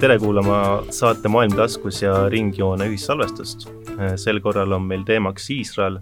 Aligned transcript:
tere 0.00 0.14
kuulama 0.18 0.56
saate 0.96 1.28
Maailm 1.28 1.52
taskus 1.52 1.98
ja 2.00 2.14
Ringjoone 2.32 2.86
ühissalvestust. 2.88 3.66
sel 4.16 4.38
korral 4.40 4.72
on 4.72 4.86
meil 4.88 5.02
teemaks 5.04 5.50
Iisrael 5.52 5.98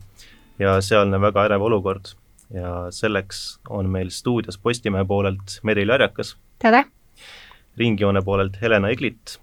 ja 0.59 0.77
sealne 0.81 1.19
väga 1.21 1.43
ärev 1.49 1.63
olukord. 1.67 2.13
ja 2.55 2.93
selleks 2.95 3.59
on 3.69 3.89
meil 3.91 4.11
stuudios 4.15 4.59
Postimehe 4.59 5.05
poolelt 5.05 5.59
Meril 5.63 5.89
Järjakas. 5.89 6.37
tere! 6.59 6.85
Ringjoone 7.77 8.23
poolelt 8.23 8.61
Helena 8.63 8.89
Eglit. 8.89 9.41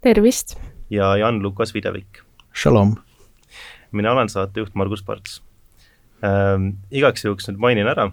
tervist! 0.00 0.58
ja 0.90 1.16
Jan-Lukas 1.16 1.74
Videvik. 1.74 2.20
Shalom! 2.52 2.96
mina 3.92 4.12
olen 4.12 4.28
saatejuht 4.28 4.74
Margus 4.74 5.02
Parts 5.02 5.42
ähm,. 6.24 6.76
igaks 6.90 7.24
juhuks 7.24 7.48
nüüd 7.48 7.58
mainin 7.58 7.88
ära, 7.88 8.10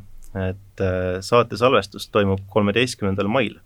et 0.47 0.79
äh, 0.79 1.19
saate 1.19 1.57
salvestus 1.57 2.07
toimub 2.07 2.47
kolmeteistkümnendal 2.47 3.27
mail 3.27 3.59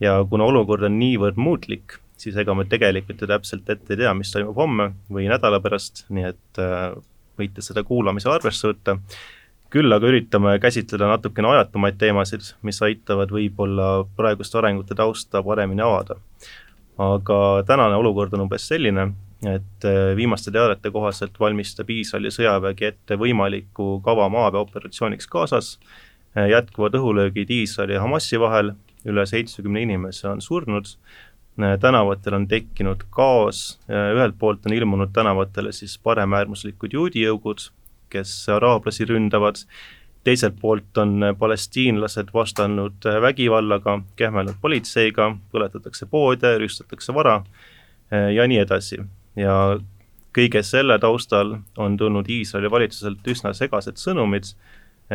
ja 0.00 0.18
kuna 0.30 0.44
olukord 0.44 0.84
on 0.86 0.98
niivõrd 1.00 1.38
muutlik, 1.40 1.98
siis 2.20 2.36
ega 2.36 2.54
me 2.56 2.66
tegelikult 2.68 3.20
ju 3.20 3.28
täpselt 3.30 3.68
ette 3.70 3.94
ei 3.94 4.02
tea, 4.02 4.12
mis 4.16 4.32
toimub 4.32 4.56
homme 4.56 4.90
või 5.12 5.28
nädala 5.30 5.60
pärast, 5.64 6.04
nii 6.12 6.28
et 6.30 6.60
äh, 6.62 6.92
võite 7.38 7.64
seda 7.64 7.84
kuulamisel 7.84 8.36
arvesse 8.36 8.70
võtta. 8.70 8.98
küll 9.70 9.92
aga 9.92 10.06
üritame 10.06 10.52
käsitleda 10.62 11.08
natukene 11.10 11.48
ajatumaid 11.50 11.96
teemasid, 11.98 12.52
mis 12.62 12.78
aitavad 12.82 13.32
võib-olla 13.34 14.06
praeguste 14.16 14.58
arengute 14.58 14.94
tausta 14.94 15.42
paremini 15.42 15.82
avada. 15.82 16.16
aga 16.98 17.62
tänane 17.66 17.96
olukord 17.96 18.32
on 18.34 18.46
umbes 18.46 18.68
selline, 18.68 19.12
et 19.44 19.84
äh, 19.84 20.16
viimaste 20.16 20.50
teadete 20.50 20.90
kohaselt 20.90 21.40
valmistab 21.40 21.90
Iisraeli 21.90 22.32
sõjavägi 22.32 22.86
ette 22.88 23.16
võimaliku 23.20 24.00
kava 24.04 24.28
maaväeoperatsiooniks 24.28 25.28
Gazas, 25.28 25.78
äh, 26.36 26.48
jätkuvad 26.48 26.96
õhulöögid 26.96 27.50
Iisraeli 27.50 27.98
ja 27.98 28.00
Hamasi 28.00 28.40
vahel 28.40 28.72
üle 29.06 29.26
seitsmekümne 29.26 29.82
inimese 29.86 30.28
on 30.28 30.40
surnud, 30.40 30.90
tänavatel 31.80 32.34
on 32.34 32.46
tekkinud 32.48 33.06
kaos, 33.10 33.78
ühelt 33.88 34.36
poolt 34.38 34.66
on 34.66 34.74
ilmunud 34.76 35.12
tänavatele 35.12 35.72
siis 35.72 35.96
paremäärmuslikud 36.04 36.92
juudi 36.92 37.24
jõugud, 37.24 37.70
kes 38.12 38.34
araablasi 38.52 39.08
ründavad, 39.08 39.62
teiselt 40.26 40.58
poolt 40.60 40.98
on 40.98 41.32
palestiinlased 41.38 42.32
vastanud 42.34 43.08
vägivallaga, 43.22 44.00
kähmelnud 44.16 44.60
politseiga, 44.60 45.30
põletatakse 45.52 46.06
poode, 46.10 46.56
rüüstatakse 46.60 47.14
vara 47.14 47.40
ja 48.10 48.46
nii 48.46 48.58
edasi. 48.62 49.00
ja 49.36 49.78
kõige 50.36 50.62
selle 50.62 50.98
taustal 50.98 51.56
on 51.76 51.96
tulnud 51.96 52.28
Iisraeli 52.28 52.70
valitsuselt 52.70 53.28
üsna 53.28 53.52
segased 53.56 53.96
sõnumid, 53.96 54.52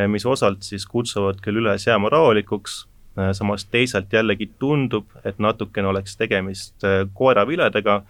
mis 0.07 0.25
osalt 0.25 0.63
siis 0.63 0.85
kutsuvad 0.85 1.41
küll 1.41 1.61
üles 1.61 1.85
jääma 1.87 2.09
rahulikuks, 2.09 2.85
Äh, 2.85 2.90
samas 3.33 3.65
teisalt 3.65 4.13
jällegi 4.13 4.49
tundub, 4.59 5.09
et 5.25 5.39
natukene 5.39 5.87
oleks 5.91 6.15
tegemist 6.17 6.85
äh, 6.87 7.03
koeraviledega, 7.13 8.01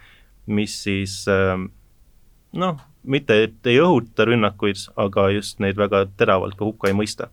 mis 0.46 0.76
siis 0.84 1.24
äh, 1.32 1.58
noh, 2.54 2.84
mitte 3.04 3.38
et 3.48 3.72
ei 3.72 3.80
õhuta 3.82 4.28
rünnakuid, 4.30 4.86
aga 5.02 5.30
just 5.34 5.60
neid 5.64 5.80
väga 5.80 6.06
teravalt 6.18 6.58
ka 6.58 6.68
hukka 6.68 6.92
ei 6.92 6.98
mõista. 6.98 7.32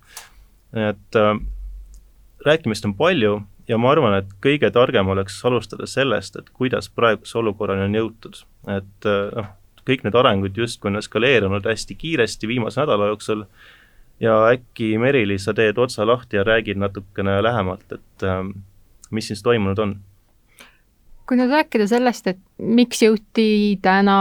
et 0.73 1.17
rääkimist 2.45 2.85
on 2.85 2.93
palju 2.95 3.39
ja 3.69 3.79
ma 3.81 3.91
arvan, 3.93 4.19
et 4.19 4.33
kõige 4.45 4.69
targem 4.73 5.09
oleks 5.09 5.39
alustada 5.45 5.87
sellest, 5.89 6.37
et 6.37 6.51
kuidas 6.53 6.91
praeguse 6.93 7.39
olukorrani 7.41 7.87
on 7.87 7.97
jõutud, 7.97 8.43
et 8.69 9.09
noh, 9.09 9.49
kõik 9.89 10.05
need 10.05 10.17
arengud 10.21 10.57
justkui 10.61 10.91
on 10.91 11.01
eskaleerunud 11.01 11.65
hästi 11.65 11.97
kiiresti 11.97 12.49
viimase 12.51 12.81
nädala 12.83 13.09
jooksul 13.13 13.47
ja 14.21 14.39
äkki 14.51 14.97
Merili, 14.99 15.39
sa 15.39 15.55
teed 15.55 15.79
otsa 15.79 16.07
lahti 16.07 16.37
ja 16.37 16.45
räägid 16.45 16.79
natukene 16.81 17.43
lähemalt, 17.43 17.87
et 17.93 18.27
ähm, 18.27 18.51
mis 19.11 19.31
siis 19.31 19.43
toimunud 19.43 19.79
on? 19.79 19.99
kui 21.29 21.37
nüüd 21.37 21.51
rääkida 21.53 21.85
sellest, 21.91 22.25
et 22.31 22.39
miks 22.57 23.03
jõuti 23.03 23.77
täna 23.85 24.15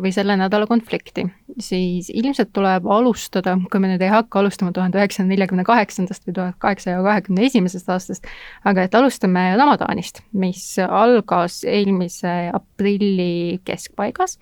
või 0.00 0.08
selle 0.16 0.38
nädala 0.40 0.64
konflikti, 0.64 1.26
siis 1.60 2.08
ilmselt 2.08 2.48
tuleb 2.56 2.86
alustada, 2.88 3.58
kui 3.68 3.82
me 3.82 3.90
nüüd 3.90 4.00
ei 4.00 4.08
hakka 4.08 4.40
alustama 4.40 4.72
tuhande 4.72 4.96
üheksasaja 4.96 5.28
neljakümne 5.28 5.66
kaheksandast 5.68 6.24
või 6.24 6.38
tuhat 6.38 6.56
kaheksasaja 6.64 7.02
kahekümne 7.04 7.44
esimesest 7.50 7.92
aastast, 7.92 8.30
aga 8.64 8.86
et 8.88 8.96
alustame 8.96 9.50
Ramadaanist, 9.60 10.22
mis 10.32 10.64
algas 10.86 11.60
eelmise 11.68 12.32
aprilli 12.56 13.60
keskpaigas 13.68 14.38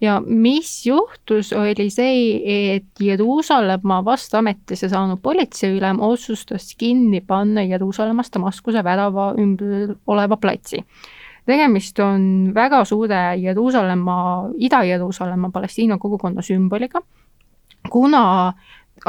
ja 0.00 0.20
mis 0.26 0.86
juhtus, 0.86 1.52
oli 1.52 1.90
see, 1.92 2.74
et 2.74 3.00
Jeruusalemma 3.00 4.00
vastametisse 4.04 4.88
saanud 4.88 5.20
politseiülem 5.22 6.00
otsustas 6.00 6.74
kinni 6.78 7.20
panna 7.20 7.62
Jeruusalemmast 7.62 8.34
Damaskuse 8.34 8.84
värava 8.84 9.34
ümber 9.38 9.94
oleva 10.06 10.36
platsi. 10.36 10.84
tegemist 11.46 11.98
on 11.98 12.52
väga 12.54 12.84
suure 12.84 13.36
Jeruusalemma, 13.36 14.50
Ida-Jeruusalemma 14.58 15.50
Palestiina 15.50 15.98
kogukonna 15.98 16.42
sümboliga, 16.42 17.00
kuna 17.90 18.52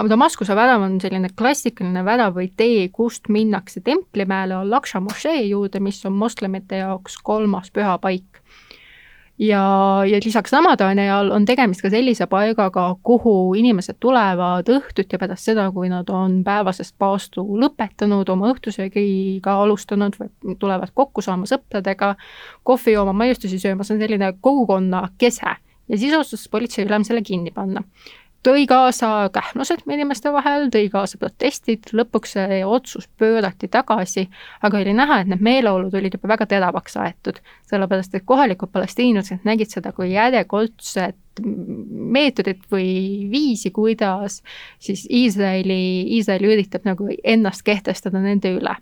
Damaskuse 0.10 0.56
värav 0.56 0.82
on 0.82 1.00
selline 1.02 1.30
klassikaline 1.38 2.04
värav 2.06 2.36
või 2.36 2.48
tee, 2.58 2.88
kust 2.90 3.28
minnakse 3.30 3.82
Templimäele 3.82 4.56
Al-Aqsa 4.56 5.00
mošee 5.04 5.44
juurde, 5.50 5.80
mis 5.80 6.00
on 6.06 6.14
moslemite 6.14 6.80
jaoks 6.80 7.18
kolmas 7.24 7.72
pühapaik 7.72 8.41
ja, 9.42 9.64
ja 10.06 10.20
lisaks 10.26 10.54
Ramadani 10.54 11.02
ajal 11.02 11.32
on 11.36 11.46
tegemist 11.46 11.82
ka 11.82 11.90
sellise 11.90 12.28
paigaga, 12.30 12.86
kuhu 13.04 13.54
inimesed 13.58 13.98
tulevad 14.00 14.70
õhtuti 14.70 15.20
pärast 15.22 15.50
seda, 15.50 15.68
kui 15.74 15.90
nad 15.90 16.10
on 16.14 16.42
päevasest 16.46 16.96
paastu 17.02 17.44
lõpetanud, 17.64 18.30
oma 18.30 18.52
õhtusöögiga 18.54 19.58
alustanud 19.64 20.18
või 20.20 20.56
tulevad 20.62 20.94
kokku 20.94 21.26
saama 21.26 21.50
sõpradega, 21.50 22.14
kohvi 22.68 22.96
jooma, 22.96 23.16
maiustusi 23.24 23.60
sööma, 23.62 23.88
see 23.88 23.98
on 23.98 24.06
selline 24.06 24.34
kogukonna 24.42 25.08
kese 25.18 25.58
ja 25.92 25.98
siis 25.98 26.14
otsustas 26.16 26.50
politseiülem 26.52 27.04
selle 27.08 27.24
kinni 27.26 27.52
panna 27.52 27.84
tõi 28.44 28.66
kaasa 28.68 29.30
kähmlused 29.34 29.84
inimeste 29.90 30.32
vahel, 30.34 30.68
tõi 30.74 30.90
kaasa 30.92 31.20
protestid, 31.22 31.92
lõpuks 31.94 32.36
see 32.38 32.62
otsus 32.66 33.08
pöörati 33.22 33.70
tagasi, 33.72 34.28
aga 34.66 34.82
oli 34.82 34.94
näha, 34.98 35.22
et 35.22 35.32
need 35.32 35.44
meeleolud 35.46 35.94
olid 35.98 36.18
juba 36.18 36.34
väga 36.34 36.48
teravaks 36.56 36.98
aetud, 37.02 37.42
sellepärast 37.70 38.16
et 38.18 38.26
kohalikud 38.26 38.72
palestiinlased 38.74 39.46
nägid 39.48 39.74
seda 39.74 39.94
kui 39.96 40.12
järjekordset 40.14 41.18
meetodit 41.42 42.66
või 42.72 43.28
viisi, 43.32 43.72
kuidas 43.72 44.42
siis 44.80 45.06
Iisraeli, 45.10 46.08
Iisrael 46.18 46.50
üritab 46.50 46.86
nagu 46.86 47.08
ennast 47.24 47.64
kehtestada 47.66 48.20
nende 48.20 48.56
üle. 48.58 48.76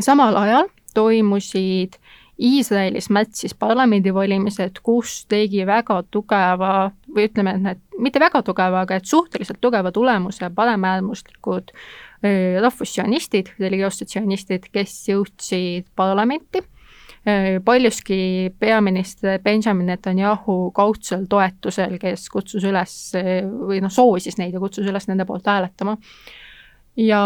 samal 0.00 0.36
ajal 0.36 0.68
toimusid 0.94 2.00
Iisraelis 2.42 3.06
märtsis 3.14 3.54
parlamendivalimised, 3.54 4.80
kus 4.82 5.22
tegi 5.30 5.62
väga 5.66 6.00
tugeva 6.10 6.90
või 7.06 7.28
ütleme, 7.28 7.54
et 7.54 7.62
need, 7.62 7.82
mitte 8.02 8.22
väga 8.22 8.42
tugeva, 8.42 8.82
aga 8.82 8.98
et 8.98 9.06
suhteliselt 9.06 9.60
tugeva 9.62 9.92
tulemuse 9.94 10.50
paremäärmuslikud 10.54 11.70
rahvussionistid, 12.62 13.54
religioossotsianistid, 13.62 14.68
kes 14.74 14.94
jõudsid 15.10 15.88
parlamenti. 15.98 16.62
Paljuski 17.64 18.50
peaminister 18.58 19.38
Benjamin 19.42 19.92
Netanyahu 19.92 20.72
kaudsel 20.74 21.28
toetusel, 21.30 21.94
kes 22.02 22.26
kutsus 22.30 22.64
üles 22.66 22.96
või 23.14 23.78
noh, 23.82 23.92
soosis 23.94 24.38
neid 24.40 24.54
ja 24.54 24.62
kutsus 24.62 24.88
üles 24.90 25.06
nende 25.06 25.26
poolt 25.28 25.46
hääletama 25.46 25.94
ja, 26.96 27.22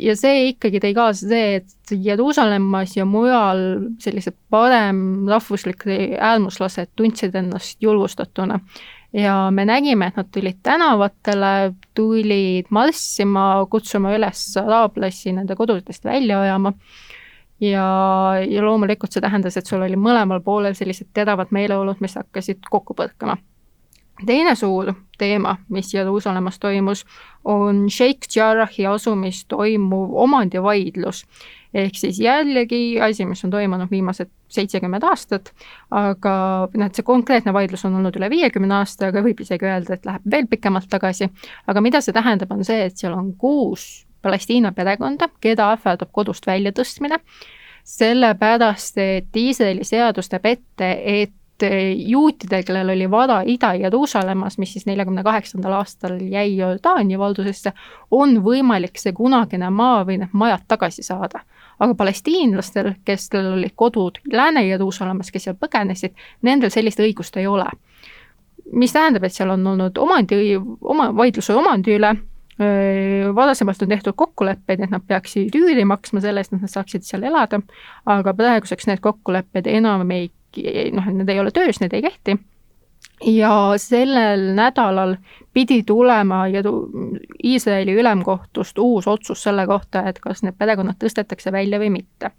ja 0.00 0.14
see 0.18 0.52
ikkagi 0.52 0.80
tõi 0.82 0.92
kaasa 0.96 1.30
see, 1.30 1.58
et 1.60 1.92
Jeruusalemmas 2.04 2.94
ja 2.96 3.06
mujal 3.08 3.64
sellised 4.02 4.36
parem 4.52 5.28
rahvuslikud 5.30 6.14
äärmuslased 6.18 6.92
tundsid 6.96 7.34
ennast 7.38 7.82
julgustatuna. 7.82 8.60
ja 9.12 9.50
me 9.50 9.64
nägime, 9.64 10.06
et 10.06 10.16
nad 10.16 10.28
tulid 10.32 10.58
tänavatele, 10.62 11.74
tulid 11.94 12.66
marssima, 12.70 13.66
kutsuma 13.70 14.14
üles 14.16 14.44
araablasi 14.60 15.32
nende 15.32 15.56
kodudest 15.56 16.04
välja 16.04 16.40
ajama 16.40 16.72
ja, 17.60 17.86
ja 18.48 18.62
loomulikult 18.64 19.12
see 19.12 19.24
tähendas, 19.24 19.56
et 19.56 19.66
sul 19.66 19.82
oli 19.82 19.96
mõlemal 19.96 20.42
poolel 20.44 20.76
sellised 20.78 21.10
teravad 21.14 21.50
meeleolud, 21.50 22.02
mis 22.04 22.14
hakkasid 22.20 22.68
kokku 22.70 22.94
põrkama 22.94 23.38
teine 24.26 24.54
suur 24.54 24.92
teema, 25.18 25.56
mis 25.68 25.94
Jeruusalemmas 25.94 26.58
toimus, 26.58 27.04
on 27.44 27.90
Sheikh 27.90 28.28
Jarrahi 28.36 28.86
asumis 28.86 29.44
toimuv 29.48 30.14
omandivaidlus. 30.14 31.24
ehk 31.74 31.92
siis 31.94 32.20
jällegi 32.20 33.00
asi, 33.00 33.26
mis 33.26 33.44
on 33.44 33.50
toimunud 33.50 33.90
viimased 33.90 34.30
seitsekümmend 34.48 35.04
aastat, 35.04 35.50
aga 35.90 36.32
noh, 36.74 36.86
et 36.86 36.96
see 36.96 37.04
konkreetne 37.04 37.52
vaidlus 37.52 37.84
on 37.84 37.98
olnud 37.98 38.16
üle 38.16 38.30
viiekümne 38.32 38.74
aasta, 38.74 39.10
aga 39.12 39.20
võib 39.22 39.42
isegi 39.44 39.68
öelda, 39.68 39.98
et 39.98 40.08
läheb 40.08 40.24
veel 40.30 40.48
pikemalt 40.48 40.88
tagasi, 40.88 41.28
aga 41.66 41.82
mida 41.84 42.00
see 42.00 42.16
tähendab, 42.16 42.54
on 42.56 42.64
see, 42.64 42.86
et 42.88 42.96
seal 42.96 43.12
on 43.12 43.34
kuus 43.36 44.06
Palestiina 44.22 44.72
perekonda, 44.72 45.28
keda 45.44 45.68
ähvardab 45.76 46.08
kodust 46.12 46.48
väljatõstmine, 46.48 47.20
sellepärast 47.88 48.98
et 48.98 49.36
Iisraeli 49.36 49.84
seadus 49.84 50.32
näeb 50.32 50.48
ette, 50.50 50.88
et 51.04 51.37
juutidel, 51.96 52.62
kellel 52.66 52.88
oli 52.88 53.10
vada 53.10 53.40
Ida-Jeruusalemmas, 53.46 54.58
mis 54.58 54.72
siis 54.72 54.86
neljakümne 54.86 55.22
kaheksandal 55.22 55.72
aastal 55.80 56.18
jäi 56.20 56.56
Jordaania 56.56 57.18
valdusesse, 57.18 57.72
on 58.10 58.38
võimalik 58.44 59.00
see 59.00 59.12
kunagine 59.12 59.70
maa 59.70 60.04
või 60.06 60.20
need 60.22 60.32
majad 60.32 60.66
tagasi 60.68 61.02
saada. 61.02 61.40
aga 61.78 61.94
palestiinlastel, 61.94 62.92
kellel 63.04 63.52
olid 63.52 63.74
kodud 63.76 64.18
Lääne-Jeruusalemmas, 64.32 65.30
kes 65.30 65.44
seal 65.44 65.56
põgenesid, 65.56 66.14
nendel 66.42 66.70
sellist 66.70 67.00
õigust 67.00 67.36
ei 67.36 67.46
ole. 67.46 67.66
mis 68.72 68.92
tähendab, 68.92 69.24
et 69.24 69.32
seal 69.32 69.50
on 69.50 69.66
olnud 69.66 69.98
omandi, 69.98 70.56
oma, 70.80 71.14
vaidluse 71.16 71.54
omandi 71.54 71.94
üle 71.96 72.16
varasemalt 73.34 73.82
on 73.82 73.88
tehtud 73.88 74.12
kokkuleppeid, 74.16 74.80
et 74.80 74.90
nad 74.90 75.02
peaksid 75.06 75.54
üüri 75.54 75.84
maksma 75.84 76.20
selle 76.20 76.40
eest, 76.40 76.52
et 76.52 76.60
nad 76.60 76.70
saaksid 76.70 77.06
seal 77.06 77.22
elada, 77.22 77.60
aga 78.06 78.34
praeguseks 78.34 78.88
need 78.90 79.00
kokkulepped 79.00 79.66
enam 79.70 80.10
ei, 80.10 80.30
noh, 80.92 81.10
need 81.12 81.28
ei 81.28 81.40
ole 81.40 81.52
töös, 81.54 81.80
need 81.80 81.92
ei 81.92 82.02
kehti. 82.02 82.38
ja 83.24 83.74
sellel 83.76 84.52
nädalal 84.54 85.16
pidi 85.52 85.82
tulema 85.82 86.44
Iisraeli 87.44 87.92
ülemkohtust 87.92 88.78
uus 88.78 89.08
otsus 89.08 89.42
selle 89.42 89.66
kohta, 89.66 90.02
et 90.08 90.18
kas 90.18 90.42
need 90.42 90.54
perekonnad 90.58 90.98
tõstetakse 91.02 91.52
välja 91.52 91.78
või 91.78 91.90
mitte 91.90 92.30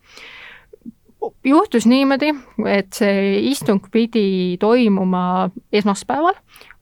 juhtus 1.44 1.86
niimoodi, 1.88 2.32
et 2.66 2.94
see 2.96 3.40
istung 3.50 3.84
pidi 3.92 4.58
toimuma 4.60 5.50
esmaspäeval, 5.72 6.38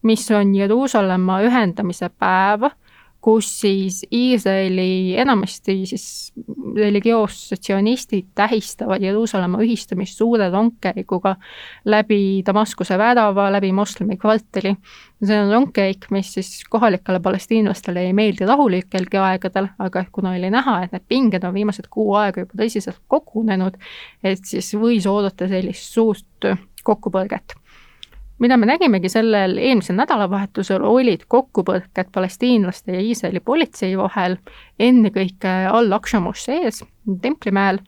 mis 0.05 0.25
on 0.31 0.55
Jeruusalemma 0.55 1.41
ühendamise 1.47 2.09
päev 2.09 2.69
kus 3.27 3.47
siis 3.59 4.05
Iisraeli 4.11 5.17
enamasti 5.19 5.73
siis 5.85 6.33
religioossed 6.75 7.59
sionistid 7.59 8.29
tähistavad 8.35 9.03
Jeruusalemma 9.03 9.59
ühistamist 9.65 10.15
suure 10.15 10.47
rongkäiguga 10.53 11.33
läbi 11.85 12.21
Damaskuse 12.47 12.95
värava, 12.97 13.49
läbi 13.51 13.73
moslemi 13.75 14.15
kvartali. 14.17 14.75
see 15.25 15.41
on 15.41 15.51
rongkäik, 15.51 16.07
mis 16.11 16.33
siis 16.33 16.63
kohalikele 16.69 17.19
palestiinlastele 17.19 18.05
ei 18.05 18.13
meeldi 18.13 18.45
rahulikelgi 18.45 19.17
aegadel, 19.17 19.67
aga 19.79 20.05
kuna 20.11 20.31
oli 20.37 20.53
näha, 20.53 20.79
et 20.83 20.95
need 20.95 21.07
pinged 21.09 21.43
on 21.43 21.53
viimased 21.53 21.91
kuu 21.91 22.13
aega 22.15 22.45
juba 22.45 22.63
tõsiselt 22.63 23.01
kogunenud, 23.11 23.75
et 24.23 24.45
siis 24.45 24.71
võis 24.79 25.09
oodata 25.09 25.51
sellist 25.51 25.99
suurt 25.99 26.53
kokkupõrget 26.83 27.59
mida 28.39 28.57
me 28.57 28.69
nägimegi 28.69 29.09
sellel 29.09 29.57
eelmisel 29.57 29.97
nädalavahetusel, 29.97 30.83
olid 30.85 31.25
kokkupõrked 31.27 32.11
palestiinlaste 32.13 32.93
ja 32.93 33.01
Iisraeli 33.01 33.39
politsei 33.39 33.97
vahel, 33.97 34.37
ennekõike 34.79 35.53
Al-Aqsa 35.71 36.21
mošees, 36.23 36.83
Templimäel, 37.21 37.79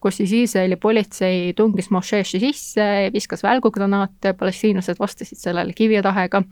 kus 0.00 0.20
siis 0.20 0.32
Iisraeli 0.36 0.76
politsei 0.76 1.52
tungis 1.56 1.90
mošeesse 1.90 2.38
sisse, 2.42 2.86
viskas 3.14 3.42
välgugranaate, 3.42 4.34
palestiinlased 4.38 5.00
vastasid 5.00 5.40
sellele 5.40 5.74
kivirahega 5.76 6.42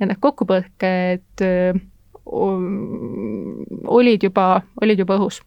ja 0.00 0.08
need 0.08 0.20
kokkupõrked 0.20 1.46
olid 3.98 4.22
juba, 4.22 4.46
olid 4.82 4.98
juba 5.00 5.16
õhus. 5.16 5.40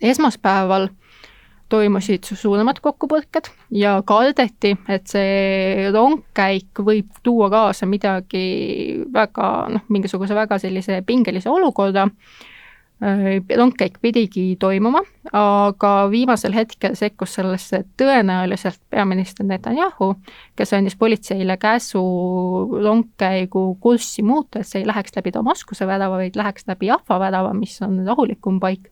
esmaspäeval 0.00 0.88
toimusid 1.68 2.24
suuremad 2.24 2.80
kokkupõrked 2.82 3.50
ja 3.76 3.98
kardeti, 4.06 4.74
et 4.88 5.08
see 5.10 5.88
rongkäik 5.94 6.82
võib 6.84 7.10
tuua 7.22 7.50
kaasa 7.52 7.88
midagi 7.88 9.04
väga 9.12 9.48
noh, 9.74 9.88
mingisuguse 9.92 10.36
väga 10.36 10.60
sellise 10.62 11.02
pingelise 11.06 11.50
olukorra. 11.50 12.08
rongkäik 13.56 14.00
pidigi 14.02 14.56
toimuma, 14.58 15.04
aga 15.32 15.90
viimasel 16.10 16.50
hetkel 16.50 16.96
sekkus 16.98 17.36
sellesse 17.36 17.84
tõenäoliselt 18.00 18.80
peaminister 18.90 19.46
Netanyahu, 19.46 20.16
kes 20.58 20.72
andis 20.74 20.96
politseile 20.98 21.56
käsu 21.62 22.02
rongkäigu 22.82 23.78
kurssi 23.80 24.22
muuta, 24.26 24.58
et 24.58 24.66
see 24.66 24.82
ei 24.82 24.88
läheks 24.90 25.14
läbi 25.14 25.30
Damaskuse 25.30 25.86
värava, 25.86 26.18
vaid 26.18 26.34
läheks 26.34 26.66
läbi 26.66 26.90
Jaffa 26.90 27.20
värava, 27.22 27.54
mis 27.54 27.78
on 27.86 28.02
rahulikum 28.06 28.58
paik 28.58 28.90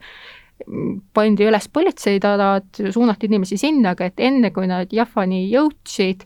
pandi 1.14 1.46
üles 1.46 1.68
politseitarad, 1.72 2.80
suunati 2.90 3.28
inimesi 3.28 3.58
sinna, 3.60 3.92
aga 3.94 4.08
et 4.08 4.20
enne, 4.24 4.50
kui 4.54 4.66
nad 4.68 4.92
Jaffani 4.92 5.44
jõudsid, 5.52 6.24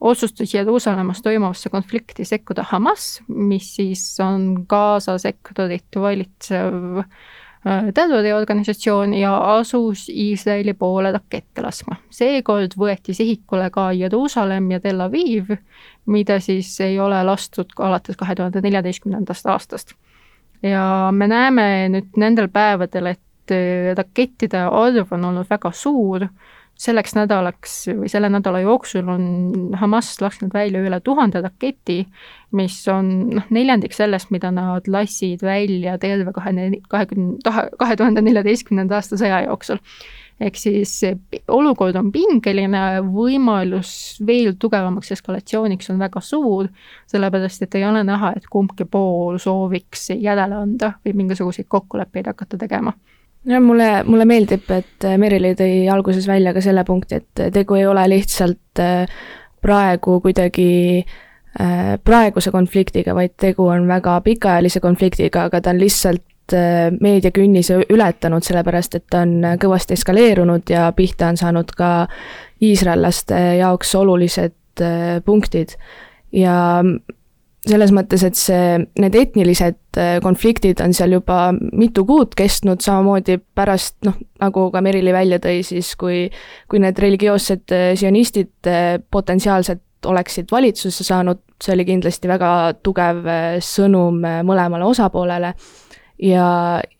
otsustas 0.00 0.54
Jeruusalemmas 0.54 1.22
toimuvasse 1.22 1.70
konflikti 1.72 2.24
sekkuda 2.28 2.64
Hamas, 2.70 3.20
mis 3.28 3.74
siis 3.76 4.04
on 4.22 4.64
Gaza 4.70 5.16
sektorit 5.20 5.98
valitsev 5.98 7.02
äh, 7.02 7.90
terroriorganisatsioon 7.94 9.16
ja 9.18 9.34
asus 9.56 10.06
Iisraeli 10.08 10.74
poole 10.78 11.12
rakette 11.12 11.62
laskma. 11.62 11.98
seekord 12.10 12.78
võeti 12.78 13.14
sihikule 13.18 13.68
ka 13.74 13.90
Jeruusalemm 13.98 14.70
ja 14.76 14.80
Tel 14.80 15.02
Aviv, 15.02 15.50
mida 16.06 16.38
siis 16.40 16.70
ei 16.80 17.00
ole 17.00 17.18
lastud 17.26 17.74
ka 17.76 17.90
alates 17.90 18.16
kahe 18.16 18.38
tuhande 18.38 18.62
neljateistkümnendast 18.62 19.46
aastast. 19.46 19.94
ja 20.62 21.10
me 21.12 21.28
näeme 21.28 21.68
nüüd 21.90 22.16
nendel 22.16 22.48
päevadel, 22.48 23.06
et 23.16 23.22
et 23.50 23.98
rakettide 23.98 24.66
arv 24.70 25.12
on 25.12 25.24
olnud 25.30 25.48
väga 25.50 25.72
suur, 25.74 26.26
selleks 26.82 27.14
nädalaks 27.14 27.74
või 27.92 28.08
selle 28.10 28.30
nädala 28.32 28.62
jooksul 28.62 29.08
on 29.12 29.74
Hamas 29.78 30.14
lasknud 30.22 30.54
välja 30.54 30.80
üle 30.82 30.98
tuhande 31.04 31.42
raketi, 31.44 32.00
mis 32.56 32.80
on 32.90 33.12
noh, 33.36 33.46
neljandik 33.54 33.94
sellest, 33.94 34.32
mida 34.34 34.50
nad 34.54 34.88
lasid 34.90 35.44
välja 35.46 35.98
terve 36.02 36.32
kahe, 36.34 36.54
kahekümne, 36.88 37.54
kahe 37.78 37.96
tuhande 38.00 38.24
neljateistkümnenda 38.24 38.98
aasta 38.98 39.20
sõja 39.20 39.44
jooksul. 39.46 39.82
ehk 40.42 40.56
siis 40.58 40.96
olukord 41.54 41.94
on 41.96 42.08
pingeline, 42.12 42.80
võimalus 43.14 44.18
veel 44.26 44.56
tugevamaks 44.58 45.12
eskalatsiooniks 45.14 45.92
on 45.92 46.00
väga 46.02 46.20
suur, 46.20 46.66
sellepärast 47.06 47.62
et 47.62 47.74
ei 47.78 47.84
ole 47.86 48.02
näha, 48.02 48.32
et 48.36 48.48
kumbki 48.50 48.88
pool 48.90 49.38
sooviks 49.38 50.10
järele 50.16 50.56
anda 50.64 50.96
või 51.04 51.14
mingisuguseid 51.20 51.68
kokkuleppeid 51.70 52.32
hakata 52.32 52.58
tegema 52.58 52.96
no 53.44 53.60
mulle, 53.60 53.90
mulle 54.04 54.26
meeldib, 54.28 54.68
et 54.70 55.06
äh, 55.06 55.18
Merili 55.18 55.54
tõi 55.58 55.86
alguses 55.92 56.26
välja 56.28 56.54
ka 56.54 56.62
selle 56.64 56.84
punkti, 56.88 57.20
et 57.20 57.44
tegu 57.54 57.78
ei 57.78 57.86
ole 57.88 58.04
lihtsalt 58.12 58.82
äh, 58.82 59.22
praegu 59.62 60.18
kuidagi 60.24 60.68
äh, 61.02 61.94
praeguse 62.04 62.52
konfliktiga, 62.54 63.16
vaid 63.18 63.36
tegu 63.40 63.66
on 63.72 63.88
väga 63.90 64.20
pikaajalise 64.26 64.82
konfliktiga, 64.84 65.48
aga 65.48 65.60
ta 65.60 65.74
on 65.74 65.82
lihtsalt 65.82 66.28
meediakünnise 66.52 67.78
ületanud, 67.94 68.44
sellepärast 68.44 68.96
et 68.98 69.04
ta 69.08 69.22
on 69.24 69.54
kõvasti 69.62 69.94
eskaleerunud 69.94 70.68
ja 70.68 70.88
pihta 70.92 71.30
on 71.30 71.38
saanud 71.40 71.70
ka 71.78 71.92
iisraellaste 72.60 73.38
jaoks 73.60 73.94
olulised 73.96 74.82
punktid. 75.24 75.78
ja 76.32 76.82
selles 77.68 77.92
mõttes, 77.94 78.24
et 78.26 78.38
see, 78.38 78.80
need 78.98 79.16
etnilised 79.18 80.00
äh, 80.00 80.16
konfliktid 80.24 80.80
on 80.82 80.94
seal 80.96 81.14
juba 81.18 81.52
mitu 81.54 82.04
kuud 82.08 82.34
kestnud, 82.38 82.82
samamoodi 82.82 83.38
pärast 83.54 84.00
noh, 84.06 84.18
nagu 84.42 84.66
ka 84.74 84.82
Merili 84.82 85.14
välja 85.14 85.38
tõi, 85.42 85.62
siis 85.66 85.94
kui, 85.98 86.24
kui 86.70 86.82
need 86.82 86.98
religioossed 86.98 87.74
äh, 87.74 87.92
sionistid 87.98 88.70
äh, 88.70 88.96
potentsiaalselt 89.10 90.10
oleksid 90.10 90.50
valitsusse 90.50 91.06
saanud, 91.06 91.44
see 91.62 91.76
oli 91.76 91.86
kindlasti 91.86 92.26
väga 92.26 92.50
tugev 92.82 93.20
sõnum 93.62 94.16
mõlemale 94.42 94.82
osapoolele. 94.82 95.52
Ja, 96.22 96.46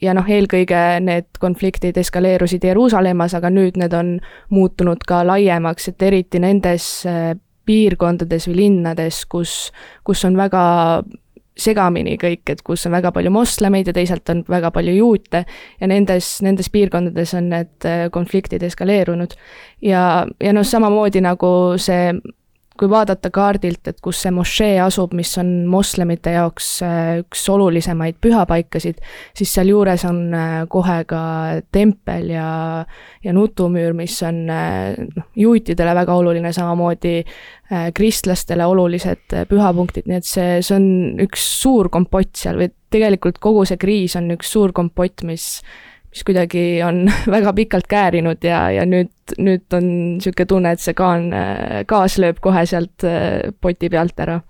ja 0.03 0.15
noh, 0.15 0.29
eelkõige 0.31 1.01
need 1.03 1.41
konfliktid 1.43 1.99
eskaleerusid 1.99 2.63
Jeruusalemmas, 2.63 3.35
aga 3.35 3.51
nüüd 3.51 3.75
need 3.83 3.95
on 3.99 4.13
muutunud 4.55 5.03
ka 5.07 5.25
laiemaks, 5.27 5.91
et 5.91 6.07
eriti 6.07 6.39
nendes 6.43 6.87
piirkondades 7.67 8.49
või 8.51 8.57
linnades, 8.65 9.25
kus, 9.31 9.73
kus 10.05 10.25
on 10.29 10.37
väga 10.37 10.63
segamini 11.59 12.17
kõik, 12.21 12.47
et 12.49 12.63
kus 12.65 12.87
on 12.89 12.95
väga 12.95 13.13
palju 13.13 13.31
moslemeid 13.33 13.91
ja 13.91 13.95
teisalt 13.97 14.29
on 14.33 14.41
väga 14.49 14.71
palju 14.73 14.95
juute 14.97 15.45
ja 15.81 15.89
nendes, 15.91 16.39
nendes 16.45 16.71
piirkondades 16.73 17.35
on 17.37 17.51
need 17.53 17.89
äh, 17.89 18.07
konfliktid 18.13 18.63
eskaleerunud. 18.65 19.37
ja, 19.83 20.27
ja 20.41 20.53
noh, 20.53 20.65
samamoodi 20.65 21.21
nagu 21.25 21.53
see 21.77 22.15
kui 22.79 22.89
vaadata 22.91 23.31
kaardilt, 23.33 23.87
et 23.89 24.01
kus 24.05 24.23
see 24.25 24.33
mošee 24.35 24.77
asub, 24.83 25.13
mis 25.17 25.33
on 25.41 25.51
moslemite 25.71 26.35
jaoks 26.37 26.69
äh, 26.87 27.11
üks 27.23 27.45
olulisemaid 27.53 28.19
pühapaikasid, 28.25 29.03
siis 29.37 29.53
sealjuures 29.57 30.07
on 30.09 30.23
äh, 30.37 30.57
kohe 30.73 30.99
ka 31.09 31.23
tempel 31.75 32.33
ja, 32.33 32.49
ja 33.25 33.37
nutumüür, 33.37 33.97
mis 33.97 34.17
on 34.27 34.45
äh, 34.51 34.95
noh, 34.99 35.29
juutidele 35.37 35.95
väga 36.03 36.19
oluline, 36.23 36.53
samamoodi 36.53 37.21
kristlastele 37.97 38.67
olulised 38.69 39.33
pühapunktid, 39.49 40.05
nii 40.05 40.19
et 40.21 40.27
see, 40.29 40.59
see 40.61 40.75
on 40.77 40.89
üks 41.25 41.47
suur 41.63 41.89
kompott 41.93 42.35
seal 42.37 42.59
või 42.61 42.69
tegelikult 42.93 43.39
kogu 43.41 43.65
see 43.69 43.81
kriis 43.81 44.17
on 44.21 44.29
üks 44.35 44.51
suur 44.53 44.75
kompott, 44.77 45.25
mis 45.25 45.63
mis 46.13 46.25
kuidagi 46.29 46.83
on 46.85 47.07
väga 47.37 47.53
pikalt 47.57 47.89
käärinud 47.89 48.45
ja, 48.45 48.67
ja 48.71 48.87
nüüd, 48.89 49.13
nüüd 49.41 49.77
on 49.77 49.91
niisugune 50.19 50.49
tunne, 50.49 50.77
et 50.77 50.85
see 50.85 50.97
kaan, 50.97 51.31
gaas 51.89 52.19
lööb 52.21 52.41
kohe 52.45 52.65
sealt 52.69 53.07
äh, 53.09 53.53
poti 53.61 53.91
pealt 53.93 54.21
ära. 54.21 54.41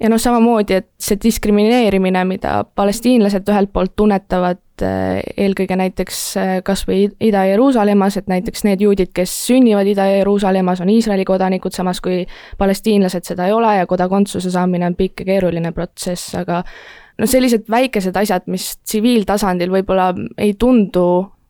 ja 0.00 0.12
noh, 0.12 0.20
samamoodi, 0.20 0.76
et 0.78 0.90
see 1.00 1.18
diskrimineerimine, 1.22 2.24
mida 2.28 2.60
palestiinlased 2.76 3.48
ühelt 3.48 3.72
poolt 3.72 3.96
tunnetavad 3.96 4.84
äh, 4.84 5.22
eelkõige 5.32 5.80
näiteks 5.80 6.20
äh, 6.36 6.52
kas 6.64 6.84
või 6.90 7.08
Ida-Jeruusalemmas, 7.24 8.20
et 8.20 8.28
näiteks 8.28 8.68
need 8.68 8.84
juudid, 8.84 9.14
kes 9.16 9.32
sünnivad 9.48 9.88
Ida-Jeruusalemmas, 9.94 10.84
on 10.84 10.92
Iisraeli 10.92 11.24
kodanikud, 11.24 11.72
samas 11.72 12.04
kui 12.04 12.26
palestiinlased 12.60 13.32
seda 13.32 13.48
ei 13.48 13.56
ole 13.56 13.78
ja 13.80 13.88
kodakondsuse 13.88 14.52
saamine 14.52 14.92
on 14.92 14.98
pikk 14.98 15.24
ja 15.24 15.32
keeruline 15.32 15.72
protsess, 15.72 16.36
aga 16.36 16.62
noh, 17.18 17.30
sellised 17.30 17.66
väikesed 17.70 18.16
asjad, 18.16 18.46
mis 18.50 18.76
tsiviiltasandil 18.84 19.72
võib-olla 19.74 20.12
ei 20.38 20.54
tundu 20.58 21.08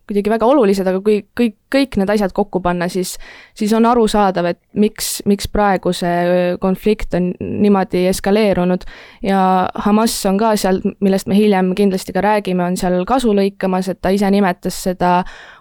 kuidagi 0.09 0.31
väga 0.33 0.47
olulised, 0.49 0.89
aga 0.89 1.03
kui 1.05 1.19
kõik, 1.37 1.55
kõik 1.73 1.99
need 2.01 2.11
asjad 2.15 2.33
kokku 2.37 2.63
panna, 2.65 2.87
siis, 2.89 3.15
siis 3.59 3.75
on 3.77 3.85
arusaadav, 3.85 4.47
et 4.55 4.61
miks, 4.81 5.19
miks 5.29 5.51
praegu 5.53 5.93
see 5.93 6.55
konflikt 6.63 7.13
on 7.19 7.35
niimoodi 7.39 8.07
eskaleerunud. 8.09 8.87
ja 9.23 9.43
Hamas 9.85 10.17
on 10.31 10.41
ka 10.41 10.55
seal, 10.57 10.81
millest 11.05 11.29
me 11.29 11.37
hiljem 11.37 11.75
kindlasti 11.77 12.17
ka 12.17 12.25
räägime, 12.25 12.65
on 12.65 12.81
seal 12.81 13.05
kasu 13.09 13.35
lõikamas, 13.37 13.93
et 13.93 14.01
ta 14.01 14.09
ise 14.15 14.31
nimetas 14.33 14.81
seda 14.89 15.13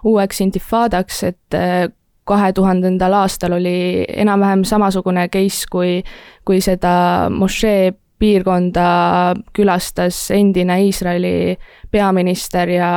uueks 0.08 0.40
intifadaks, 0.40 1.22
et 1.28 1.60
kahe 2.28 2.52
tuhandendal 2.52 3.20
aastal 3.20 3.56
oli 3.56 4.04
enam-vähem 4.08 4.64
samasugune 4.68 5.28
case, 5.32 5.68
kui, 5.70 6.02
kui 6.44 6.60
seda 6.64 7.28
mošee 7.32 7.92
piirkonda 8.18 8.88
külastas 9.56 10.30
endine 10.34 10.80
Iisraeli 10.84 11.56
peaminister 11.90 12.68
ja 12.68 12.90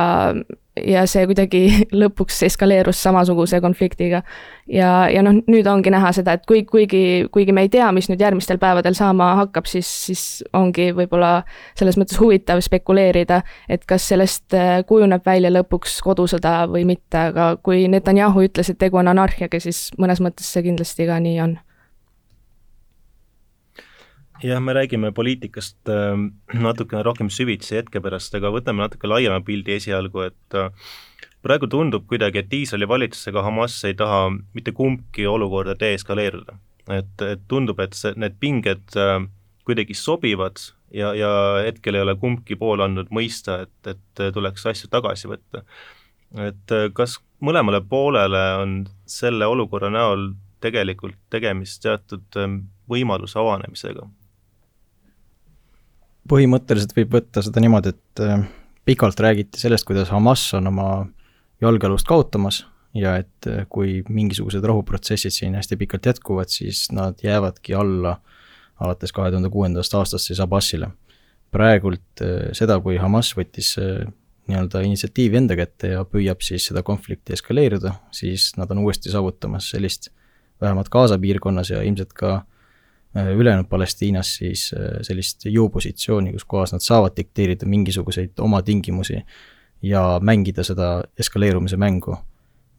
ja 0.76 1.04
see 1.10 1.26
kuidagi 1.28 1.60
lõpuks 2.02 2.42
eskaleerus 2.46 3.02
samasuguse 3.02 3.60
konfliktiga. 3.60 4.22
ja, 4.66 5.08
ja 5.12 5.22
noh, 5.24 5.42
nüüd 5.50 5.66
ongi 5.68 5.92
näha 5.92 6.12
seda, 6.16 6.36
et 6.38 6.46
kui, 6.48 6.64
kuigi, 6.68 7.28
kuigi 7.32 7.52
me 7.52 7.66
ei 7.66 7.72
tea, 7.72 7.90
mis 7.92 8.08
nüüd 8.08 8.22
järgmistel 8.22 8.60
päevadel 8.62 8.96
saama 8.96 9.32
hakkab, 9.42 9.68
siis, 9.68 9.90
siis 10.06 10.22
ongi 10.56 10.90
võib-olla 10.96 11.42
selles 11.78 11.98
mõttes 12.00 12.20
huvitav 12.20 12.62
spekuleerida, 12.64 13.42
et 13.68 13.84
kas 13.88 14.08
sellest 14.12 14.56
äh, 14.56 14.78
kujuneb 14.88 15.26
välja 15.26 15.52
lõpuks 15.52 15.98
kodusõda 16.04 16.62
või 16.72 16.86
mitte, 16.88 17.28
aga 17.32 17.52
kui 17.62 17.84
Netanyahu 17.92 18.46
ütles, 18.48 18.72
et 18.72 18.80
tegu 18.80 19.00
on 19.02 19.12
anarhiaga, 19.12 19.60
siis 19.60 19.90
mõnes 20.00 20.24
mõttes 20.24 20.48
see 20.48 20.64
kindlasti 20.70 21.08
ka 21.10 21.20
nii 21.20 21.38
on 21.44 21.58
jah, 24.42 24.60
me 24.60 24.72
räägime 24.72 25.12
poliitikast 25.12 25.88
äh, 25.88 26.16
natukene 26.54 27.02
rohkem 27.02 27.30
süvitsi 27.30 27.76
hetke 27.78 28.02
pärast, 28.02 28.34
aga 28.34 28.50
võtame 28.54 28.84
natuke 28.84 29.10
laiema 29.10 29.40
pildi 29.46 29.76
esialgu, 29.76 30.26
et 30.26 30.58
äh, 30.58 30.70
praegu 31.44 31.68
tundub 31.70 32.06
kuidagi, 32.10 32.42
et 32.42 32.54
Iisraeli 32.58 32.88
valitsus 32.88 33.30
ega 33.30 33.44
Hamas 33.46 33.78
ei 33.88 33.96
taha 33.98 34.28
mitte 34.32 34.74
kumbki 34.76 35.26
olukorda 35.26 35.76
deeskaleeruda. 35.78 36.58
et, 36.90 37.22
et 37.22 37.42
tundub, 37.48 37.80
et 37.80 37.94
see, 37.94 38.14
need 38.18 38.38
pinged 38.40 38.96
äh, 38.98 39.20
kuidagi 39.64 39.94
sobivad 39.94 40.58
ja, 40.90 41.12
ja 41.14 41.32
hetkel 41.62 41.94
ei 41.94 42.02
ole 42.02 42.16
kumbki 42.18 42.56
pool 42.58 42.82
andnud 42.82 43.12
mõista, 43.14 43.62
et, 43.62 43.94
et 43.94 44.22
tuleks 44.34 44.66
asju 44.66 44.90
tagasi 44.90 45.30
võtta. 45.30 45.62
et 46.42 46.74
kas 46.94 47.20
mõlemale 47.40 47.80
poolele 47.86 48.42
on 48.58 48.74
selle 49.06 49.46
olukorra 49.46 49.90
näol 49.92 50.32
tegelikult 50.62 51.18
tegemist 51.30 51.82
teatud 51.82 52.40
võimaluse 52.90 53.38
avanemisega 53.38 54.08
põhimõtteliselt 56.28 56.94
võib 56.96 57.16
võtta 57.18 57.42
seda 57.44 57.62
niimoodi, 57.62 57.92
et 57.94 58.22
äh, 58.22 58.44
pikalt 58.86 59.20
räägiti 59.20 59.60
sellest, 59.60 59.86
kuidas 59.88 60.12
Hamas 60.14 60.44
on 60.58 60.70
oma 60.70 60.88
jalgealust 61.62 62.08
kaotamas 62.08 62.62
ja 62.94 63.16
et 63.22 63.50
äh, 63.50 63.64
kui 63.72 64.00
mingisugused 64.08 64.64
rahuprotsessid 64.64 65.34
siin 65.34 65.58
hästi 65.58 65.78
pikalt 65.80 66.06
jätkuvad, 66.12 66.52
siis 66.52 66.86
nad 66.94 67.22
jäävadki 67.22 67.74
alla 67.78 68.18
alates 68.82 69.12
kahe 69.14 69.30
tuhande 69.30 69.50
kuuendast 69.50 69.94
aastast 69.94 70.30
siis 70.30 70.40
Abbasile. 70.40 70.90
praegult 71.50 72.22
äh, 72.22 72.50
seda, 72.56 72.78
kui 72.80 72.96
Hamas 72.96 73.34
võttis 73.36 73.76
nii-öelda 74.48 74.80
initsiatiivi 74.82 75.36
enda 75.38 75.56
kätte 75.58 75.92
ja 75.92 76.04
püüab 76.08 76.40
siis 76.42 76.64
seda 76.70 76.82
konflikti 76.82 77.36
eskaleerida, 77.36 77.92
siis 78.10 78.52
nad 78.56 78.70
on 78.70 78.80
uuesti 78.82 79.10
saavutamas 79.12 79.68
sellist 79.70 80.08
vähemalt 80.60 80.88
Gaza 80.88 81.18
piirkonnas 81.18 81.70
ja 81.70 81.82
ilmselt 81.82 82.12
ka 82.16 82.40
ülejäänud 83.14 83.68
Palestiinas 83.68 84.36
siis 84.36 84.70
äh, 84.76 85.00
sellist 85.04 85.46
jõupositsiooni, 85.46 86.32
kus 86.32 86.44
kohas 86.48 86.72
nad 86.72 86.84
saavad 86.84 87.16
dikteerida 87.16 87.68
mingisuguseid 87.68 88.40
oma 88.40 88.62
tingimusi 88.62 89.20
ja 89.82 90.04
mängida 90.22 90.64
seda 90.64 91.02
eskaleerumise 91.18 91.76
mängu. 91.76 92.16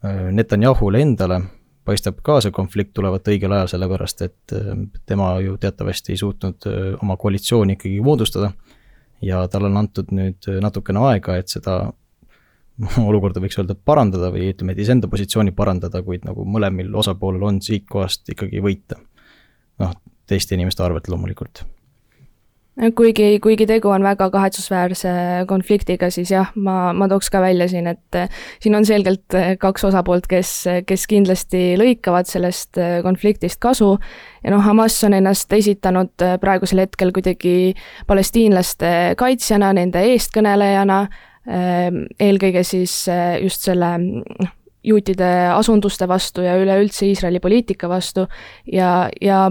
Äh, 0.06 0.30
Netanyahule 0.32 1.02
endale 1.02 1.42
paistab 1.86 2.22
ka 2.24 2.40
see 2.42 2.54
konflikt 2.56 2.94
tulevat 2.96 3.28
õigel 3.28 3.52
ajal, 3.52 3.68
sellepärast 3.74 4.22
et 4.24 4.54
tema 5.06 5.34
ju 5.44 5.58
teatavasti 5.60 6.14
ei 6.14 6.22
suutnud 6.22 6.68
oma 7.04 7.18
koalitsiooni 7.20 7.76
ikkagi 7.76 8.00
moodustada 8.02 8.54
ja 9.22 9.42
talle 9.52 9.68
on 9.68 9.82
antud 9.82 10.14
nüüd 10.16 10.48
natukene 10.64 11.04
aega, 11.10 11.36
et 11.36 11.52
seda 11.52 11.82
olukorda 13.10 13.44
võiks 13.44 13.60
öelda 13.60 13.76
parandada 13.76 14.32
või 14.34 14.48
ütleme, 14.54 14.74
et 14.74 14.82
iseenda 14.84 15.10
positsiooni 15.12 15.54
parandada, 15.56 16.02
kuid 16.06 16.26
nagu 16.28 16.46
mõlemil 16.48 16.96
osapoolel 17.04 17.44
on 17.50 17.62
siit 17.62 17.86
kohast 17.90 18.32
ikkagi 18.34 18.64
võita. 18.64 18.98
noh, 19.84 19.94
teiste 20.28 20.56
inimeste 20.56 20.84
arvelt 20.84 21.08
loomulikult. 21.12 21.66
Kuigi, 22.74 23.38
kuigi 23.38 23.68
tegu 23.70 23.92
on 23.94 24.02
väga 24.02 24.32
kahetsusväärse 24.34 25.12
konfliktiga, 25.46 26.08
siis 26.10 26.32
jah, 26.34 26.48
ma, 26.58 26.88
ma 26.98 27.06
tooks 27.12 27.28
ka 27.30 27.38
välja 27.44 27.68
siin, 27.70 27.86
et 27.92 28.18
eh, 28.18 28.40
siin 28.64 28.74
on 28.74 28.88
selgelt 28.88 29.36
eh, 29.38 29.52
kaks 29.62 29.86
osapoolt, 29.92 30.26
kes, 30.32 30.54
kes 30.90 31.04
kindlasti 31.12 31.62
lõikavad 31.78 32.26
sellest 32.26 32.80
eh, 32.82 32.96
konfliktist 33.06 33.60
kasu. 33.62 33.92
Ja 34.42 34.56
noh, 34.56 34.66
Hamas 34.66 34.98
on 35.06 35.14
ennast 35.20 35.54
esitanud 35.54 36.26
praegusel 36.42 36.82
hetkel 36.82 37.14
kuidagi 37.14 37.76
palestiinlaste 38.10 39.14
kaitsjana, 39.22 39.70
nende 39.78 40.02
eestkõnelejana, 40.10 41.00
eelkõige 42.24 42.64
siis 42.66 43.04
just 43.44 43.70
selle 43.70 43.94
noh, 44.02 44.52
juutide 44.84 45.30
asunduste 45.54 46.08
vastu 46.10 46.42
ja 46.44 46.58
üleüldse 46.60 47.06
Iisraeli 47.08 47.40
poliitika 47.44 47.90
vastu. 47.92 48.26
Ja, 48.66 49.12
ja 49.22 49.46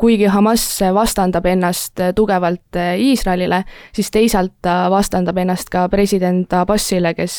kuigi 0.00 0.30
Hamas 0.32 0.62
vastandab 0.96 1.44
ennast 1.50 2.00
tugevalt 2.16 2.78
Iisraelile, 2.98 3.64
siis 3.92 4.08
teisalt 4.10 4.54
ta 4.64 4.86
vastandab 4.90 5.36
ennast 5.42 5.68
ka 5.68 5.88
president 5.92 6.52
Abbasile, 6.56 7.12
kes 7.14 7.34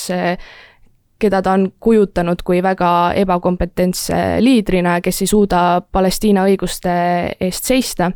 keda 1.22 1.42
ta 1.42 1.56
on 1.58 1.70
kujutanud 1.80 2.42
kui 2.46 2.62
väga 2.64 3.14
ebakompetentse 3.22 4.18
liidrina, 4.42 5.00
kes 5.02 5.24
ei 5.24 5.30
suuda 5.30 5.62
Palestiina 5.92 6.46
õiguste 6.50 6.92
eest 7.40 7.72
seista. 7.72 8.12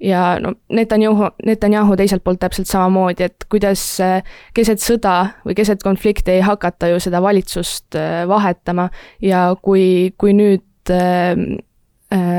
ja 0.00 0.36
no 0.40 0.52
Netanyahu, 0.76 1.30
Netanyahu 1.46 1.96
teiselt 1.96 2.24
poolt 2.24 2.40
täpselt 2.40 2.68
samamoodi, 2.68 3.30
et 3.30 3.46
kuidas 3.48 3.80
keset 4.54 4.82
sõda 4.82 5.14
või 5.46 5.56
keset 5.56 5.82
konflikti 5.82 6.34
ei 6.34 6.42
hakata 6.44 6.90
ju 6.90 7.00
seda 7.00 7.22
valitsust 7.22 7.96
vahetama 8.28 8.90
ja 9.24 9.48
kui, 9.62 10.12
kui 10.18 10.36
nüüd 10.36 10.92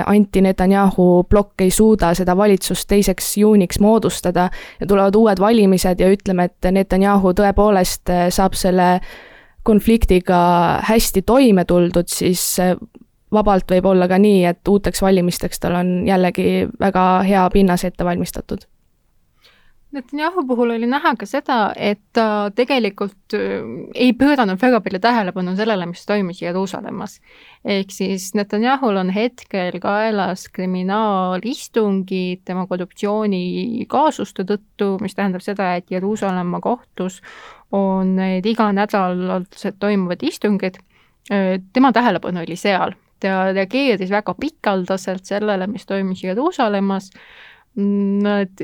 Anti 0.06 0.42
Netanyahu 0.42 1.26
plokk 1.30 1.62
ei 1.62 1.72
suuda 1.72 2.14
seda 2.16 2.38
valitsust 2.38 2.88
teiseks 2.88 3.34
juuniks 3.38 3.82
moodustada 3.84 4.50
ja 4.80 4.88
tulevad 4.88 5.16
uued 5.16 5.42
valimised 5.44 6.00
ja 6.00 6.08
ütleme, 6.12 6.48
et 6.48 6.70
Netanyahu 6.72 7.34
tõepoolest 7.36 8.14
äh, 8.14 8.28
saab 8.32 8.56
selle 8.56 9.02
konfliktiga 9.68 10.40
hästi 10.88 11.22
toime 11.28 11.66
tuldud, 11.68 12.08
siis 12.08 12.46
äh, 12.64 12.78
vabalt 13.32 13.68
võib 13.72 13.92
olla 13.92 14.08
ka 14.08 14.22
nii, 14.24 14.46
et 14.48 14.72
uuteks 14.72 15.04
valimisteks 15.04 15.60
tal 15.60 15.76
on 15.82 15.94
jällegi 16.08 16.64
väga 16.80 17.06
hea 17.28 17.44
pinnas 17.52 17.84
ette 17.84 18.08
valmistatud 18.08 18.64
Netanyahu 19.92 20.44
puhul 20.48 20.74
oli 20.76 20.88
näha 20.88 21.14
ka 21.16 21.26
seda, 21.26 21.72
et 21.80 22.02
ta 22.12 22.50
tegelikult 22.56 23.36
äh, 23.38 23.64
ei 23.96 24.12
pööranud 24.20 24.60
väga 24.60 24.82
palju 24.84 25.00
tähelepanu 25.00 25.54
sellele, 25.56 25.88
mis 25.88 26.04
toimus 26.06 26.42
Jeruusalemmas. 26.42 27.22
ehk 27.64 27.92
siis 27.96 28.34
Netanyahul 28.36 29.00
on 29.00 29.10
hetkel 29.16 29.80
kaelas 29.80 30.50
kriminaalistungid 30.52 32.44
tema 32.46 32.68
korruptsioonikaasuste 32.68 34.44
tõttu, 34.52 34.92
mis 35.00 35.16
tähendab 35.16 35.46
seda, 35.46 35.76
et 35.80 35.88
Jeruusalemma 35.92 36.60
kohtus 36.60 37.22
on 37.72 38.16
need 38.20 38.46
iganädalased 38.46 39.80
toimuvad 39.80 40.24
istungid. 40.24 40.84
Äh, 41.32 41.64
tema 41.74 41.94
tähelepanu 41.96 42.44
oli 42.44 42.60
seal, 42.60 43.00
ta 43.24 43.54
reageeris 43.54 44.12
väga 44.12 44.36
pikaldaselt 44.36 45.24
sellele, 45.26 45.68
mis 45.72 45.88
toimus 45.88 46.28
Jeruusalemmas 46.28 47.14
nad 47.78 48.64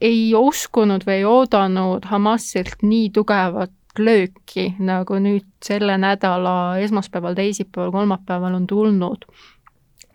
ei 0.00 0.30
uskunud 0.34 1.04
või 1.06 1.20
ei 1.20 1.26
oodanud 1.28 2.06
Hamasilt 2.08 2.82
nii 2.82 3.10
tugevat 3.12 3.74
lööki, 3.98 4.70
nagu 4.78 5.18
nüüd 5.20 5.46
selle 5.64 5.96
nädala 6.00 6.78
esmaspäeval, 6.84 7.36
teisipäeval, 7.36 7.92
kolmapäeval 7.92 8.56
on 8.58 8.66
tulnud. 8.68 9.24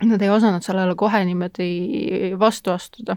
Nad 0.02 0.22
ei 0.22 0.30
osanud 0.34 0.66
sellele 0.66 0.94
kohe 0.98 1.22
niimoodi 1.26 2.34
vastu 2.38 2.74
astuda. 2.74 3.16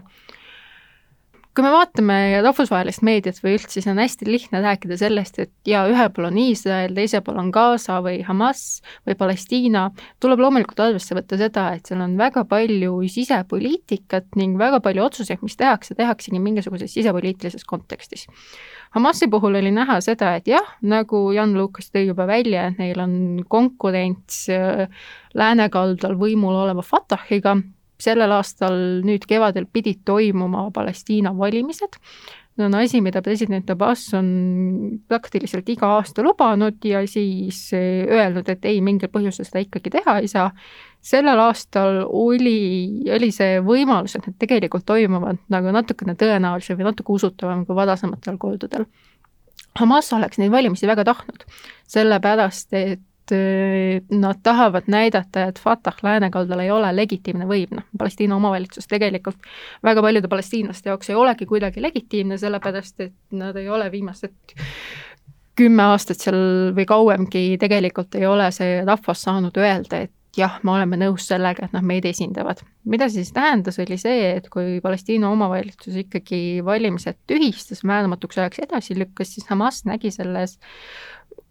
Kui 1.56 1.64
me 1.64 1.70
vaatame 1.72 2.16
rahvusvahelist 2.44 3.00
meediat 3.06 3.38
või 3.40 3.54
üldse, 3.56 3.78
siis 3.78 3.86
on 3.88 3.96
hästi 3.96 4.26
lihtne 4.28 4.60
rääkida 4.60 4.98
sellest, 5.00 5.38
et 5.40 5.52
ja 5.68 5.86
ühel 5.88 6.10
pool 6.12 6.28
on 6.28 6.36
Iisrael, 6.42 6.92
teisel 6.96 7.22
pool 7.24 7.38
on 7.40 7.48
Gaza 7.54 7.96
või 8.04 8.18
Hamas 8.26 8.82
või 9.08 9.16
Palestiina, 9.16 9.86
tuleb 10.20 10.42
loomulikult 10.44 10.82
arvesse 10.84 11.16
võtta 11.16 11.38
seda, 11.40 11.70
et 11.78 11.88
seal 11.88 12.02
on 12.04 12.18
väga 12.20 12.44
palju 12.50 12.98
sisepoliitikat 13.12 14.36
ning 14.36 14.58
väga 14.60 14.82
palju 14.84 15.06
otsuseid, 15.06 15.40
mis 15.46 15.56
tehakse, 15.56 15.96
tehaksegi 15.96 16.42
mingisuguses 16.44 16.92
sisepoliitilises 16.92 17.64
kontekstis. 17.64 18.26
Hamasi 18.96 19.30
puhul 19.32 19.56
oli 19.56 19.72
näha 19.72 19.96
seda, 20.04 20.34
et 20.36 20.50
jah, 20.50 20.74
nagu 20.84 21.30
Jan 21.32 21.56
Lukas 21.56 21.88
tõi 21.88 22.04
juba 22.10 22.28
välja, 22.28 22.68
et 22.68 22.82
neil 22.82 23.00
on 23.00 23.16
konkurents 23.48 24.44
äh, 24.52 24.92
läänekaldal 25.36 26.20
võimul 26.20 26.60
oleva 26.66 26.84
Fatahiga, 26.84 27.56
sellel 28.00 28.32
aastal 28.36 28.76
nüüd 29.06 29.24
kevadel 29.28 29.66
pidid 29.72 30.02
toimuma 30.04 30.70
Palestiina 30.74 31.32
valimised. 31.36 32.00
see 32.56 32.64
on 32.64 32.74
asi, 32.74 33.02
mida 33.04 33.20
president 33.20 33.68
Abbas 33.70 34.14
on 34.16 34.28
praktiliselt 35.08 35.68
iga 35.68 35.90
aasta 35.98 36.22
lubanud 36.24 36.84
ja 36.84 37.02
siis 37.06 37.58
eh, 37.76 38.06
öelnud, 38.08 38.48
et 38.48 38.64
ei, 38.64 38.80
mingil 38.80 39.10
põhjusel 39.12 39.44
seda 39.44 39.60
ikkagi 39.60 39.92
teha 39.98 40.18
ei 40.22 40.28
saa. 40.28 40.50
sellel 41.00 41.38
aastal 41.38 42.00
oli, 42.08 43.02
oli 43.14 43.28
see 43.30 43.60
võimalus, 43.60 44.16
et 44.16 44.26
need 44.26 44.38
tegelikult 44.40 44.86
toimuvad 44.88 45.42
nagu 45.52 45.72
natukene 45.72 46.16
tõenäolisem 46.16 46.80
või 46.80 46.88
natuke 46.88 47.12
usutavam 47.12 47.66
kui 47.66 47.76
varasematel 47.76 48.38
kordadel. 48.38 48.88
Hamas 49.76 50.08
oleks 50.16 50.40
neid 50.40 50.50
valimisi 50.50 50.88
väga 50.88 51.04
tahtnud, 51.04 51.44
sellepärast 51.92 52.72
et 52.72 53.04
nad 53.32 54.42
tahavad 54.42 54.86
näidata, 54.92 55.48
et 55.50 55.58
Fatah 55.58 55.96
läänekaldal 56.02 56.62
ei 56.62 56.70
ole 56.70 56.92
legitiimne 56.96 57.48
võim, 57.48 57.72
noh, 57.80 57.86
Palestiina 57.98 58.36
omavalitsus 58.36 58.86
tegelikult 58.86 59.48
väga 59.84 60.04
paljude 60.04 60.28
palestiinlaste 60.28 60.92
jaoks 60.92 61.10
ei 61.10 61.18
olegi 61.18 61.46
kuidagi 61.46 61.82
legitiimne, 61.82 62.38
sellepärast 62.38 63.00
et 63.00 63.16
nad 63.32 63.56
ei 63.56 63.68
ole 63.68 63.90
viimased 63.92 64.56
kümme 65.56 65.88
aastat 65.90 66.20
seal 66.20 66.38
või 66.76 66.84
kauemgi 66.88 67.56
tegelikult 67.60 68.14
ei 68.18 68.26
ole 68.28 68.50
see 68.52 68.82
rahvas 68.84 69.24
saanud 69.24 69.56
öelda, 69.56 70.04
et 70.04 70.12
jah, 70.36 70.58
me 70.64 70.74
oleme 70.74 70.98
nõus 71.00 71.26
sellega, 71.30 71.66
et 71.66 71.74
nad 71.76 71.84
meid 71.86 72.04
esindavad. 72.08 72.60
mida 72.84 73.08
see 73.08 73.24
siis 73.24 73.32
tähendas, 73.34 73.78
oli 73.82 73.96
see, 73.98 74.36
et 74.36 74.48
kui 74.52 74.80
Palestiina 74.82 75.30
omavalitsus 75.32 75.96
ikkagi 76.04 76.60
valimised 76.64 77.18
tühistas, 77.26 77.82
määramatuks 77.88 78.38
ajaks 78.38 78.62
edasi 78.66 78.98
lükkas, 78.98 79.34
siis 79.34 79.48
Hamas 79.50 79.84
nägi 79.88 80.12
selles 80.14 80.58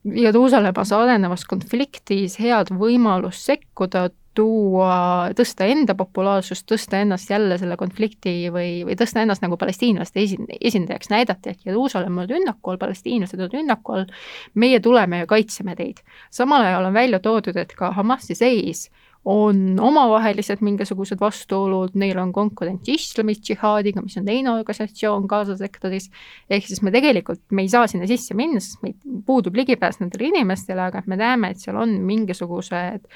Jeruusalemmas 0.05 0.91
arenevas 0.93 1.45
konfliktis 1.49 2.37
head 2.39 2.69
võimalust 2.77 3.47
sekkuda, 3.47 4.09
tuua, 4.35 5.31
tõsta 5.35 5.65
enda 5.71 5.95
populaarsust, 5.97 6.65
tõsta 6.69 6.99
ennast 7.01 7.29
jälle 7.31 7.57
selle 7.57 7.77
konflikti 7.79 8.51
või, 8.53 8.83
või 8.85 8.97
tõsta 8.99 9.23
ennast 9.23 9.41
nagu 9.45 9.57
palestiinlaste 9.57 10.21
esin-, 10.21 10.49
esindajaks, 10.59 11.09
näidata, 11.09 11.53
et 11.53 11.65
Jeruusalemm 11.65 12.19
on 12.23 12.29
rünnaku 12.29 12.73
all, 12.73 12.81
palestiinlased 12.81 13.39
on 13.39 13.53
rünnaku 13.53 13.95
all, 13.95 14.05
meie 14.53 14.81
tuleme 14.83 15.23
ja 15.23 15.29
kaitseme 15.29 15.75
teid. 15.79 16.03
samal 16.29 16.67
ajal 16.67 16.89
on 16.91 16.93
välja 16.93 17.19
toodud, 17.23 17.57
et 17.57 17.73
ka 17.79 17.93
Hamasi 17.95 18.35
seis 18.35 18.89
on 19.25 19.79
omavahelised 19.81 20.61
mingisugused 20.61 21.17
vastuolud, 21.19 21.95
neil 21.97 22.19
on 22.21 22.31
konkurents 22.33 22.89
islamist 22.93 23.41
džihaadiga, 23.47 24.03
mis 24.05 24.17
on 24.21 24.27
teine 24.27 24.51
organisatsioon 24.53 25.25
Gaza 25.29 25.55
sektoris, 25.57 26.11
ehk 26.49 26.67
siis 26.67 26.83
me 26.85 26.93
tegelikult, 26.93 27.41
me 27.49 27.65
ei 27.65 27.71
saa 27.73 27.87
sinna 27.89 28.05
sisse 28.09 28.37
minna, 28.37 28.61
sest 28.61 28.83
meil 28.85 28.93
puudub 29.25 29.57
ligipääs 29.57 29.97
nendele 30.01 30.29
inimestele, 30.29 30.85
aga 30.91 31.01
me 31.09 31.17
näeme, 31.17 31.51
et 31.51 31.63
seal 31.63 31.81
on 31.81 31.97
mingisugused 32.05 33.09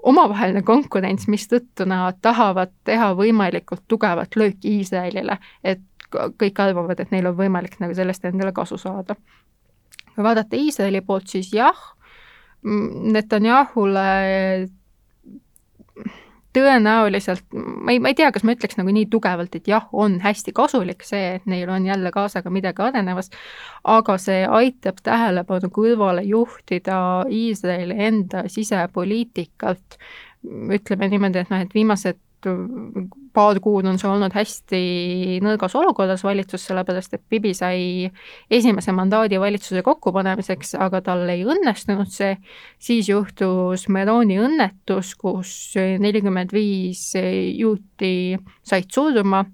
omavaheline 0.00 0.64
konkurents, 0.64 1.28
mistõttu 1.28 1.84
nad 1.88 2.16
tahavad 2.24 2.72
teha 2.88 3.12
võimalikult 3.18 3.84
tugevat 3.88 4.40
lööki 4.40 4.78
Iisraelile, 4.78 5.36
et 5.60 5.84
kõik 6.10 6.56
arvavad, 6.64 6.98
et 7.04 7.12
neil 7.12 7.28
on 7.28 7.36
võimalik 7.36 7.76
nagu 7.84 7.94
sellest 7.94 8.24
endale 8.24 8.56
kasu 8.56 8.80
saada. 8.80 9.14
kui 10.14 10.24
vaadata 10.24 10.56
Iisraeli 10.56 11.04
poolt, 11.04 11.28
siis 11.28 11.52
jah, 11.52 11.76
Netanyahule 12.62 14.00
tõenäoliselt, 16.56 17.44
ma 17.54 17.94
ei, 17.94 18.00
ma 18.02 18.10
ei 18.10 18.16
tea, 18.18 18.30
kas 18.34 18.42
ma 18.46 18.54
ütleks 18.56 18.78
nagu 18.78 18.90
nii 18.94 19.06
tugevalt, 19.10 19.54
et 19.54 19.68
jah, 19.70 19.86
on 19.92 20.18
hästi 20.24 20.54
kasulik 20.56 21.04
see, 21.06 21.36
et 21.38 21.46
neil 21.50 21.70
on 21.70 21.86
jälle 21.86 22.10
kaasaga 22.14 22.50
midagi 22.50 22.82
arenemas, 22.82 23.30
aga 23.86 24.16
see 24.18 24.42
aitab 24.46 24.98
tähelepanu 25.06 25.70
kõrvale 25.74 26.24
juhtida 26.26 26.98
Iisraeli 27.30 27.98
enda 28.08 28.44
sisepoliitikalt, 28.50 30.00
ütleme 30.74 31.10
niimoodi, 31.12 31.44
et 31.44 31.54
noh, 31.54 31.62
et 31.62 31.74
viimased 31.76 32.18
paar 33.32 33.60
kuud 33.62 33.86
on 33.86 33.98
see 34.00 34.08
olnud 34.10 34.34
hästi 34.34 34.80
nõrgas 35.44 35.74
olukorras 35.78 36.24
valitsus, 36.26 36.64
sellepärast 36.68 37.14
et 37.16 37.22
Bibi 37.30 37.52
sai 37.54 38.10
esimese 38.50 38.94
mandaadi 38.96 39.38
valitsuse 39.40 39.84
kokkupanemiseks, 39.86 40.74
aga 40.80 41.02
tal 41.06 41.24
ei 41.32 41.44
õnnestunud 41.46 42.10
see, 42.10 42.34
siis 42.78 43.10
juhtus 43.12 43.86
Meroni 43.88 44.40
õnnetus, 44.42 45.14
kus 45.20 45.54
nelikümmend 45.76 46.52
viis 46.54 47.10
juuti 47.14 48.38
said 48.66 48.90
surma 48.92 49.44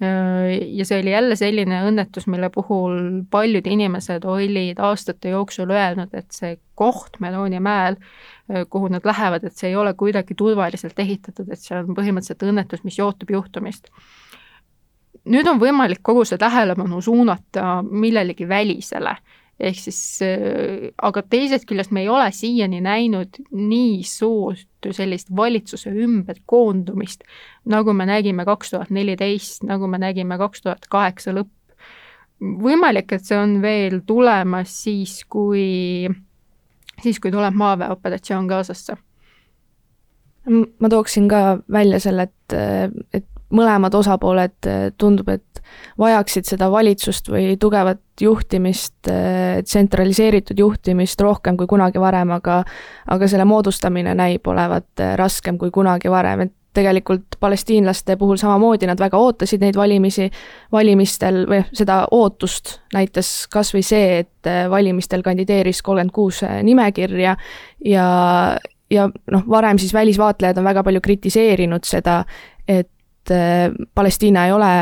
ja 0.00 0.84
see 0.84 1.00
oli 1.00 1.10
jälle 1.10 1.36
selline 1.36 1.80
õnnetus, 1.88 2.26
mille 2.28 2.50
puhul 2.52 3.22
paljud 3.30 3.66
inimesed 3.66 4.24
olid 4.28 4.80
aastate 4.82 5.32
jooksul 5.32 5.72
öelnud, 5.72 6.12
et 6.12 6.36
see 6.36 6.58
koht 6.76 7.16
Meloni 7.20 7.60
mäel, 7.64 7.96
kuhu 8.70 8.90
nad 8.92 9.06
lähevad, 9.08 9.46
et 9.48 9.56
see 9.56 9.70
ei 9.72 9.76
ole 9.76 9.94
kuidagi 9.96 10.36
turvaliselt 10.36 10.98
ehitatud, 11.00 11.48
et 11.48 11.62
see 11.62 11.78
on 11.78 11.96
põhimõtteliselt 11.96 12.44
õnnetus, 12.44 12.84
mis 12.84 12.98
johtub 12.98 13.32
juhtumist. 13.32 13.88
nüüd 15.24 15.48
on 15.48 15.58
võimalik 15.58 16.04
kogu 16.06 16.24
see 16.24 16.38
tähelepanu 16.38 17.00
suunata 17.02 17.80
millelegi 17.82 18.48
välisele 18.48 19.16
ehk 19.60 19.78
siis 19.80 20.00
äh, 20.24 20.90
aga 21.02 21.22
teisest 21.24 21.66
küljest 21.68 21.92
me 21.94 22.02
ei 22.04 22.10
ole 22.12 22.28
siiani 22.34 22.80
näinud 22.84 23.40
nii 23.56 24.02
suurt 24.04 24.90
sellist 24.96 25.30
valitsuse 25.36 25.90
ümberkoondumist, 25.90 27.24
nagu 27.72 27.94
me 27.96 28.06
nägime 28.06 28.44
kaks 28.46 28.74
tuhat 28.74 28.92
neliteist, 28.94 29.64
nagu 29.66 29.88
me 29.90 29.98
nägime 30.02 30.38
kaks 30.38 30.62
tuhat 30.66 30.88
kaheksa 30.92 31.34
lõpp. 31.36 31.52
võimalik, 32.40 33.12
et 33.16 33.24
see 33.24 33.38
on 33.38 33.56
veel 33.62 34.02
tulemas 34.06 34.74
siis, 34.84 35.22
kui, 35.24 36.04
siis 37.02 37.20
kui 37.20 37.32
tuleb 37.32 37.56
maaväeoperatsioon 37.56 38.46
Gazasse. 38.46 38.96
ma 40.80 40.88
tooksin 40.92 41.28
ka 41.28 41.58
välja 41.72 41.98
selle, 42.00 42.28
et, 42.28 42.58
et 43.12 43.26
mõlemad 43.54 43.94
osapooled 43.94 44.68
tundub, 44.98 45.28
et 45.28 45.62
vajaksid 45.98 46.48
seda 46.48 46.70
valitsust 46.70 47.30
või 47.30 47.56
tugevat 47.60 48.00
juhtimist, 48.20 49.08
tsentraliseeritud 49.64 50.58
juhtimist 50.58 51.20
rohkem 51.20 51.56
kui 51.58 51.68
kunagi 51.70 52.00
varem, 52.02 52.32
aga 52.36 52.62
aga 53.12 53.28
selle 53.30 53.46
moodustamine 53.48 54.14
näib 54.18 54.46
olevat 54.48 55.04
raskem 55.18 55.58
kui 55.58 55.70
kunagi 55.74 56.10
varem, 56.10 56.46
et 56.46 56.54
tegelikult 56.76 57.38
palestiinlaste 57.40 58.16
puhul 58.20 58.36
samamoodi 58.40 58.88
nad 58.88 59.00
väga 59.00 59.18
ootasid 59.18 59.62
neid 59.64 59.76
valimisi, 59.78 60.28
valimistel 60.72 61.44
või 61.48 61.62
seda 61.76 62.02
ootust 62.12 62.78
näitas 62.94 63.30
kas 63.52 63.72
või 63.74 63.84
see, 63.86 64.24
et 64.24 64.50
valimistel 64.70 65.24
kandideeris 65.24 65.82
kolmkümmend 65.82 66.12
kuus 66.12 66.42
nimekirja 66.44 67.36
ja 67.84 68.08
ja 68.90 69.08
noh, 69.32 69.46
varem 69.50 69.80
siis 69.82 69.94
välisvaatlejad 69.94 70.60
on 70.60 70.68
väga 70.68 70.84
palju 70.86 71.00
kritiseerinud 71.02 71.88
seda, 71.88 72.20
et 72.68 72.90
Palestiina 73.94 74.46
ei 74.46 74.52
ole 74.52 74.72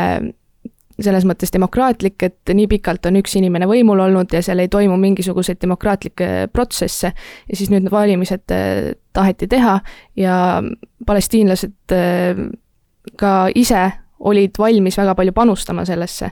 selles 1.02 1.24
mõttes 1.26 1.50
demokraatlik, 1.52 2.22
et 2.22 2.52
nii 2.54 2.68
pikalt 2.70 3.06
on 3.08 3.18
üks 3.18 3.34
inimene 3.38 3.66
võimul 3.66 4.00
olnud 4.04 4.32
ja 4.34 4.42
seal 4.44 4.62
ei 4.62 4.70
toimu 4.70 4.96
mingisuguseid 5.00 5.58
demokraatlikke 5.62 6.28
protsesse 6.52 7.10
ja 7.10 7.56
siis 7.56 7.72
nüüd 7.72 7.86
need 7.86 7.94
valimised 7.94 8.54
äh, 8.54 8.92
taheti 9.12 9.48
teha 9.50 9.78
ja 10.20 10.36
palestiinlased 11.06 11.96
äh, 11.96 12.44
ka 13.18 13.34
ise 13.54 13.88
olid 14.24 14.54
valmis 14.58 14.98
väga 14.98 15.16
palju 15.18 15.34
panustama 15.36 15.84
sellesse. 15.84 16.30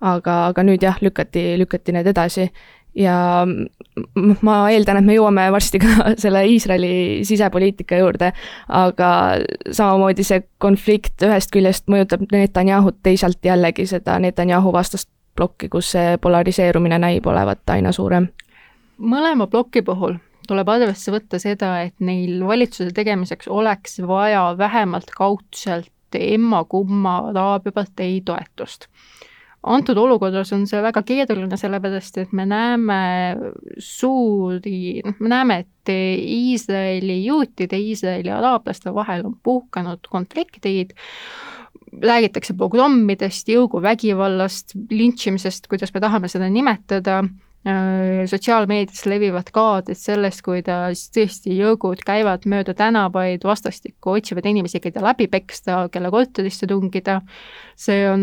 aga, 0.00 0.32
aga 0.46 0.62
nüüd 0.62 0.82
jah, 0.84 0.98
lükati, 1.00 1.56
lükati 1.58 1.92
need 1.96 2.06
edasi 2.06 2.50
ja 2.96 3.46
ma 4.42 4.56
eeldan, 4.72 5.00
et 5.00 5.06
me 5.06 5.16
jõuame 5.16 5.46
varsti 5.52 5.80
ka 5.82 6.10
selle 6.22 6.44
Iisraeli 6.48 7.24
sisepoliitika 7.28 8.00
juurde, 8.00 8.32
aga 8.68 9.10
samamoodi 9.70 10.24
see 10.26 10.44
konflikt 10.62 11.26
ühest 11.26 11.52
küljest 11.54 11.90
mõjutab 11.92 12.26
Netanyahut, 12.32 13.00
teisalt 13.06 13.44
jällegi 13.44 13.86
seda 13.88 14.18
Netanyahu 14.22 14.72
vastast 14.74 15.10
plokki, 15.36 15.68
kus 15.68 15.92
see 15.96 16.16
polariseerumine 16.22 16.98
näib 17.02 17.26
olevat 17.28 17.76
aina 17.76 17.92
suurem. 17.92 18.30
mõlema 18.98 19.46
ploki 19.46 19.82
puhul 19.84 20.16
tuleb 20.48 20.68
arvesse 20.68 21.12
võtta 21.12 21.38
seda, 21.42 21.82
et 21.82 21.94
neil 22.00 22.40
valitsuse 22.46 22.94
tegemiseks 22.94 23.48
oleks 23.48 24.00
vaja 24.06 24.54
vähemalt 24.58 25.10
kaudselt 25.16 25.92
emma-kumma 26.16 27.16
Araabia 27.28 27.72
partei 27.72 28.20
toetust 28.24 28.86
antud 29.66 29.98
olukorras 29.98 30.52
on 30.54 30.66
see 30.70 30.80
väga 30.82 31.02
keeruline, 31.06 31.58
sellepärast 31.58 32.20
et 32.22 32.34
me 32.36 32.46
näeme 32.48 33.00
suuri, 33.82 35.02
noh, 35.04 35.16
me 35.18 35.32
näeme, 35.32 35.58
et 35.64 35.92
Iisraeli 35.92 37.20
juutide, 37.24 37.78
Iisraeli 37.78 38.32
araablaste 38.34 38.94
vahel 38.94 39.26
on 39.26 39.36
puhkenud 39.42 40.06
konfliktid, 40.10 40.94
räägitakse 42.02 42.54
pogrommidest, 42.58 43.48
jõuguvägivallast, 43.50 44.76
lintšimisest, 44.90 45.68
kuidas 45.70 45.94
me 45.94 46.02
tahame 46.02 46.30
seda 46.30 46.50
nimetada 46.52 47.22
sotsiaalmeedias 47.66 49.06
levivad 49.10 49.48
kaadrid 49.54 49.98
sellest, 49.98 50.42
kuidas 50.46 51.08
tõesti 51.14 51.56
jõugud 51.58 52.04
käivad 52.06 52.44
mööda 52.46 52.76
tänavaid 52.78 53.42
vastastikku, 53.46 54.12
otsivad 54.20 54.46
inimesi, 54.46 54.78
keda 54.84 55.02
läbi 55.02 55.26
peksta, 55.30 55.80
kelle 55.90 56.12
korterisse 56.14 56.68
tungida. 56.70 57.20
see 57.76 58.06
on 58.08 58.22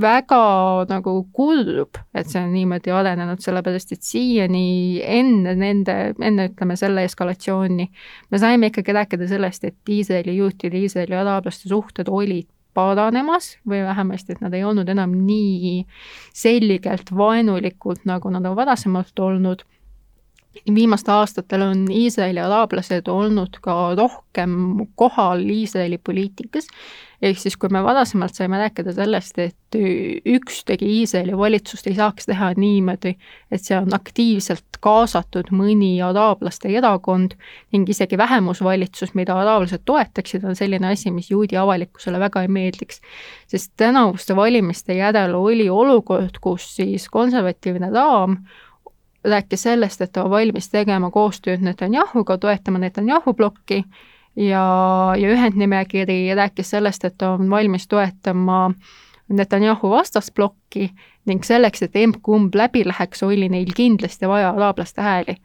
väga 0.00 0.86
nagu 0.88 1.12
kurb, 1.32 2.00
et 2.14 2.26
see 2.32 2.40
on 2.40 2.50
niimoodi 2.54 2.90
arenenud, 2.90 3.38
sellepärast 3.44 3.92
et 3.92 4.02
siiani 4.02 5.02
enne 5.04 5.54
nende, 5.54 5.98
enne 6.18 6.48
ütleme 6.50 6.76
selle 6.80 7.04
eskalatsiooni, 7.06 7.86
me 8.30 8.42
saime 8.42 8.72
ikkagi 8.72 8.96
rääkida 8.96 9.28
sellest, 9.28 9.68
et 9.68 9.76
Iisraeli 9.88 10.36
juutide, 10.40 10.80
Iisraeli 10.80 11.14
araablaste 11.14 11.68
suhted 11.68 12.08
olid 12.08 12.48
paranemas 12.74 13.56
või 13.68 13.82
vähemasti, 13.84 14.32
et 14.32 14.40
nad 14.40 14.54
ei 14.54 14.64
olnud 14.64 14.88
enam 14.88 15.12
nii 15.26 15.84
selgelt 16.34 17.12
vaenulikud, 17.16 18.04
nagu 18.08 18.32
nad 18.32 18.46
on 18.46 18.56
varasemalt 18.56 19.18
olnud. 19.18 19.64
viimastel 20.74 21.14
aastatel 21.14 21.62
on 21.62 21.86
Iisraeli 21.90 22.40
araablased 22.40 23.08
olnud 23.08 23.56
ka 23.60 23.94
rohkem 23.96 24.86
kohal 24.94 25.40
Iisraeli 25.40 25.98
poliitikas 25.98 26.68
ehk 27.22 27.38
siis, 27.38 27.56
kui 27.56 27.70
me 27.70 27.82
varasemalt 27.84 28.34
saime 28.34 28.58
rääkida 28.58 28.92
sellest, 28.96 29.38
et 29.38 29.78
ükstegi 30.26 30.88
Iisraeli 30.98 31.36
valitsust 31.38 31.86
ei 31.86 31.94
saaks 31.94 32.26
teha 32.26 32.52
niimoodi, 32.58 33.14
et 33.50 33.62
see 33.62 33.76
on 33.78 33.94
aktiivselt 33.94 34.80
kaasatud 34.82 35.52
mõni 35.54 35.92
araablaste 36.02 36.72
erakond 36.74 37.36
ning 37.72 37.88
isegi 37.88 38.18
vähemusvalitsus, 38.18 39.14
mida 39.14 39.36
araablased 39.38 39.84
toetaksid, 39.86 40.44
on 40.44 40.58
selline 40.58 40.90
asi, 40.90 41.14
mis 41.14 41.30
juudi 41.30 41.56
avalikkusele 41.56 42.18
väga 42.20 42.42
ei 42.42 42.50
meeldiks. 42.50 43.00
sest 43.46 43.72
tänavuste 43.76 44.36
valimiste 44.36 44.96
järel 44.98 45.34
oli 45.38 45.68
olukord, 45.70 46.40
kus 46.40 46.76
siis 46.76 47.08
konservatiivne 47.08 47.90
raam 47.94 48.42
rääkis 49.24 49.62
sellest, 49.62 50.00
et 50.00 50.12
ta 50.12 50.24
on 50.24 50.30
valmis 50.30 50.68
tegema 50.68 51.10
koostööd 51.10 51.62
Netanyahuga, 51.62 52.38
toetama 52.38 52.78
Netanyahu 52.78 53.34
plokki 53.34 53.84
ja, 54.36 55.14
ja 55.18 55.28
ühendnimekiri 55.28 56.34
rääkis 56.34 56.70
sellest, 56.70 57.04
et 57.04 57.22
on 57.22 57.50
valmis 57.50 57.88
toetama 57.88 58.70
Netanyahu 59.28 59.90
vastasplokki 59.90 60.90
ning 61.26 61.44
selleks, 61.44 61.82
et 61.82 61.96
emb-kumb 61.96 62.54
läbi 62.54 62.84
läheks, 62.86 63.22
oli 63.22 63.48
neil 63.48 63.72
kindlasti 63.76 64.28
vaja 64.28 64.50
araablaste 64.50 65.02
hääli. 65.02 65.36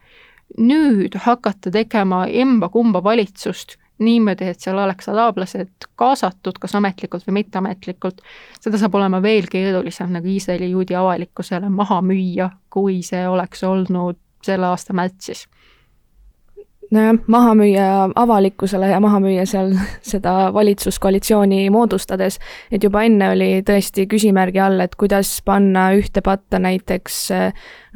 nüüd 0.57 1.17
hakata 1.19 1.71
tegema 1.71 2.25
emba-kumba 2.25 3.03
valitsust 3.03 3.75
niimoodi, 3.99 4.45
et 4.47 4.59
seal 4.59 4.77
oleks 4.77 5.09
araablased 5.09 5.87
kaasatud, 5.95 6.59
kas 6.59 6.75
ametlikult 6.75 7.25
või 7.27 7.41
mitteametlikult, 7.41 8.21
seda 8.61 8.79
saab 8.79 8.95
olema 8.95 9.21
veel 9.21 9.49
keerulisem 9.51 10.13
nagu 10.15 10.27
Iisraeli 10.27 10.69
juudi 10.71 10.95
avalikkusele 10.95 11.69
maha 11.69 11.99
müüa, 12.01 12.49
kui 12.69 13.01
see 13.03 13.27
oleks 13.27 13.63
olnud 13.63 14.19
selle 14.45 14.69
aasta 14.69 14.93
märtsis 14.93 15.47
nojah, 16.91 17.17
maha 17.27 17.53
müüa 17.57 17.87
avalikkusele 18.15 18.91
ja 18.91 18.99
maha 19.03 19.19
müüa 19.23 19.45
seal 19.49 19.73
seda 20.11 20.53
valitsuskoalitsiooni 20.55 21.67
moodustades, 21.73 22.39
et 22.71 22.83
juba 22.83 23.03
enne 23.07 23.31
oli 23.33 23.49
tõesti 23.67 24.07
küsimärgi 24.09 24.63
all, 24.63 24.79
et 24.83 24.95
kuidas 24.99 25.37
panna 25.45 25.89
ühte 25.97 26.23
patta 26.25 26.61
näiteks 26.63 27.19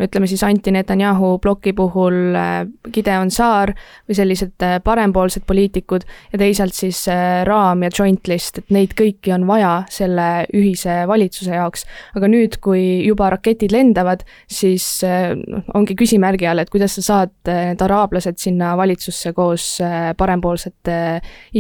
ütleme 0.02 0.28
siis 0.28 0.44
Anti 0.44 0.72
Netanyahu 0.72 1.38
ploki 1.40 1.74
puhul 1.74 2.36
äh, 2.36 2.66
Gideon 2.94 3.32
Saar 3.32 3.74
või 4.10 4.18
sellised 4.18 4.64
äh, 4.66 4.78
parempoolsed 4.84 5.46
poliitikud 5.48 6.06
ja 6.34 6.42
teisalt 6.42 6.76
siis 6.78 7.04
äh, 7.12 7.42
Raam 7.48 7.84
ja 7.86 7.92
Joint 7.98 8.28
List, 8.28 8.62
et 8.62 8.74
neid 8.74 8.96
kõiki 8.98 9.34
on 9.36 9.46
vaja 9.50 9.74
selle 9.92 10.46
ühise 10.58 11.02
valitsuse 11.10 11.56
jaoks. 11.56 11.86
aga 12.16 12.30
nüüd, 12.32 12.58
kui 12.64 12.84
juba 13.06 13.30
raketid 13.34 13.74
lendavad, 13.74 14.24
siis 14.50 14.86
noh, 15.04 15.64
ongi 15.78 15.96
küsimärgi 15.98 16.48
all, 16.50 16.62
et 16.62 16.70
kuidas 16.74 16.96
sa 16.98 17.04
saad 17.06 17.34
need 17.48 17.82
araablased 17.82 18.40
sinna 18.42 18.74
valitsusse 18.82 19.34
koos 19.38 19.78
parempoolsete 20.18 20.98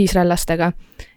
iisraellastega. 0.01 0.71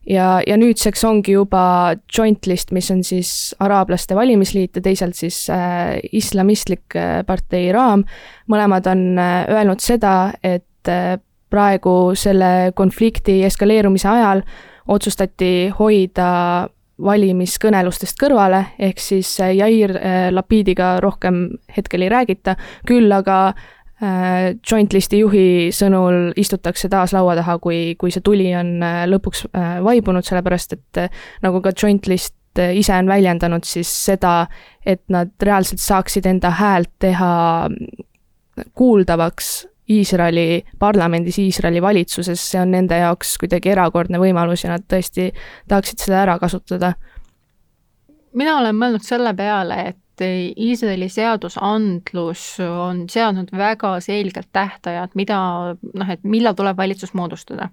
Ja, 0.07 0.43
ja 0.47 0.57
nüüdseks 0.61 1.05
ongi 1.09 1.33
juba 1.33 1.95
Joint 2.17 2.47
List, 2.47 2.75
mis 2.77 2.91
on 2.93 3.01
siis 3.05 3.55
araablaste 3.65 4.17
valimisliit 4.17 4.77
ja 4.77 4.83
teisalt 4.85 5.17
siis 5.17 5.47
äh, 5.51 5.97
islamistlik 6.13 6.97
äh, 6.97 7.23
partei 7.27 7.71
Raam, 7.73 8.05
mõlemad 8.53 8.89
on 8.93 9.07
äh, 9.17 9.47
öelnud 9.49 9.81
seda, 9.81 10.35
et 10.45 10.93
äh, 10.93 11.17
praegu 11.51 12.13
selle 12.19 12.73
konflikti 12.77 13.41
eskaleerumise 13.49 14.11
ajal 14.11 14.45
otsustati 14.93 15.71
hoida 15.79 16.29
valimiskõnelustest 17.05 18.21
kõrvale, 18.21 18.61
ehk 18.79 19.01
siis 19.01 19.33
äh, 19.41 19.55
Jair 19.57 19.97
äh, 19.97 20.29
Lapidiga 20.37 20.99
rohkem 21.01 21.47
hetkel 21.77 22.05
ei 22.05 22.13
räägita, 22.13 22.59
küll 22.85 23.09
aga 23.17 23.55
Äh, 23.55 23.84
Joint 24.71 24.93
Listi 24.93 25.21
juhi 25.21 25.47
sõnul 25.75 26.33
istutakse 26.41 26.89
taas 26.93 27.15
laua 27.15 27.37
taha, 27.39 27.59
kui, 27.63 27.95
kui 27.99 28.13
see 28.15 28.25
tuli 28.25 28.49
on 28.57 28.77
äh, 28.83 29.03
lõpuks 29.11 29.47
äh, 29.51 29.77
vaibunud, 29.85 30.27
sellepärast 30.27 30.77
et 30.79 31.05
nagu 31.45 31.63
ka 31.65 31.73
Joint 31.73 32.09
List 32.11 32.37
ise 32.55 32.95
on 32.95 33.09
väljendanud, 33.11 33.65
siis 33.67 33.91
seda, 33.91 34.47
et 34.87 35.03
nad 35.11 35.33
reaalselt 35.43 35.83
saaksid 35.83 36.27
enda 36.31 36.53
häält 36.55 36.93
teha 37.03 37.31
kuuldavaks 38.79 39.67
Iisraeli 39.91 40.65
parlamendis, 40.79 41.39
Iisraeli 41.39 41.83
valitsuses, 41.83 42.41
see 42.51 42.61
on 42.61 42.71
nende 42.73 42.97
jaoks 42.97 43.35
kuidagi 43.43 43.75
erakordne 43.75 44.21
võimalus 44.23 44.65
ja 44.65 44.71
nad 44.73 44.87
tõesti 44.89 45.29
tahaksid 45.69 46.07
seda 46.07 46.23
ära 46.23 46.39
kasutada. 46.41 46.95
mina 48.33 48.57
olen 48.59 48.77
mõelnud 48.77 49.05
selle 49.05 49.35
peale, 49.35 49.77
et 49.89 49.99
et 50.21 50.57
Iisraeli 50.57 51.09
seadusandlus 51.09 52.61
on 52.61 53.05
seadnud 53.11 53.49
väga 53.57 53.97
selgelt 54.01 54.49
tähtajad, 54.53 55.11
mida 55.15 55.39
noh, 55.75 56.11
et 56.11 56.25
millal 56.25 56.55
tuleb 56.55 56.77
valitsus 56.77 57.15
moodustada. 57.15 57.69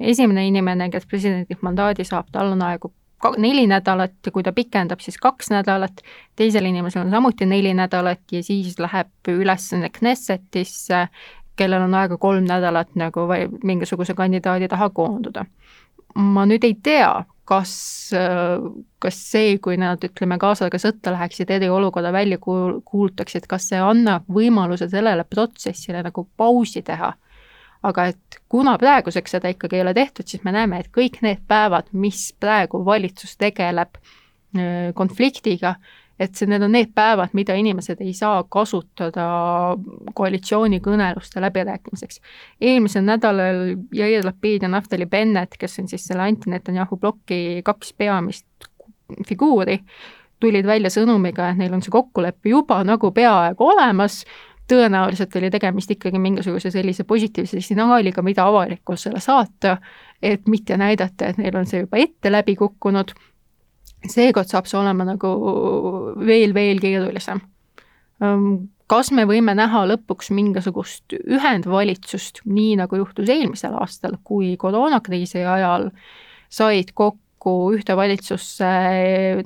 esimene 0.00 0.46
inimene, 0.46 0.90
kes 0.90 1.06
presidendilt 1.06 1.62
mandaadi 1.62 2.04
saab, 2.04 2.26
tal 2.32 2.52
on 2.52 2.62
aegu 2.62 2.92
neli 3.38 3.66
nädalat 3.66 4.12
ja 4.26 4.32
kui 4.32 4.42
ta 4.42 4.52
pikendab, 4.52 5.00
siis 5.00 5.16
kaks 5.18 5.50
nädalat, 5.50 6.02
teisel 6.36 6.64
inimesel 6.64 7.06
on 7.06 7.10
samuti 7.10 7.46
neli 7.46 7.74
nädalat 7.74 8.20
ja 8.32 8.42
siis 8.42 8.78
läheb 8.78 9.28
ülesanne 9.28 9.88
Knessetisse, 9.90 11.08
kellel 11.56 11.82
on 11.82 11.94
aega 11.94 12.18
kolm 12.18 12.44
nädalat 12.44 12.92
nagu 12.94 13.24
või 13.30 13.48
mingisuguse 13.64 14.14
kandidaadi 14.14 14.68
taha 14.68 14.90
koonduda. 14.90 15.46
ma 16.14 16.46
nüüd 16.46 16.64
ei 16.64 16.76
tea, 16.82 17.24
kas, 17.46 17.72
kas 19.02 19.18
see, 19.30 19.58
kui 19.62 19.78
nad, 19.80 20.02
ütleme, 20.04 20.38
Gazaga 20.42 20.80
sõtta 20.82 21.14
läheksid, 21.14 21.50
eriolukorda 21.56 22.12
välja 22.14 22.40
kuul-, 22.42 22.80
kuulutaksid, 22.84 23.46
kas 23.50 23.68
see 23.70 23.80
annab 23.82 24.26
võimaluse 24.32 24.88
sellele 24.90 25.24
protsessile 25.30 26.02
nagu 26.06 26.26
pausi 26.36 26.82
teha? 26.86 27.14
aga 27.86 28.06
et 28.10 28.38
kuna 28.50 28.72
praeguseks 28.80 29.36
seda 29.36 29.50
ikkagi 29.52 29.76
ei 29.78 29.82
ole 29.84 29.92
tehtud, 29.94 30.26
siis 30.26 30.42
me 30.42 30.50
näeme, 30.50 30.80
et 30.82 30.88
kõik 30.90 31.20
need 31.22 31.44
päevad, 31.46 31.92
mis 31.94 32.32
praegu 32.40 32.80
valitsus 32.82 33.36
tegeleb 33.38 34.00
konfliktiga, 34.96 35.76
et 36.18 36.34
see, 36.34 36.48
need 36.48 36.64
on 36.64 36.72
need 36.72 36.92
päevad, 36.96 37.34
mida 37.36 37.54
inimesed 37.58 38.00
ei 38.00 38.12
saa 38.16 38.40
kasutada 38.48 39.26
koalitsioonikõneluste 40.16 41.40
läbirääkimiseks. 41.44 42.20
eelmisel 42.60 43.04
nädalal 43.04 43.76
Jair 43.94 44.24
Lapid 44.24 44.62
ja 44.62 44.68
Naftali 44.68 45.06
Bennett, 45.06 45.58
kes 45.58 45.78
on 45.78 45.88
siis 45.88 46.06
selle 46.06 46.22
anti-Netanyahu 46.22 46.96
ploki 46.96 47.60
kaks 47.64 47.92
peamist 47.92 48.46
figuuri, 49.28 49.78
tulid 50.40 50.66
välja 50.66 50.90
sõnumiga, 50.90 51.50
et 51.50 51.60
neil 51.60 51.74
on 51.74 51.82
see 51.84 51.92
kokkulepe 51.92 52.48
juba 52.48 52.82
nagu 52.84 53.10
peaaegu 53.12 53.68
olemas, 53.72 54.24
tõenäoliselt 54.68 55.36
oli 55.38 55.50
tegemist 55.50 55.90
ikkagi 55.90 56.18
mingisuguse 56.18 56.70
sellise 56.70 57.04
positiivse 57.04 57.60
signaaliga, 57.60 58.22
mida 58.22 58.48
avalikkusele 58.48 59.20
saata, 59.20 59.76
et 60.22 60.48
mitte 60.48 60.76
näidata, 60.76 61.30
et 61.30 61.38
neil 61.38 61.56
on 61.56 61.66
see 61.66 61.84
juba 61.84 62.00
ette 62.02 62.32
läbi 62.32 62.56
kukkunud 62.56 63.14
seekord 64.12 64.50
saab 64.50 64.68
see 64.70 64.78
olema 64.80 65.06
nagu 65.08 65.32
veel, 66.26 66.54
veel 66.54 66.80
keerulisem. 66.82 67.42
kas 68.86 69.10
me 69.12 69.26
võime 69.26 69.54
näha 69.58 69.82
lõpuks 69.90 70.30
mingisugust 70.32 71.16
ühendvalitsust, 71.18 72.44
nii 72.46 72.76
nagu 72.80 73.02
juhtus 73.02 73.28
eelmisel 73.28 73.74
aastal, 73.80 74.16
kui 74.24 74.54
koroonakriisi 74.56 75.42
ajal 75.44 75.90
said 76.48 76.94
kokku 76.94 77.25
ühte 77.76 77.96
valitsusse 77.96 78.68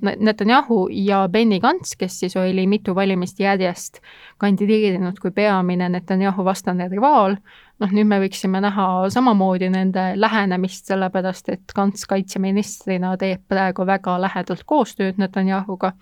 Netanyahu 0.00 0.88
ja 0.92 1.24
Benny 1.32 1.60
Gantz, 1.60 1.94
kes 1.98 2.20
siis 2.22 2.36
oli 2.40 2.66
mitu 2.70 2.94
valimist 2.94 3.40
järjest 3.40 4.00
kandideerinud 4.40 5.18
kui 5.20 5.30
peamine 5.36 5.88
Netanyahu 5.92 6.44
vastane 6.44 6.88
rivaal, 6.88 7.36
noh, 7.80 7.94
nüüd 7.94 8.08
me 8.08 8.20
võiksime 8.22 8.60
näha 8.62 8.86
samamoodi 9.12 9.70
nende 9.72 10.12
lähenemist, 10.20 10.86
sellepärast 10.90 11.52
et 11.54 11.74
Kants 11.74 12.06
kaitseministrina 12.10 13.16
teeb 13.20 13.42
praegu 13.48 13.86
väga 13.86 14.18
lähedalt 14.20 14.64
koostööd 14.66 15.20
Netanyahuga. 15.20 15.94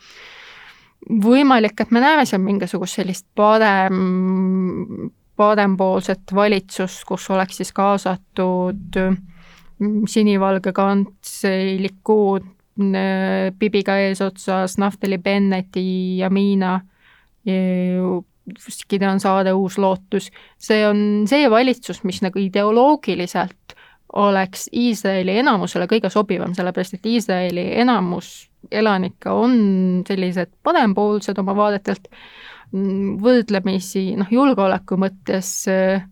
võimalik, 1.09 1.81
et 1.81 1.91
me 1.95 2.01
näeme 2.03 2.27
seal 2.27 2.43
mingisugust 2.43 2.99
sellist 2.99 3.27
parem, 3.39 5.11
parempoolset 5.39 6.35
valitsust, 6.35 7.05
kus 7.07 7.31
oleks 7.31 7.61
siis 7.61 7.73
kaasatud 7.73 8.99
sinivalge 10.09 10.73
kants, 10.75 11.43
Likud, 11.79 12.47
Bibiga 13.59 13.97
eesotsas, 14.05 14.77
Naftali 14.79 15.19
Benneti, 15.19 16.19
Yamina, 16.19 16.77
Gideon 18.91 19.21
Saade, 19.21 19.53
Uus 19.53 19.79
Lootus, 19.79 20.31
see 20.59 20.85
on 20.87 21.01
see 21.29 21.49
valitsus, 21.51 22.03
mis 22.07 22.23
nagu 22.25 22.41
ideoloogiliselt 22.41 23.75
oleks 24.19 24.69
Iisraeli 24.73 25.39
enamusele 25.43 25.89
kõige 25.91 26.11
sobivam, 26.13 26.55
sellepärast 26.57 26.97
et 26.97 27.07
Iisraeli 27.07 27.67
enamus 27.83 28.49
elanikke 28.73 29.33
on 29.33 29.59
sellised 30.09 30.55
parempoolsed 30.65 31.39
oma 31.39 31.55
vaadetelt, 31.57 32.09
võrdlemisi 33.23 34.13
noh, 34.19 34.29
julgeoleku 34.33 34.99
mõttes 35.01 35.51
äh, 35.73 36.03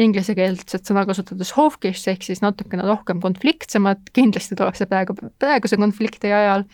inglisekeelset 0.00 0.88
sõna 0.88 1.04
kasutades 1.06 1.52
hawkish 1.54 2.08
ehk 2.10 2.26
siis 2.26 2.42
natukene 2.42 2.86
rohkem 2.86 3.20
konfliktsemad, 3.22 4.02
kindlasti 4.16 4.58
tuleks 4.58 4.82
see 4.82 4.90
praegu, 4.90 5.16
praeguse 5.38 5.78
konflikti 5.78 6.32
ajal, 6.34 6.64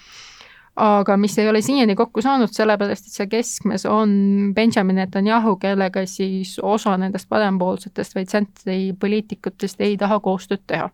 aga 0.80 1.16
mis 1.20 1.36
ei 1.38 1.50
ole 1.50 1.60
siiani 1.64 1.96
kokku 1.98 2.22
saanud, 2.24 2.52
sellepärast 2.54 3.10
et 3.10 3.18
seal 3.18 3.28
keskmes 3.32 3.84
on 3.90 4.14
Benjamin 4.56 5.02
Netanyahu, 5.02 5.56
kellega 5.60 6.06
siis 6.08 6.56
osa 6.62 6.96
nendest 7.00 7.28
parempoolsetest 7.28 8.16
või 8.16 8.24
tsentripoliitikutest 8.30 9.84
ei 9.84 9.98
taha 10.00 10.20
koostööd 10.24 10.64
teha. 10.66 10.88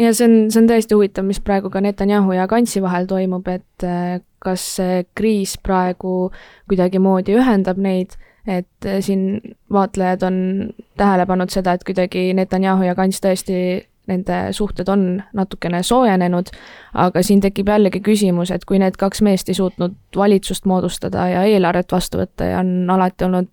Ja 0.00 0.10
see 0.16 0.24
on, 0.24 0.36
see 0.50 0.62
on 0.62 0.68
tõesti 0.70 0.96
huvitav, 0.96 1.26
mis 1.28 1.38
praegu 1.44 1.70
ka 1.70 1.82
Netanyahu 1.84 2.32
ja 2.32 2.48
Gantsi 2.48 2.80
vahel 2.82 3.06
toimub, 3.06 3.48
et 3.52 3.84
äh, 3.84 4.22
kas 4.42 4.64
see 4.78 5.02
kriis 5.14 5.58
praegu 5.60 6.32
kuidagimoodi 6.70 7.36
ühendab 7.36 7.78
neid, 7.78 8.16
et 8.46 8.86
äh, 8.86 9.00
siin 9.00 9.40
vaatlejad 9.72 10.22
on 10.26 10.36
tähele 10.96 11.26
pannud 11.26 11.50
seda, 11.50 11.72
et 11.72 11.84
kuidagi 11.84 12.32
Netanyahu 12.34 12.88
ja 12.88 12.94
Gants 12.98 13.22
tõesti 13.22 13.56
nende 14.10 14.38
suhted 14.52 14.88
on 14.90 15.22
natukene 15.32 15.82
soojenenud, 15.86 16.50
aga 16.98 17.22
siin 17.22 17.40
tekib 17.40 17.70
jällegi 17.70 18.00
küsimus, 18.02 18.50
et 18.50 18.64
kui 18.66 18.80
need 18.82 18.98
kaks 18.98 19.22
meest 19.22 19.50
ei 19.52 19.58
suutnud 19.58 19.94
valitsust 20.16 20.66
moodustada 20.66 21.28
ja 21.30 21.44
eelarvet 21.46 21.92
vastu 21.92 22.18
võtta 22.18 22.50
ja 22.50 22.62
on 22.64 22.90
alati 22.90 23.28
olnud 23.28 23.50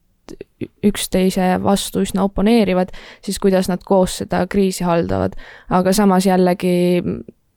üksteise 0.86 1.56
vastu 1.64 2.04
üsna 2.06 2.26
oponeerivad, 2.28 2.92
siis 3.26 3.40
kuidas 3.42 3.70
nad 3.70 3.84
koos 3.86 4.20
seda 4.24 4.44
kriisi 4.50 4.84
haldavad. 4.84 5.38
aga 5.70 5.94
samas 5.94 6.26
jällegi, 6.26 7.04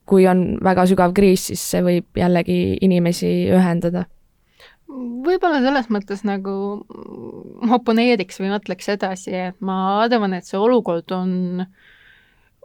kui 0.05 0.27
on 0.27 0.57
väga 0.63 0.85
sügav 0.89 1.13
kriis, 1.13 1.47
siis 1.49 1.63
see 1.71 1.83
võib 1.83 2.17
jällegi 2.17 2.77
inimesi 2.81 3.33
ühendada 3.53 4.05
võib-olla 5.25 5.61
selles 5.63 5.89
mõttes 5.93 6.23
nagu 6.27 6.53
oponeeriks 7.73 8.39
või 8.41 8.51
mõtleks 8.53 8.91
edasi, 8.93 9.33
et 9.49 9.59
ma 9.65 10.03
arvan, 10.03 10.35
et 10.37 10.47
see 10.47 10.59
olukord 10.59 11.11
on 11.15 11.65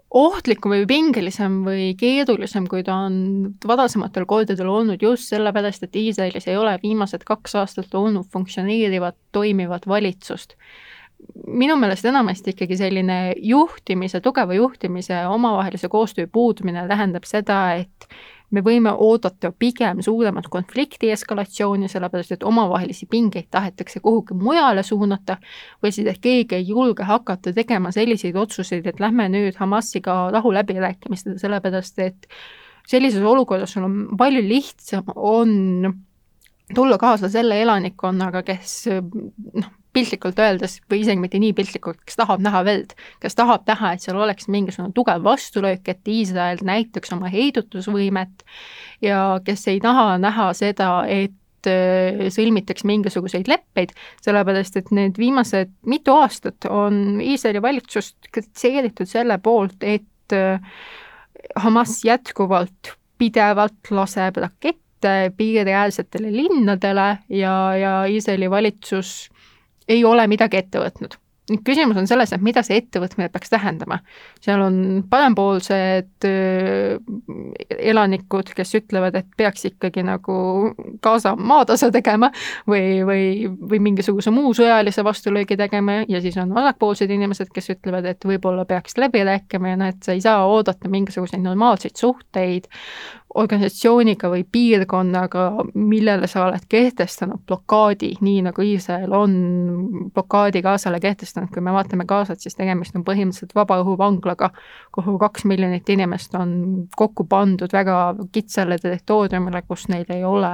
ohtlikum 0.08 0.72
või 0.72 0.86
pingelisem 0.88 1.60
või 1.66 1.92
keerulisem, 1.98 2.66
kui 2.68 2.84
ta 2.84 2.96
on 3.08 3.16
varasematel 3.66 4.24
kordadel 4.28 4.70
olnud 4.72 5.02
just 5.04 5.28
sellepärast, 5.28 5.84
et 5.84 5.96
Iisraelis 6.00 6.48
ei 6.48 6.56
ole 6.56 6.78
viimased 6.82 7.26
kaks 7.28 7.58
aastat 7.60 7.94
olnud 7.94 8.28
funktsioneerivat, 8.32 9.16
toimivat 9.32 9.88
valitsust. 9.88 10.56
minu 11.46 11.74
meelest 11.76 12.04
enamasti 12.06 12.52
ikkagi 12.54 12.76
selline 12.78 13.32
juhtimise, 13.42 14.20
tugeva 14.20 14.54
juhtimise, 14.54 15.26
omavahelise 15.26 15.88
koostöö 15.88 16.28
puudumine 16.32 16.86
tähendab 16.88 17.24
seda, 17.26 17.74
et 17.74 18.06
me 18.50 18.62
võime 18.64 18.92
oodata 18.96 19.50
pigem 19.52 20.02
suuremat 20.04 20.48
konflikti 20.50 21.10
eskalatsiooni, 21.12 21.88
sellepärast 21.88 22.32
et 22.36 22.46
omavahelisi 22.46 23.06
pingeid 23.10 23.50
tahetakse 23.50 24.00
kuhugi 24.04 24.36
mujale 24.38 24.82
suunata, 24.82 25.38
või 25.82 25.92
siis, 25.92 26.08
et 26.08 26.20
keegi 26.24 26.56
ei 26.56 26.68
julge 26.68 27.04
hakata 27.08 27.52
tegema 27.52 27.92
selliseid 27.94 28.36
otsuseid, 28.36 28.86
et 28.86 29.00
lähme 29.00 29.28
nüüd 29.32 29.58
Hamasiga 29.60 30.30
rahuläbirääkimistele, 30.32 31.38
sellepärast 31.38 32.04
et 32.04 32.28
sellises 32.88 33.24
olukorras 33.24 33.76
sul 33.76 33.84
on 33.84 33.98
palju 34.18 34.42
lihtsam, 34.48 35.12
on 35.14 35.92
tulla 36.74 36.98
kaasa 36.98 37.28
selle 37.32 37.60
elanikkonnaga, 37.62 38.42
kes 38.46 38.74
noh, 38.88 39.70
piltlikult 39.98 40.38
öeldes 40.42 40.78
või 40.90 41.02
isegi 41.02 41.20
mitte 41.22 41.40
nii 41.42 41.54
piltlikult, 41.56 42.00
kes 42.06 42.18
tahab 42.20 42.42
näha 42.44 42.60
verd, 42.66 42.94
kes 43.22 43.36
tahab 43.38 43.66
näha, 43.68 43.94
et 43.94 44.04
seal 44.04 44.18
oleks 44.20 44.48
mingisugune 44.52 44.94
tugev 44.96 45.24
vastulöök, 45.24 45.88
et 45.88 46.10
Iisrael 46.12 46.62
näitaks 46.66 47.12
oma 47.16 47.30
heidutusvõimet 47.32 48.44
ja 49.04 49.22
kes 49.44 49.66
ei 49.72 49.80
taha 49.82 50.18
näha 50.20 50.50
seda, 50.58 50.90
et 51.08 51.70
äh, 51.70 52.28
sõlmitaks 52.34 52.86
mingisuguseid 52.88 53.50
leppeid, 53.50 53.94
sellepärast 54.24 54.78
et 54.80 54.92
need 54.94 55.18
viimased 55.18 55.72
mitu 55.88 56.14
aastat 56.20 56.68
on 56.70 57.18
Iisraeli 57.24 57.62
valitsust 57.64 58.30
kritiseeritud 58.32 59.08
selle 59.10 59.40
poolt, 59.42 59.80
et 59.82 60.36
äh, 60.36 60.60
Hamas 61.56 62.00
jätkuvalt 62.04 62.92
pidevalt 63.18 63.90
laseb 63.94 64.36
rakette 64.42 64.87
piiriäärsetele 65.36 66.32
linnadele 66.32 67.08
ja, 67.28 67.54
ja 67.76 67.94
Iisraeli 68.06 68.50
valitsus 68.50 69.28
ei 69.88 70.04
ole 70.04 70.26
midagi 70.28 70.60
ette 70.60 70.82
võtnud. 70.82 71.16
nüüd 71.48 71.62
küsimus 71.64 71.96
on 71.96 72.04
selles, 72.04 72.28
et 72.36 72.42
mida 72.44 72.60
see 72.60 72.76
ettevõtmine 72.76 73.30
peaks 73.32 73.48
tähendama. 73.48 73.96
seal 74.44 74.60
on 74.60 74.74
parempoolsed 75.08 76.26
elanikud, 77.78 78.50
kes 78.56 78.74
ütlevad, 78.76 79.16
et 79.16 79.30
peaks 79.36 79.64
ikkagi 79.70 80.04
nagu 80.04 80.34
Gaza 81.02 81.32
maatasa 81.40 81.88
tegema 81.94 82.28
või, 82.68 83.00
või, 83.08 83.22
või 83.48 83.80
mingisuguse 83.86 84.30
muu 84.34 84.52
sõjalise 84.52 85.04
vastulöögi 85.04 85.56
tegema 85.56 86.02
ja 86.08 86.20
siis 86.20 86.36
on 86.36 86.52
vasakpoolsed 86.52 87.16
inimesed, 87.16 87.48
kes 87.54 87.72
ütlevad, 87.78 88.10
et 88.12 88.28
võib-olla 88.28 88.68
peaks 88.68 89.00
läbi 89.00 89.24
rääkima 89.24 89.72
ja 89.72 89.80
noh, 89.80 89.94
et 89.94 90.04
sa 90.04 90.12
ei 90.12 90.20
saa 90.20 90.44
oodata 90.44 90.92
mingisuguseid 90.92 91.40
normaalseid 91.48 91.96
suhteid 91.96 92.68
organisatsiooniga 93.34 94.30
või 94.32 94.44
piirkonnaga, 94.52 95.44
millele 95.74 96.26
sa 96.26 96.46
oled 96.46 96.64
kehtestanud 96.68 97.42
blokaadi, 97.46 98.14
nii 98.24 98.40
nagu 98.46 98.64
Iisrael 98.64 99.12
on 99.12 99.34
blokaadi 100.14 100.62
Gazale 100.64 101.00
kehtestanud, 101.00 101.50
kui 101.52 101.62
me 101.64 101.74
vaatame 101.76 102.06
Gazat, 102.08 102.40
siis 102.40 102.56
tegemist 102.56 102.96
on 102.96 103.04
põhimõtteliselt 103.04 103.52
vabaõhuvanglaga, 103.58 104.50
kuhu 104.96 105.18
kaks 105.20 105.44
miljonit 105.50 105.88
inimest 105.92 106.34
on 106.40 106.56
kokku 106.96 107.28
pandud 107.28 107.72
väga 107.72 108.00
kitsale 108.32 108.80
territooriumile, 108.80 109.62
kus 109.68 109.88
neil 109.92 110.08
ei 110.08 110.24
ole 110.24 110.52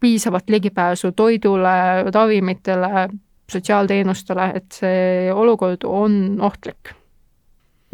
piisavat 0.00 0.50
ligipääsu 0.50 1.12
toidule, 1.12 2.04
ravimitele, 2.14 3.08
sotsiaalteenustele, 3.52 4.52
et 4.54 4.72
see 4.82 5.32
olukord 5.32 5.86
on 5.86 6.38
ohtlik 6.42 6.98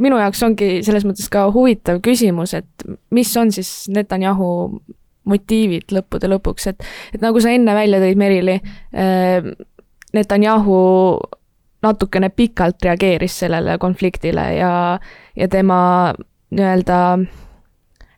minu 0.03 0.19
jaoks 0.19 0.43
ongi 0.47 0.71
selles 0.87 1.07
mõttes 1.07 1.31
ka 1.33 1.47
huvitav 1.55 2.01
küsimus, 2.05 2.55
et 2.59 2.87
mis 3.15 3.31
on 3.41 3.53
siis 3.55 3.87
Netanyahu 3.95 4.49
motiivid 5.31 5.95
lõppude 5.95 6.29
lõpuks, 6.29 6.69
et, 6.73 6.83
et 7.15 7.23
nagu 7.25 7.41
sa 7.41 7.55
enne 7.55 7.77
välja 7.77 8.03
tõid, 8.03 8.19
Merili 8.21 8.59
äh,, 8.59 9.47
Netanyahu 10.15 10.81
natukene 11.85 12.31
pikalt 12.31 12.85
reageeris 12.85 13.39
sellele 13.45 13.79
konfliktile 13.83 14.45
ja, 14.57 14.75
ja 15.37 15.49
tema 15.53 15.79
nii-öelda 16.55 16.99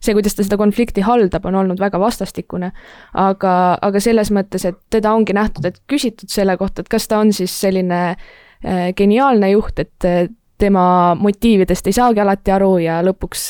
see, 0.07 0.15
kuidas 0.15 0.37
ta 0.37 0.45
seda 0.47 0.59
konflikti 0.61 1.05
haldab, 1.07 1.47
on 1.49 1.59
olnud 1.63 1.81
väga 1.83 1.99
vastastikune. 2.01 2.73
aga, 3.13 3.53
aga 3.83 4.03
selles 4.03 4.31
mõttes, 4.35 4.67
et 4.69 4.79
teda 4.93 5.15
ongi 5.17 5.35
nähtud, 5.37 5.67
et 5.67 5.81
küsitud 5.91 6.31
selle 6.33 6.57
kohta, 6.61 6.85
et 6.85 6.93
kas 6.93 7.09
ta 7.11 7.21
on 7.23 7.33
siis 7.35 7.55
selline 7.61 8.01
äh, 8.13 8.91
geniaalne 8.97 9.51
juht, 9.55 9.79
et 9.83 10.11
tema 10.59 11.15
motiividest 11.21 11.87
ei 11.87 11.97
saagi 11.97 12.21
alati 12.23 12.53
aru 12.55 12.71
ja 12.81 13.01
lõpuks 13.05 13.43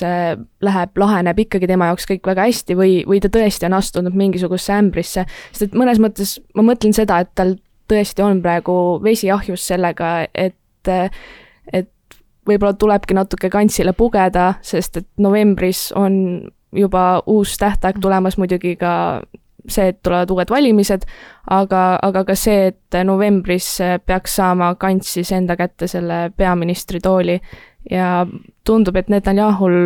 läheb, 0.67 0.99
laheneb 0.99 1.39
ikkagi 1.45 1.69
tema 1.71 1.91
jaoks 1.91 2.09
kõik 2.11 2.27
väga 2.27 2.49
hästi 2.49 2.77
või, 2.79 2.97
või 3.07 3.21
ta 3.23 3.31
tõesti 3.33 3.69
on 3.69 3.77
astunud 3.79 4.17
mingisugusesse 4.19 4.75
ämbrisse. 4.75 5.27
sest 5.53 5.69
et 5.69 5.79
mõnes 5.79 6.03
mõttes 6.03 6.37
ma 6.59 6.67
mõtlen 6.67 6.97
seda, 6.97 7.21
et 7.23 7.31
tal 7.35 7.55
tõesti 7.89 8.25
on 8.27 8.43
praegu 8.43 8.77
vesi 9.03 9.31
ahjus 9.31 9.69
sellega, 9.71 10.27
et, 10.35 10.91
et 11.73 11.87
võib-olla 12.47 12.75
tulebki 12.79 13.15
natuke 13.15 13.51
kantsile 13.51 13.95
pugeda, 13.97 14.55
sest 14.63 15.03
et 15.03 15.09
novembris 15.23 15.91
on 15.97 16.17
juba 16.77 17.23
uus 17.27 17.57
tähtaeg 17.59 18.01
tulemas 18.03 18.37
muidugi 18.39 18.77
ka 18.81 19.23
see, 19.69 19.91
et 19.93 20.01
tulevad 20.05 20.31
uued 20.31 20.51
valimised, 20.51 21.07
aga, 21.51 21.83
aga 22.03 22.25
ka 22.29 22.37
see, 22.39 22.71
et 22.73 22.99
novembris 23.07 23.77
peaks 24.07 24.37
saama 24.41 24.75
Kants 24.81 25.17
siis 25.19 25.33
enda 25.33 25.57
kätte 25.57 25.89
selle 25.91 26.31
peaministri 26.37 27.01
tooli. 27.01 27.41
Ja 27.91 28.27
tundub, 28.67 28.97
et 28.99 29.09
Netanyahul 29.09 29.77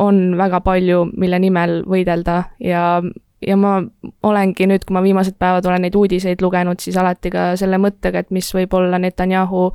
on 0.00 0.20
väga 0.38 0.62
palju, 0.64 1.02
mille 1.20 1.38
nimel 1.42 1.82
võidelda 1.88 2.44
ja 2.64 3.02
ja 3.40 3.56
ma 3.56 3.78
olengi 4.26 4.66
nüüd, 4.68 4.84
kui 4.84 4.96
ma 4.96 5.02
viimased 5.04 5.38
päevad 5.40 5.64
olen 5.68 5.86
neid 5.86 5.96
uudiseid 5.96 6.42
lugenud, 6.44 6.80
siis 6.80 6.96
alati 7.00 7.32
ka 7.32 7.50
selle 7.60 7.80
mõttega, 7.80 8.20
et 8.20 8.32
mis 8.34 8.48
võib 8.54 8.74
olla 8.76 9.00
Netanyahu 9.00 9.70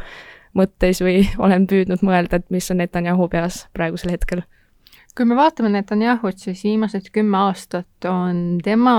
mõttes 0.58 1.02
või 1.02 1.24
olen 1.46 1.66
püüdnud 1.70 2.06
mõelda, 2.06 2.42
et 2.42 2.54
mis 2.54 2.70
on 2.72 2.82
Netanyahu 2.84 3.30
peas 3.32 3.66
praegusel 3.74 4.14
hetkel 4.14 4.46
kui 5.16 5.26
me 5.26 5.36
vaatame 5.38 5.70
Netanyahut, 5.72 6.38
siis 6.38 6.64
viimased 6.66 7.08
kümme 7.16 7.38
aastat 7.40 8.08
on 8.10 8.60
tema 8.64 8.96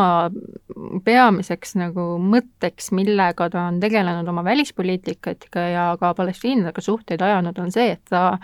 peamiseks 1.05 1.77
nagu 1.77 2.07
mõtteks, 2.23 2.91
millega 2.97 3.51
ta 3.53 3.67
on 3.69 3.81
tegelenud 3.83 4.29
oma 4.33 4.45
välispoliitikaga 4.45 5.67
ja 5.73 5.87
ka 6.01 6.15
Palestiinadega 6.17 6.85
suhteid 6.85 7.21
ajanud, 7.21 7.59
on 7.61 7.73
see, 7.73 7.91
et 7.99 8.05
ta 8.09 8.39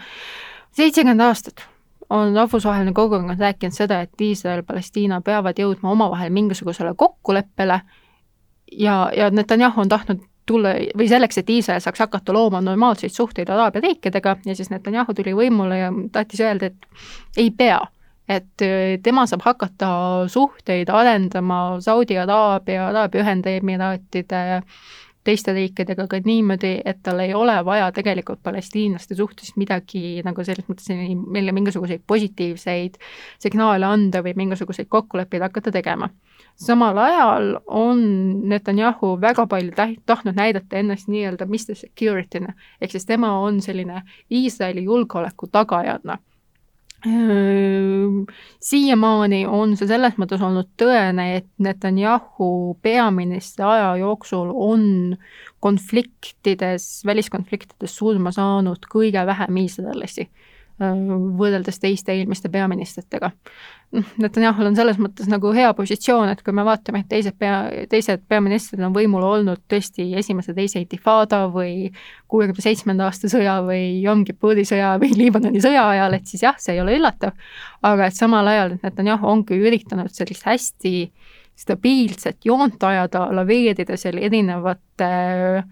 seitsekümmend 0.77 1.25
aastat 1.25 1.65
on 2.13 2.37
rahvusvaheline 2.37 2.93
kogukond 2.93 3.41
rääkinud 3.41 3.73
seda, 3.73 4.03
et 4.05 4.21
Iisrael 4.21 4.63
Palestiina 4.69 5.23
peavad 5.25 5.57
jõudma 5.59 5.95
omavahel 5.95 6.33
mingisugusele 6.35 6.93
kokkuleppele 6.97 7.81
ja, 8.73 8.97
ja 9.17 9.31
Netanyahu 9.31 9.81
on 9.81 9.89
tahtnud 9.89 10.21
tulla 10.47 10.75
või 10.99 11.09
selleks, 11.09 11.39
et 11.39 11.51
Iisrael 11.51 11.83
saaks 11.83 12.03
hakata 12.03 12.35
looma 12.35 12.61
normaalseid 12.61 13.15
suhteid 13.15 13.51
Araabia 13.51 13.83
riikidega 13.85 14.37
ja 14.47 14.57
siis 14.59 14.71
Netanyahu 14.71 15.15
tuli 15.15 15.35
võimule 15.37 15.79
ja 15.79 15.91
tahtis 16.13 16.41
öelda, 16.41 16.73
et 16.73 16.89
ei 17.37 17.51
pea. 17.51 17.81
et 18.29 18.63
äh, 18.63 18.99
tema 19.03 19.27
saab 19.27 19.43
hakata 19.45 19.89
suhteid 20.31 20.89
arendama 20.89 21.81
Saudi 21.81 22.19
Araabia, 22.19 22.87
Araabia 22.89 23.21
Ühendemiraatide, 23.25 24.63
teiste 25.25 25.53
riikidega 25.53 26.07
ka 26.09 26.21
niimoodi, 26.25 26.81
et 26.85 27.03
tal 27.03 27.21
ei 27.21 27.35
ole 27.35 27.57
vaja 27.65 27.91
tegelikult 27.93 28.43
palestiinlaste 28.43 29.15
suhtes 29.15 29.53
midagi 29.57 30.23
nagu 30.25 30.45
selles 30.45 30.67
mõttes 30.71 30.91
meile 31.27 31.53
mingisuguseid 31.53 32.03
positiivseid 32.07 32.99
signaale 33.43 33.87
anda 33.87 34.23
või 34.23 34.35
mingisuguseid 34.39 34.89
kokkuleppeid 34.89 35.43
hakata 35.43 35.75
tegema 35.75 36.09
samal 36.57 36.99
ajal 36.99 37.57
on 37.67 38.03
Netanyahu 38.49 39.21
väga 39.21 39.47
palju 39.47 39.73
tahtnud 40.07 40.37
näidata 40.37 40.77
ennast 40.77 41.09
nii-öelda 41.09 41.47
Mr 41.47 41.79
Security'na, 41.79 42.55
ehk 42.81 42.91
siis 42.91 43.07
tema 43.07 43.39
on 43.41 43.61
selline 43.63 44.03
Iisraeli 44.31 44.85
julgeoleku 44.85 45.47
tagajana 45.53 46.19
siiamaani 48.63 49.41
on 49.51 49.75
see 49.77 49.89
selles 49.91 50.15
mõttes 50.23 50.43
olnud 50.45 50.69
tõene, 50.79 51.25
et 51.41 51.49
Netanyahu 51.63 52.79
peaministri 52.83 53.65
aja 53.67 53.97
jooksul 53.99 54.53
on 54.55 55.17
konfliktides, 55.63 57.03
väliskonfliktides 57.07 57.97
surma 57.99 58.31
saanud 58.35 58.87
kõige 58.93 59.27
vähem 59.27 59.59
iisraellasi 59.65 60.29
võrreldes 60.81 61.79
teiste 61.81 62.15
eelmiste 62.15 62.49
peaministritega. 62.53 63.31
Netanyahul 63.93 64.71
on 64.71 64.77
selles 64.77 64.97
mõttes 64.97 65.29
nagu 65.29 65.51
hea 65.53 65.69
positsioon, 65.77 66.31
et 66.33 66.41
kui 66.43 66.55
me 66.57 66.65
vaatame, 66.65 67.03
et 67.03 67.11
teised 67.11 67.37
pea, 67.39 67.59
teised 67.93 68.23
peaministrid 68.29 68.81
on 68.87 68.95
võimul 68.95 69.25
olnud 69.29 69.61
tõesti 69.69 70.07
esimese, 70.17 70.55
teise 70.57 70.81
intifada 70.81 71.43
või 71.53 71.91
kuuekümne 72.33 72.65
seitsmenda 72.65 73.11
aasta 73.11 73.29
sõja 73.29 73.59
või 73.67 74.01
Yom 74.01 74.25
Kippuri 74.25 74.65
sõja 74.69 74.95
või 75.03 75.13
Liibanoni 75.21 75.61
sõja 75.61 75.85
ajal, 75.91 76.17
et 76.17 76.27
siis 76.27 76.47
jah, 76.47 76.57
see 76.59 76.79
ei 76.79 76.83
ole 76.85 76.97
üllatav, 76.97 77.37
aga 77.85 78.09
et 78.09 78.17
samal 78.17 78.49
ajal 78.49 78.79
Netanyahu 78.81 79.29
ongi 79.29 79.61
üritanud 79.61 80.13
sellist 80.15 80.49
hästi 80.49 80.97
stabiilset 81.63 82.47
joont 82.49 82.81
ajada, 82.83 83.27
laveerida 83.37 83.97
seal 84.01 84.17
erinevate 84.25 85.09
äh, 85.09 85.65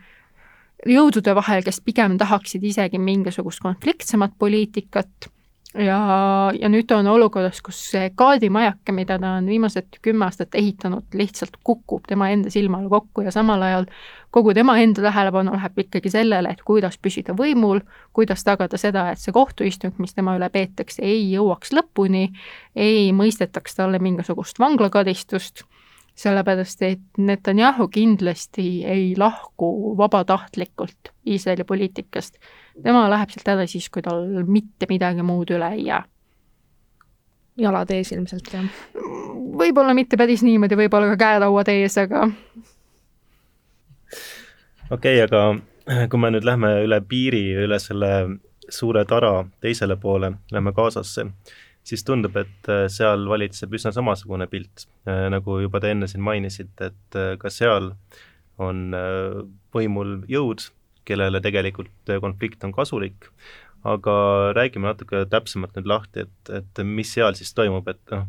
jõudude 0.87 1.35
vahel, 1.37 1.64
kes 1.66 1.81
pigem 1.85 2.16
tahaksid 2.21 2.64
isegi 2.64 2.99
mingisugust 2.99 3.62
konfliktsemat 3.64 4.37
poliitikat. 4.38 5.31
Ja, 5.79 6.51
ja 6.59 6.66
nüüd 6.66 6.88
ta 6.90 6.97
on 6.99 7.07
olukorras, 7.07 7.61
kus 7.62 7.79
see 7.93 8.09
kaardimajake, 8.19 8.90
mida 8.90 9.21
ta 9.23 9.37
on 9.38 9.47
viimased 9.47 10.01
kümme 10.03 10.27
aastat 10.27 10.57
ehitanud, 10.59 11.05
lihtsalt 11.14 11.61
kukub 11.62 12.09
tema 12.11 12.27
enda 12.35 12.51
silma 12.51 12.81
all 12.81 12.88
kokku 12.90 13.23
ja 13.23 13.31
samal 13.31 13.62
ajal 13.62 13.87
kogu 14.35 14.51
tema 14.55 14.75
enda 14.83 15.05
tähelepanu 15.05 15.55
läheb 15.55 15.79
ikkagi 15.85 16.11
sellele, 16.11 16.51
et 16.51 16.64
kuidas 16.66 16.99
püsida 16.99 17.37
võimul, 17.38 17.85
kuidas 18.12 18.43
tagada 18.43 18.81
seda, 18.83 19.12
et 19.12 19.23
see 19.23 19.31
kohtuistung, 19.37 19.95
mis 20.03 20.16
tema 20.16 20.35
üle 20.40 20.51
peetakse, 20.51 21.05
ei 21.07 21.29
jõuaks 21.37 21.71
lõpuni, 21.79 22.33
ei 22.75 23.12
mõistetaks 23.14 23.79
talle 23.79 24.03
mingisugust 24.03 24.59
vanglakaristust 24.59 25.62
sellepärast 26.20 26.83
et 26.85 27.18
Netanyahu 27.18 27.88
kindlasti 27.88 28.85
ei 28.85 29.14
lahku 29.18 29.96
vabatahtlikult 29.96 31.12
Iisraeli 31.26 31.64
poliitikast. 31.64 32.37
tema 32.83 33.06
läheb 33.11 33.30
sealt 33.33 33.48
ära 33.48 33.66
siis, 33.66 33.88
kui 33.90 34.02
tal 34.02 34.26
mitte 34.46 34.88
midagi 34.90 35.24
muud 35.24 35.52
üle 35.56 35.70
ei 35.76 35.87
jää. 35.87 36.02
jalad 37.56 37.90
ees 37.90 38.12
ilmselt, 38.12 38.52
jah? 38.52 38.68
võib-olla 39.62 39.94
mitte 39.94 40.16
päris 40.16 40.42
niimoodi, 40.44 40.76
võib-olla 40.76 41.14
ka 41.14 41.16
käerauad 41.24 41.72
ees, 41.72 41.96
aga 41.98 42.28
okei 44.90 45.24
okay,, 45.24 45.24
aga 45.24 46.09
kui 46.11 46.20
me 46.20 46.30
nüüd 46.35 46.44
lähme 46.44 46.74
üle 46.85 47.00
piiri, 47.00 47.44
üle 47.64 47.78
selle 47.80 48.12
suure 48.70 49.04
tara 49.04 49.44
teisele 49.61 49.96
poole, 49.96 50.33
lähme 50.52 50.72
Gazasse, 50.72 51.26
siis 51.87 52.05
tundub, 52.07 52.37
et 52.40 52.71
äh, 52.71 52.85
seal 52.93 53.25
valitseb 53.31 53.73
üsna 53.77 53.93
samasugune 53.95 54.47
pilt, 54.51 54.87
äh, 55.09 55.27
nagu 55.33 55.61
juba 55.62 55.81
te 55.83 55.93
enne 55.95 56.09
siin 56.11 56.23
mainisite, 56.25 56.90
et 56.93 57.19
äh, 57.19 57.33
ka 57.40 57.53
seal 57.53 57.95
on 58.61 58.93
võimul 59.73 60.19
jõud, 60.29 60.66
kellele 61.09 61.40
tegelikult 61.40 62.11
konflikt 62.21 62.66
on 62.66 62.75
kasulik, 62.77 63.31
aga 63.88 64.12
räägime 64.53 64.90
natuke 64.90 65.23
täpsemalt 65.33 65.79
nüüd 65.79 65.88
lahti, 65.88 66.27
et, 66.27 66.51
et 66.59 66.83
mis 66.85 67.09
seal 67.09 67.33
siis 67.38 67.55
toimub, 67.57 67.88
et 67.88 68.12
noh, 68.12 68.27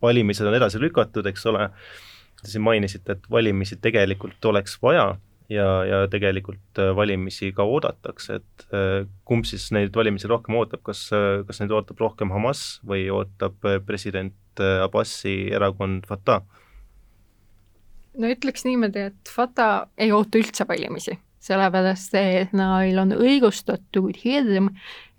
valimised 0.00 0.48
on 0.48 0.56
edasi 0.56 0.80
lükatud, 0.80 1.28
eks 1.28 1.44
ole, 1.52 1.68
te 2.40 2.48
siin 2.48 2.64
mainisite, 2.64 3.18
et 3.18 3.28
valimisi 3.28 3.76
tegelikult 3.84 4.48
oleks 4.48 4.78
vaja 4.80 5.10
ja, 5.48 5.66
ja 5.86 6.00
tegelikult 6.10 6.80
äh, 6.80 6.92
valimisi 6.96 7.52
ka 7.56 7.66
oodatakse, 7.66 8.40
et 8.40 8.66
äh, 8.74 9.06
kumb 9.28 9.46
siis 9.48 9.68
neid 9.74 9.94
valimisi 9.96 10.30
rohkem 10.30 10.58
ootab, 10.58 10.82
kas, 10.86 11.06
äh, 11.14 11.42
kas 11.46 11.62
neid 11.62 11.74
ootab 11.74 12.00
rohkem 12.02 12.32
Hamas 12.34 12.80
või 12.86 13.06
ootab 13.12 13.60
president 13.86 14.34
Abbasi 14.56 15.52
erakond 15.52 16.06
Fatah? 16.08 16.42
no 18.16 18.32
ütleks 18.32 18.64
niimoodi, 18.64 19.10
et 19.12 19.30
Fatah 19.30 19.90
ei 20.00 20.12
oota 20.16 20.40
üldse 20.40 20.64
valimisi, 20.68 21.18
sellepärast 21.44 22.16
et 22.16 22.54
neil 22.56 22.96
on 22.98 23.12
õigustatud 23.12 24.16
hirm, 24.22 24.70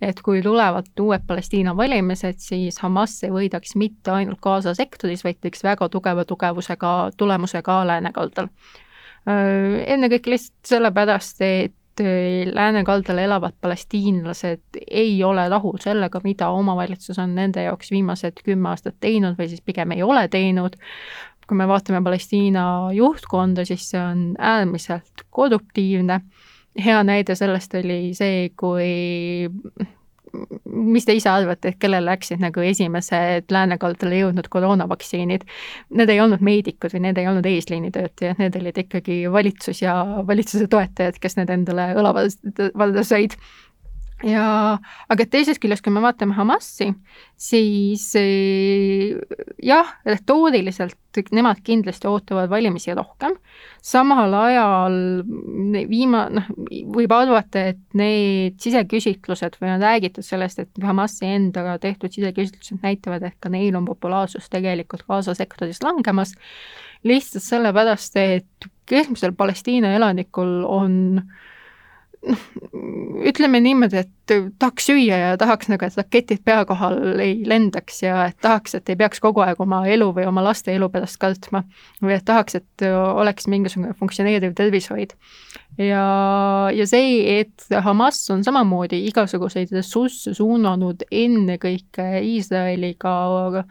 et 0.02 0.18
kui 0.26 0.42
tulevad 0.42 0.90
uued 1.00 1.22
Palestiina 1.28 1.76
valimised, 1.78 2.42
siis 2.42 2.82
Hamas 2.82 3.14
ei 3.22 3.30
võidaks 3.32 3.78
mitte 3.78 4.12
ainult 4.16 4.42
Gaza 4.42 4.74
sektoris, 4.74 5.22
vaid 5.24 5.38
teeks 5.40 5.62
väga 5.64 5.88
tugeva 5.94 6.26
tugevusega, 6.26 6.92
tulemusega 7.16 7.80
läänekaldal 7.92 8.50
ennekõike 9.28 10.32
lihtsalt 10.32 10.70
sellepärast, 10.70 11.42
et 11.44 12.02
äh, 12.02 12.48
läänekaldal 12.54 13.18
elavad 13.18 13.56
palestiinlased 13.60 14.80
ei 14.90 15.16
ole 15.24 15.48
rahul 15.48 15.78
sellega, 15.82 16.20
mida 16.24 16.50
omavalitsus 16.54 17.18
on 17.18 17.34
nende 17.36 17.66
jaoks 17.66 17.90
viimased 17.94 18.42
kümme 18.44 18.72
aastat 18.72 18.98
teinud 19.00 19.38
või 19.38 19.50
siis 19.50 19.64
pigem 19.64 19.96
ei 19.96 20.02
ole 20.02 20.28
teinud. 20.28 20.76
kui 21.48 21.56
me 21.56 21.64
vaatame 21.68 22.02
Palestiina 22.04 22.90
juhtkonda, 22.92 23.64
siis 23.64 23.86
see 23.90 24.00
on 24.00 24.34
äärmiselt 24.38 25.24
korruptiivne. 25.30 26.20
hea 26.84 27.02
näide 27.02 27.34
sellest 27.34 27.74
oli 27.74 28.14
see, 28.14 28.50
kui 28.56 29.48
mis 30.64 31.06
te 31.08 31.16
ise 31.16 31.30
arvate, 31.32 31.72
et 31.72 31.78
kellele 31.82 32.06
läksid 32.08 32.42
nagu 32.42 32.64
esimesed 32.64 33.52
läänekaldale 33.54 34.22
jõudnud 34.22 34.50
koroonavaktsiinid? 34.52 35.46
Need 35.98 36.12
ei 36.12 36.20
olnud 36.24 36.44
meedikud 36.44 36.94
või 36.94 37.04
need 37.08 37.20
ei 37.20 37.30
olnud 37.30 37.46
eesliinitöötajad, 37.48 38.40
need 38.42 38.58
olid 38.60 38.82
ikkagi 38.84 39.20
valitsus 39.32 39.82
ja 39.84 39.96
valitsuse 40.28 40.68
toetajad, 40.70 41.20
kes 41.22 41.38
need 41.40 41.50
endale 41.54 41.90
õla 41.98 42.14
valda 42.14 43.06
said 43.06 43.38
ja 44.26 44.44
aga 45.10 45.26
teisest 45.30 45.60
küljest, 45.62 45.84
kui 45.84 45.92
me 45.94 46.02
vaatame 46.02 46.34
Hamasi, 46.34 46.90
siis 47.38 48.08
eh, 48.18 49.14
jah, 49.62 49.92
retooriliselt 50.06 50.96
nemad 51.34 51.58
kindlasti 51.66 52.06
ootavad 52.06 52.50
valimisi 52.50 52.94
rohkem, 52.94 53.34
samal 53.82 54.34
ajal 54.38 54.98
viima-, 55.90 56.28
noh, 56.34 56.48
võib 56.94 57.14
arvata, 57.14 57.64
et 57.72 57.98
need 57.98 58.58
siseküsitlused 58.62 59.58
või 59.62 59.74
on 59.74 59.82
räägitud 59.82 60.26
sellest, 60.26 60.62
et 60.62 60.82
Hamasi 60.82 61.30
endaga 61.38 61.78
tehtud 61.82 62.14
siseküsitlused 62.14 62.82
näitavad, 62.84 63.26
et 63.26 63.38
ka 63.42 63.50
neil 63.54 63.78
on 63.78 63.86
populaarsus 63.88 64.50
tegelikult 64.52 65.06
Gaza 65.08 65.34
sektoris 65.38 65.82
langemas, 65.82 66.34
lihtsalt 67.06 67.46
sellepärast, 67.46 68.18
et 68.18 68.70
keskmisel 68.88 69.34
Palestiina 69.38 69.92
elanikul 69.98 70.62
on 70.66 70.94
äh, 71.22 71.46
noh, 72.26 72.38
ütleme 73.28 73.60
niimoodi, 73.62 74.02
et 74.02 74.32
tahaks 74.58 74.88
süüa 74.90 75.18
ja 75.18 75.36
tahaks 75.40 75.70
nagu, 75.70 75.86
et 75.86 75.96
raketid 75.98 76.42
pea 76.44 76.62
kohal 76.68 77.20
ei 77.22 77.36
lendaks 77.48 78.02
ja 78.02 78.26
et 78.28 78.36
tahaks, 78.44 78.74
et 78.78 78.90
ei 78.92 78.98
peaks 79.00 79.22
kogu 79.24 79.42
aeg 79.44 79.60
oma 79.62 79.80
elu 79.88 80.10
või 80.16 80.26
oma 80.28 80.42
laste 80.44 80.74
elu 80.74 80.88
pärast 80.92 81.18
kartma. 81.20 81.62
või 82.02 82.16
et 82.16 82.24
tahaks, 82.28 82.58
et 82.58 82.86
oleks 82.88 83.48
mingisugune 83.48 83.94
funktsioneeriv 83.98 84.54
tervishoid. 84.58 85.14
ja, 85.78 86.04
ja 86.74 86.86
see, 86.86 87.40
et 87.40 87.82
Hamas 87.84 88.20
on 88.30 88.44
samamoodi 88.44 89.04
igasuguseid 89.08 89.72
ressursse 89.72 90.34
suunanud 90.34 91.04
ennekõike 91.10 92.22
Iisraeliga 92.22 93.64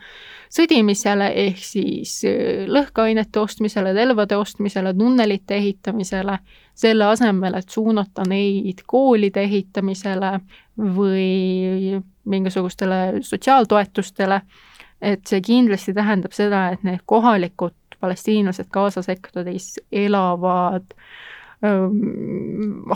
sõdimisele, 0.50 1.32
ehk 1.48 1.60
siis 1.62 2.22
lõhkeainete 2.68 3.40
ostmisele, 3.40 3.94
relvade 3.94 4.38
ostmisele, 4.38 4.94
tunnelite 4.98 5.60
ehitamisele 5.60 6.40
selle 6.78 7.08
asemel, 7.10 7.58
et 7.58 7.70
suunata 7.74 8.26
neid 8.30 8.84
koolide 8.86 9.44
ehitamisele 9.48 10.32
või 10.78 11.98
mingisugustele 12.30 13.24
sotsiaaltoetustele, 13.26 14.42
et 15.02 15.26
see 15.30 15.42
kindlasti 15.42 15.94
tähendab 15.98 16.36
seda, 16.38 16.68
et 16.74 16.84
need 16.86 17.02
kohalikud 17.06 17.98
palestiinlased 18.00 18.70
Gaza 18.74 19.02
sektoris 19.02 19.80
elavad 19.92 20.86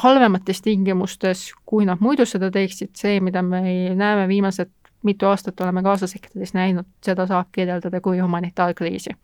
halvemates 0.04 0.62
tingimustes, 0.62 1.48
kui 1.66 1.88
nad 1.90 1.98
muidu 2.04 2.28
seda 2.30 2.52
teeksid, 2.54 2.94
see, 2.94 3.18
mida 3.24 3.42
me 3.42 3.64
näeme 3.98 4.28
viimased 4.30 4.70
mitu 5.04 5.26
aastat 5.26 5.60
oleme 5.66 5.82
Gaza-sektoris 5.82 6.54
näinud, 6.54 6.86
seda 7.02 7.26
saab 7.26 7.50
kirjeldada 7.52 8.02
kui 8.02 8.20
humanitaarkriisi 8.20 9.18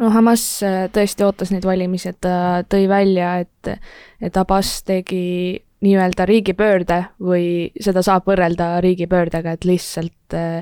no 0.00 0.10
Hamas 0.14 0.44
äh, 0.66 0.84
tõesti 0.92 1.24
ootas 1.26 1.52
neid 1.54 1.66
valimisi, 1.68 2.10
et 2.10 2.20
ta 2.24 2.62
tõi 2.68 2.86
välja, 2.90 3.34
et, 3.44 3.74
et 4.20 4.38
Abbas 4.40 4.80
tegi 4.88 5.60
nii-öelda 5.84 6.26
riigipöörde 6.28 7.02
või 7.24 7.70
seda 7.80 8.02
saab 8.04 8.28
võrrelda 8.28 8.78
riigipöördega, 8.84 9.56
et 9.56 9.64
lihtsalt 9.68 10.36
äh, 10.36 10.60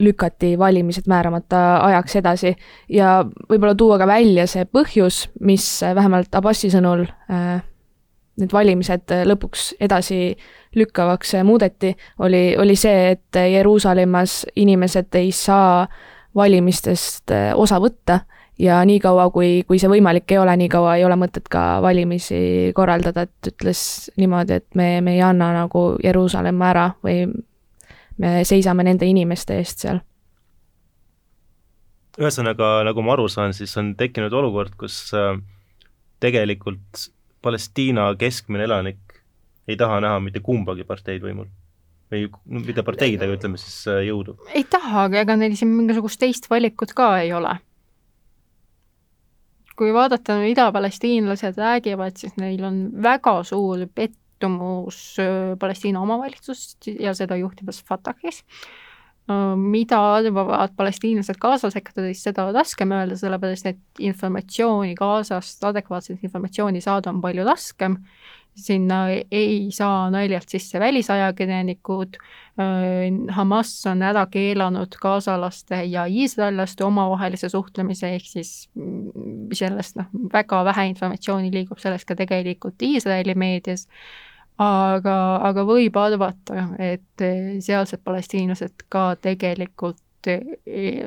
lükati 0.00 0.54
valimised 0.58 1.08
määramata 1.08 1.80
ajaks 1.84 2.16
edasi. 2.16 2.54
Ja 2.88 3.20
võib-olla 3.24 3.74
tuua 3.76 3.98
ka 4.00 4.08
välja 4.08 4.46
see 4.48 4.64
põhjus, 4.64 5.26
mis 5.44 5.66
vähemalt 5.84 6.34
Abbasi 6.36 6.72
sõnul 6.72 7.04
äh, 7.32 7.60
need 8.40 8.52
valimised 8.56 9.12
lõpuks 9.28 9.74
edasi 9.84 10.30
lükkavaks 10.76 11.34
muudeti, 11.44 11.90
oli, 12.24 12.54
oli 12.56 12.76
see, 12.78 13.10
et 13.16 13.36
Jeruusalemmas 13.36 14.44
inimesed 14.56 15.18
ei 15.18 15.32
saa 15.34 15.84
valimistest 16.36 17.32
osa 17.54 17.80
võtta. 17.82 18.20
Ja 18.60 18.82
niikaua, 18.84 19.30
kui, 19.32 19.62
kui 19.64 19.78
see 19.80 19.88
võimalik 19.88 20.34
ei 20.34 20.38
ole, 20.38 20.52
niikaua 20.60 20.98
ei 20.98 21.04
ole 21.06 21.16
mõtet 21.16 21.46
ka 21.48 21.80
valimisi 21.80 22.72
korraldada, 22.76 23.24
et 23.24 23.48
ütles 23.48 24.10
niimoodi, 24.20 24.58
et 24.60 24.66
me, 24.76 24.88
me 25.00 25.14
ei 25.16 25.22
anna 25.24 25.48
nagu 25.56 25.84
Jeruusalemma 26.04 26.66
ära 26.68 26.82
või 27.00 27.22
me 28.20 28.32
seisame 28.44 28.84
nende 28.84 29.08
inimeste 29.08 29.56
eest 29.56 29.86
seal. 29.86 30.02
ühesõnaga, 32.20 32.82
nagu 32.84 33.00
ma 33.00 33.14
aru 33.14 33.30
saan, 33.32 33.54
siis 33.56 33.72
on 33.80 33.94
tekkinud 33.96 34.34
olukord, 34.36 34.76
kus 34.76 35.06
äh, 35.16 35.38
tegelikult 36.20 37.08
Palestiina 37.40 38.10
keskmine 38.20 38.68
elanik 38.68 39.22
ei 39.68 39.78
taha 39.80 40.02
näha 40.04 40.20
mitte 40.20 40.44
kumbagi 40.44 40.84
parteid 40.84 41.24
võimul 41.24 41.48
või 42.10 42.26
no 42.28 42.62
mitte 42.64 42.84
parteid, 42.86 43.22
aga 43.22 43.36
ütleme 43.36 43.60
siis 43.60 43.76
äh, 43.90 44.02
jõudu. 44.08 44.36
ei 44.54 44.64
taha, 44.68 45.06
aga 45.08 45.24
ega 45.24 45.36
neil 45.38 45.56
siin 45.58 45.72
mingisugust 45.74 46.20
teist 46.20 46.50
valikut 46.50 46.94
ka 46.96 47.12
ei 47.22 47.32
ole. 47.36 47.56
kui 49.80 49.94
vaadata, 49.96 50.36
mida 50.42 50.68
palestiinlased 50.72 51.56
räägivad, 51.56 52.18
siis 52.20 52.36
neil 52.36 52.64
on 52.68 52.82
väga 53.02 53.38
suur 53.48 53.86
pettumus 53.94 55.00
äh, 55.22 55.56
Palestiina 55.58 56.02
omavalitsust 56.04 56.90
ja 56.98 57.14
seda 57.16 57.38
juhtivas 57.40 57.82
Fatahis 57.88 58.44
mida 59.56 59.98
arvavad 60.16 60.72
palestiinlased 60.76 61.38
Gaza 61.38 61.70
sektoris, 61.70 62.22
seda 62.24 62.48
on 62.48 62.54
raskem 62.56 62.90
öelda, 62.94 63.14
sellepärast 63.20 63.68
et 63.70 64.02
informatsiooni 64.02 64.96
Gazast, 64.98 65.62
adekvaatset 65.64 66.24
informatsiooni 66.26 66.80
saada 66.82 67.12
on 67.12 67.20
palju 67.22 67.44
raskem 67.46 67.98
sinna 68.66 69.00
ei 69.10 69.68
saa 69.74 70.10
naljalt 70.10 70.48
sisse 70.48 70.80
välisajakirjanikud, 70.80 72.18
Hamas 73.30 73.70
on 73.88 74.02
ära 74.04 74.26
keelanud 74.28 74.96
gazalaste 75.00 75.78
ja 75.88 76.04
iisraellaste 76.10 76.84
omavahelise 76.84 77.48
suhtlemise, 77.48 78.10
ehk 78.18 78.26
siis 78.28 78.50
mm, 78.74 79.54
sellest 79.56 79.96
noh, 79.96 80.10
väga 80.32 80.64
vähe 80.68 80.90
informatsiooni 80.90 81.52
liigub 81.54 81.80
sellest 81.80 82.08
ka 82.08 82.18
tegelikult 82.18 82.82
Iisraeli 82.84 83.34
meedias, 83.38 83.86
aga, 84.60 85.14
aga 85.48 85.64
võib 85.64 85.96
arvata, 85.96 86.66
et 86.78 87.24
sealsed 87.64 88.04
palestiinlased 88.04 88.84
ka 88.92 89.14
tegelikult 89.22 90.28
ei, 90.28 91.00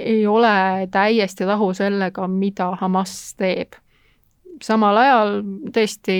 ei 0.00 0.26
ole 0.26 0.88
täiesti 0.90 1.46
rahul 1.46 1.76
sellega, 1.78 2.26
mida 2.28 2.72
Hamas 2.80 3.14
teeb 3.38 3.78
samal 4.64 4.98
ajal 5.00 5.38
tõesti 5.74 6.16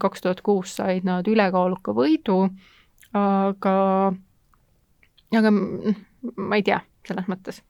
kaks 0.00 0.24
tuhat 0.24 0.40
kuus 0.44 0.76
said 0.78 1.06
nad 1.06 1.28
ülekaaluka 1.30 1.94
võidu, 1.96 2.48
aga, 3.14 3.76
aga 5.34 5.54
ma 5.54 6.58
ei 6.58 6.66
tea, 6.66 6.80
selles 7.06 7.30
mõttes. 7.30 7.62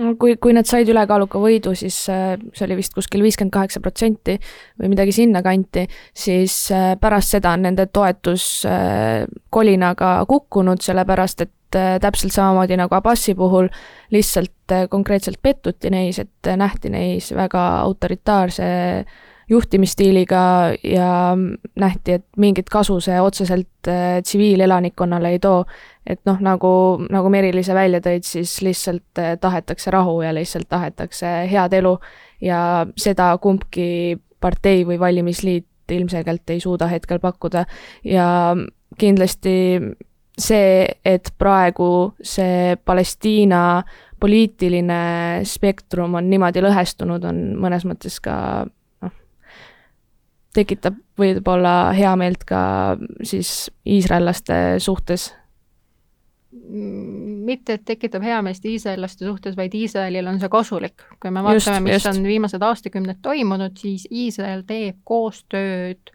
No 0.00 0.14
kui, 0.16 0.38
kui 0.40 0.54
nad 0.56 0.64
said 0.64 0.88
ülekaaluka 0.88 1.36
võidu, 1.36 1.74
siis 1.76 1.98
äh, 2.08 2.38
see 2.56 2.64
oli 2.64 2.78
vist 2.78 2.94
kuskil 2.96 3.20
viiskümmend 3.26 3.52
kaheksa 3.52 3.82
protsenti 3.84 4.38
või 4.80 4.88
midagi 4.94 5.12
sinnakanti, 5.12 5.84
siis 6.16 6.54
äh, 6.72 6.94
pärast 7.00 7.34
seda 7.34 7.52
on 7.52 7.66
nende 7.66 7.84
toetus 7.92 8.46
äh, 8.64 9.26
kolinaga 9.52 10.14
kukkunud, 10.30 10.80
sellepärast 10.80 11.44
et 11.44 11.52
täpselt 11.72 12.34
samamoodi 12.34 12.76
nagu 12.80 12.94
Abbasi 12.94 13.34
puhul 13.34 13.68
lihtsalt 14.12 14.74
konkreetselt 14.90 15.38
pettuti 15.42 15.90
neis, 15.90 16.18
et 16.18 16.52
nähti 16.56 16.90
neis 16.92 17.32
väga 17.36 17.62
autoritaarse 17.82 18.64
juhtimisstiiliga 19.52 20.42
ja 20.84 21.36
nähti, 21.76 22.12
et 22.12 22.24
mingit 22.36 22.70
kasu 22.72 23.00
see 23.04 23.20
otseselt 23.20 23.88
tsiviilelanikkonnale 24.22 25.34
ei 25.34 25.40
too. 25.42 25.64
Et 26.06 26.20
noh, 26.26 26.38
nagu, 26.40 26.72
nagu 27.12 27.30
Merilise 27.30 27.74
välja 27.74 28.00
tõid, 28.02 28.26
siis 28.26 28.54
lihtsalt 28.64 29.20
tahetakse 29.40 29.90
rahu 29.90 30.20
ja 30.22 30.32
lihtsalt 30.34 30.68
tahetakse 30.70 31.32
head 31.50 31.74
elu 31.78 31.96
ja 32.42 32.86
seda 32.96 33.32
kumbki 33.42 34.16
partei 34.40 34.86
või 34.86 34.98
valimisliit 35.00 35.92
ilmselgelt 35.92 36.50
ei 36.50 36.60
suuda 36.60 36.88
hetkel 36.88 37.20
pakkuda. 37.22 37.66
Ja 38.04 38.26
kindlasti 38.98 39.54
see, 40.42 40.86
et 41.04 41.32
praegu 41.38 42.12
see 42.18 42.76
Palestiina 42.84 43.82
poliitiline 44.22 45.42
spektrum 45.48 46.18
on 46.18 46.30
niimoodi 46.30 46.62
lõhestunud, 46.62 47.24
on 47.26 47.42
mõnes 47.62 47.86
mõttes 47.88 48.20
ka 48.22 48.36
noh, 49.02 49.14
tekitab 50.54 50.98
võib-olla 51.18 51.92
heameelt 51.96 52.46
ka 52.48 52.62
siis 53.26 53.70
iisraellaste 53.86 54.58
suhtes 54.82 55.32
mitte, 56.52 57.76
et 57.78 57.84
tekitab 57.84 58.22
heameest 58.24 58.64
iisraellaste 58.68 59.24
suhtes, 59.26 59.56
vaid 59.56 59.74
Iisraelil 59.74 60.26
on 60.28 60.38
see 60.40 60.50
kasulik. 60.52 61.04
kui 61.20 61.30
me 61.30 61.42
vaatame, 61.44 61.80
mis 61.86 61.96
just. 61.96 62.10
on 62.10 62.22
viimased 62.26 62.62
aastakümned 62.62 63.22
toimunud, 63.22 63.76
siis 63.80 64.06
Iisrael 64.10 64.64
teeb 64.68 65.00
koostööd 65.04 66.12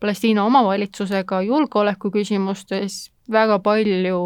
Palestiina 0.00 0.44
omavalitsusega 0.44 1.40
julgeolekuküsimustes, 1.42 3.10
väga 3.32 3.58
palju 3.64 4.20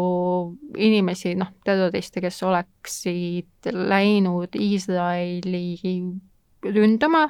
inimesi, 0.77 1.35
noh, 1.39 1.51
terroriste, 1.65 2.21
kes 2.23 2.41
oleksid 2.43 3.71
läinud 3.71 4.55
Iisraeli 4.59 5.77
ründama, 6.65 7.29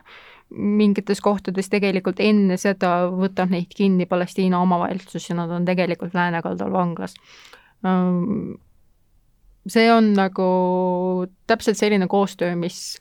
mingites 0.50 1.22
kohtades 1.22 1.70
tegelikult 1.70 2.20
enne 2.26 2.58
seda 2.58 3.10
võtab 3.14 3.52
neid 3.54 3.70
kinni 3.76 4.08
Palestiina 4.10 4.62
omavalitsus 4.64 5.30
ja 5.30 5.38
nad 5.38 5.52
on 5.54 5.68
tegelikult 5.68 6.16
läänekaldal 6.18 6.74
vanglas. 6.74 7.14
See 9.70 9.90
on 9.94 10.14
nagu 10.18 10.48
täpselt 11.48 11.78
selline 11.78 12.08
koostöö, 12.10 12.56
mis 12.58 12.98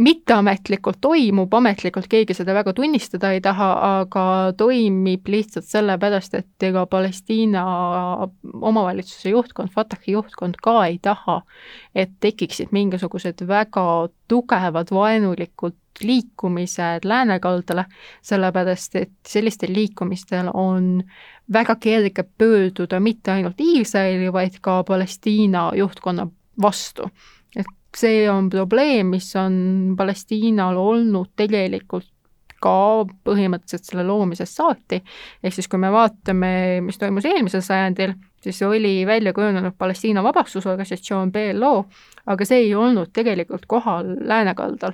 mitteametlikult 0.00 0.98
toimub, 1.00 1.52
ametlikult 1.54 2.08
keegi 2.10 2.34
seda 2.36 2.54
väga 2.56 2.72
tunnistada 2.76 3.32
ei 3.34 3.40
taha, 3.44 3.68
aga 4.00 4.24
toimib 4.58 5.28
lihtsalt 5.28 5.68
sellepärast, 5.68 6.36
et 6.40 6.66
ega 6.70 6.86
Palestiina 6.90 7.64
omavalitsuse 8.70 9.34
juhtkond, 9.34 9.72
Fatahi 9.74 10.16
juhtkond 10.16 10.58
ka 10.62 10.78
ei 10.86 10.98
taha, 11.02 11.40
et 11.94 12.16
tekiksid 12.20 12.72
mingisugused 12.76 13.44
väga 13.48 13.84
tugevad 14.30 14.92
vaenulikud 14.94 15.76
liikumised 16.00 17.04
läänekaldale, 17.04 17.84
sellepärast 18.22 18.96
et 18.96 19.12
sellistel 19.28 19.74
liikumistel 19.74 20.48
on 20.54 21.02
väga 21.52 21.76
kerge 21.76 22.24
pöörduda 22.38 23.00
mitte 23.00 23.32
ainult 23.32 23.60
Iisraeli, 23.60 24.32
vaid 24.32 24.60
ka 24.60 24.82
Palestiina 24.84 25.70
juhtkonna 25.76 26.28
vastu. 26.62 27.10
et 27.56 27.66
see 27.96 28.24
on 28.30 28.50
probleem, 28.50 29.14
mis 29.16 29.28
on 29.36 29.94
Palestiinal 29.98 30.78
olnud 30.78 31.32
tegelikult 31.36 32.08
ka 32.60 33.06
põhimõtteliselt 33.24 33.88
selle 33.88 34.04
loomisest 34.04 34.58
saati, 34.58 35.00
ehk 35.42 35.54
siis 35.56 35.68
kui 35.70 35.80
me 35.80 35.88
vaatame, 35.92 36.50
mis 36.84 37.00
toimus 37.00 37.24
eelmisel 37.28 37.62
sajandil, 37.64 38.12
siis 38.44 38.60
oli 38.66 39.06
välja 39.08 39.32
kujunenud 39.36 39.78
Palestiina 39.78 40.22
Vabastusorganisatsioon, 40.24 41.32
PLO, 41.32 41.86
aga 42.26 42.48
see 42.48 42.66
ei 42.66 42.74
olnud 42.76 43.14
tegelikult 43.16 43.64
kohal 43.70 44.12
läänekaldal. 44.28 44.92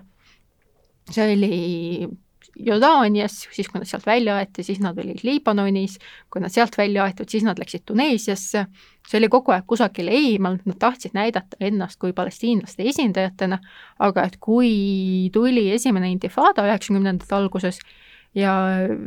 see 1.11 1.26
oli 1.32 2.09
Jordaanias, 2.57 3.43
siis 3.53 3.69
kui 3.69 3.81
nad 3.81 3.89
sealt 3.89 4.07
välja 4.07 4.37
aeti, 4.41 4.65
siis 4.65 4.81
nad 4.81 4.97
olid 4.99 5.21
Liibanonis, 5.27 5.99
kui 6.33 6.41
nad 6.41 6.53
sealt 6.53 6.79
välja 6.79 7.05
aetud, 7.05 7.29
siis 7.29 7.45
nad 7.45 7.59
läksid 7.61 7.85
Tuneesiasse, 7.87 8.65
see 9.07 9.21
oli 9.21 9.29
kogu 9.33 9.53
aeg 9.53 9.67
kusagil 9.69 10.09
eemal, 10.13 10.57
nad 10.65 10.79
tahtsid 10.81 11.17
näidata 11.17 11.61
ennast 11.61 12.01
kui 12.01 12.15
palestiinlaste 12.17 12.87
esindajatena, 12.89 13.61
aga 14.09 14.27
et 14.31 14.41
kui 14.41 14.73
tuli 15.35 15.69
esimene 15.75 16.11
intifada 16.15 16.65
üheksakümnendate 16.71 17.37
alguses 17.37 17.83
ja 18.37 18.55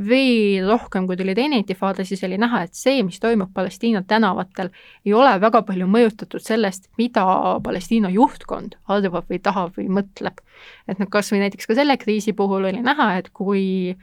veel 0.10 0.66
rohkem, 0.70 1.06
kui 1.08 1.18
tuli 1.20 1.36
teine 1.38 1.60
intifada, 1.62 2.06
siis 2.08 2.24
oli 2.26 2.40
näha, 2.42 2.64
et 2.66 2.78
see, 2.78 3.04
mis 3.06 3.22
toimub 3.22 3.52
Palestiina 3.54 4.02
tänavatel, 4.08 4.72
ei 5.06 5.14
ole 5.14 5.36
väga 5.42 5.62
palju 5.68 5.88
mõjutatud 5.90 6.44
sellest, 6.44 6.90
mida 6.98 7.26
Palestiina 7.64 8.10
juhtkond 8.14 8.80
arvab 8.90 9.30
või 9.30 9.42
tahab 9.46 9.78
või 9.78 9.88
mõtleb. 10.00 10.42
et 10.90 11.00
noh, 11.00 11.08
kas 11.10 11.32
või 11.32 11.44
näiteks 11.46 11.70
ka 11.70 11.78
selle 11.78 11.98
kriisi 12.02 12.34
puhul 12.34 12.66
oli 12.72 12.82
näha, 12.82 13.12
et 13.22 13.30
kui 13.30 13.94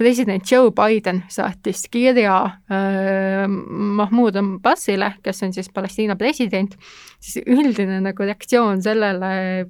president 0.00 0.46
Joe 0.50 0.70
Biden 0.72 1.24
saatis 1.28 1.82
kirja 1.90 2.36
äh, 2.46 3.44
Mahmoud 3.48 4.38
Abbasile, 4.40 5.14
kes 5.22 5.42
on 5.42 5.52
siis 5.52 5.68
Palestiina 5.74 6.16
president, 6.16 6.78
siis 7.20 7.42
üldine 7.44 7.98
nagu 8.06 8.24
reaktsioon 8.24 8.80
sellele 8.86 9.66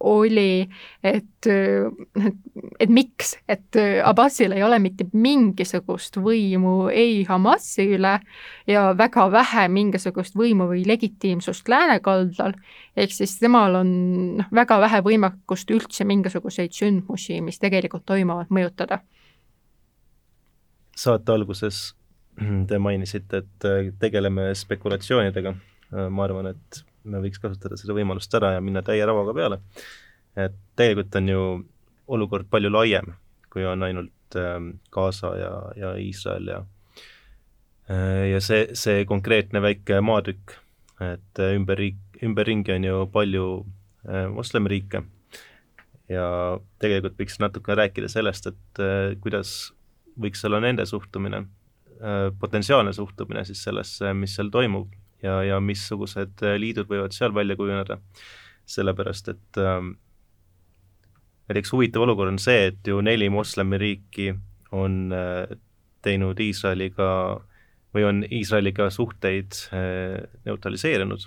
oli, 0.00 0.68
et, 1.04 1.46
et, 1.46 2.88
miks, 2.88 3.34
et 3.48 3.78
Abbasil 4.04 4.54
ei 4.56 4.64
ole 4.64 4.78
mitte 4.82 5.06
mingisugust 5.12 6.18
võimu 6.20 6.88
ei 6.92 7.22
Hamasi 7.28 7.86
üle 7.96 8.16
ja 8.70 8.84
väga 8.96 9.26
vähe 9.32 9.66
mingisugust 9.72 10.36
võimu 10.38 10.70
või 10.72 10.84
legitiimsust 10.88 11.68
läänekaldal, 11.68 12.56
ehk 12.96 13.14
siis 13.14 13.38
temal 13.40 13.80
on 13.82 13.94
noh, 14.40 14.50
väga 14.54 14.80
vähe 14.80 15.02
võimekust 15.06 15.70
üldse 15.74 16.06
mingisuguseid 16.08 16.74
sündmusi, 16.76 17.40
mis 17.44 17.60
tegelikult 17.62 18.06
toimuvad, 18.08 18.50
mõjutada. 18.50 19.00
saate 20.96 21.32
alguses 21.32 21.94
te 22.68 22.78
mainisite, 22.78 23.42
et 23.42 23.96
tegeleme 24.00 24.50
spekulatsioonidega, 24.54 25.54
ma 26.10 26.24
arvan, 26.24 26.52
et 26.54 26.84
me 27.04 27.20
võiks 27.24 27.40
kasutada 27.40 27.78
seda 27.80 27.94
võimalust 27.96 28.34
ära 28.36 28.54
ja 28.56 28.64
minna 28.64 28.82
täie 28.84 29.04
rauaga 29.06 29.34
peale. 29.36 29.60
et 30.36 30.56
tegelikult 30.76 31.16
on 31.20 31.28
ju 31.28 31.44
olukord 32.10 32.48
palju 32.50 32.70
laiem, 32.70 33.14
kui 33.50 33.64
on 33.66 33.82
ainult 33.82 34.38
ähm, 34.38 34.74
Gaza 34.92 35.32
ja, 35.38 35.52
ja 35.76 35.94
Iisrael 35.98 36.46
ja 36.50 36.60
äh, 37.90 38.30
ja 38.32 38.40
see, 38.44 38.68
see 38.78 39.04
konkreetne 39.08 39.62
väike 39.62 40.00
maatükk, 40.04 40.56
et 41.00 41.42
äh, 41.42 41.54
ümber 41.58 41.78
riik, 41.80 41.98
ümberringi 42.22 42.74
on 42.76 42.86
ju 42.86 43.06
palju 43.12 43.46
äh, 44.06 44.26
moslemiriike 44.30 45.02
ja 46.10 46.26
tegelikult 46.82 47.18
võiks 47.20 47.38
natuke 47.42 47.74
rääkida 47.78 48.08
sellest, 48.10 48.48
et 48.50 48.80
kuidas 49.22 49.70
võiks 50.18 50.42
olla 50.48 50.58
nende 50.58 50.82
suhtumine, 50.82 51.44
potentsiaalne 52.40 52.90
suhtumine 52.96 53.44
siis 53.46 53.60
sellesse, 53.62 54.10
mis 54.18 54.34
seal 54.34 54.50
toimub 54.50 54.90
ja, 55.22 55.40
ja 55.46 55.60
missugused 55.60 56.44
äh, 56.46 56.56
liidud 56.60 56.88
võivad 56.90 57.16
seal 57.16 57.34
välja 57.36 57.56
kujuneda, 57.58 57.98
sellepärast 58.70 59.32
et 59.32 59.60
ähm, 59.60 59.94
näiteks 61.50 61.72
huvitav 61.74 62.06
olukord 62.06 62.32
on 62.32 62.40
see, 62.42 62.70
et 62.70 62.86
ju 62.86 63.00
neli 63.04 63.28
moslemiriiki 63.32 64.32
on 64.76 65.12
äh, 65.12 65.58
teinud 66.04 66.40
Iisraeliga 66.40 67.10
või 67.94 68.06
on 68.06 68.22
Iisraeliga 68.24 68.88
suhteid 68.94 69.58
äh, 69.74 70.20
neutraliseerinud 70.46 71.26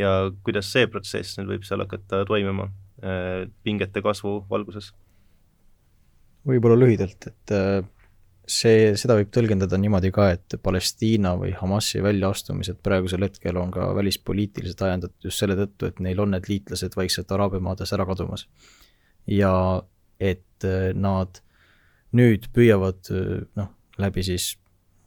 ja 0.00 0.14
kuidas 0.46 0.70
see 0.72 0.88
protsess 0.90 1.38
nüüd 1.38 1.52
võib 1.54 1.66
seal 1.66 1.84
hakata 1.84 2.24
toimima 2.28 2.68
äh, 3.04 3.44
pingete 3.66 4.02
kasvu 4.04 4.40
valguses? 4.50 4.92
võib-olla 6.44 6.76
lühidalt, 6.76 7.30
et 7.30 7.52
äh, 7.56 7.84
see, 8.50 8.92
seda 8.98 9.16
võib 9.18 9.30
tõlgendada 9.34 9.78
niimoodi 9.80 10.10
ka, 10.14 10.28
et 10.36 10.56
Palestiina 10.62 11.34
või 11.40 11.52
Hamasi 11.56 12.02
väljaastumised 12.04 12.80
praegusel 12.84 13.24
hetkel 13.26 13.56
on 13.60 13.72
ka 13.74 13.88
välispoliitiliselt 13.96 14.82
ajendatud 14.86 15.28
just 15.28 15.40
selle 15.40 15.56
tõttu, 15.58 15.88
et 15.88 16.02
neil 16.04 16.20
on 16.20 16.34
need 16.34 16.48
liitlased 16.50 16.96
vaikselt 16.98 17.32
Araabia 17.32 17.62
maades 17.64 17.92
ära 17.96 18.06
kadumas. 18.08 18.46
ja 19.26 19.82
et 20.20 20.64
äh, 20.64 20.92
nad 20.94 21.40
nüüd 22.12 22.50
püüavad 22.54 23.08
äh, 23.10 23.46
noh, 23.56 23.70
läbi 23.98 24.22
siis 24.22 24.54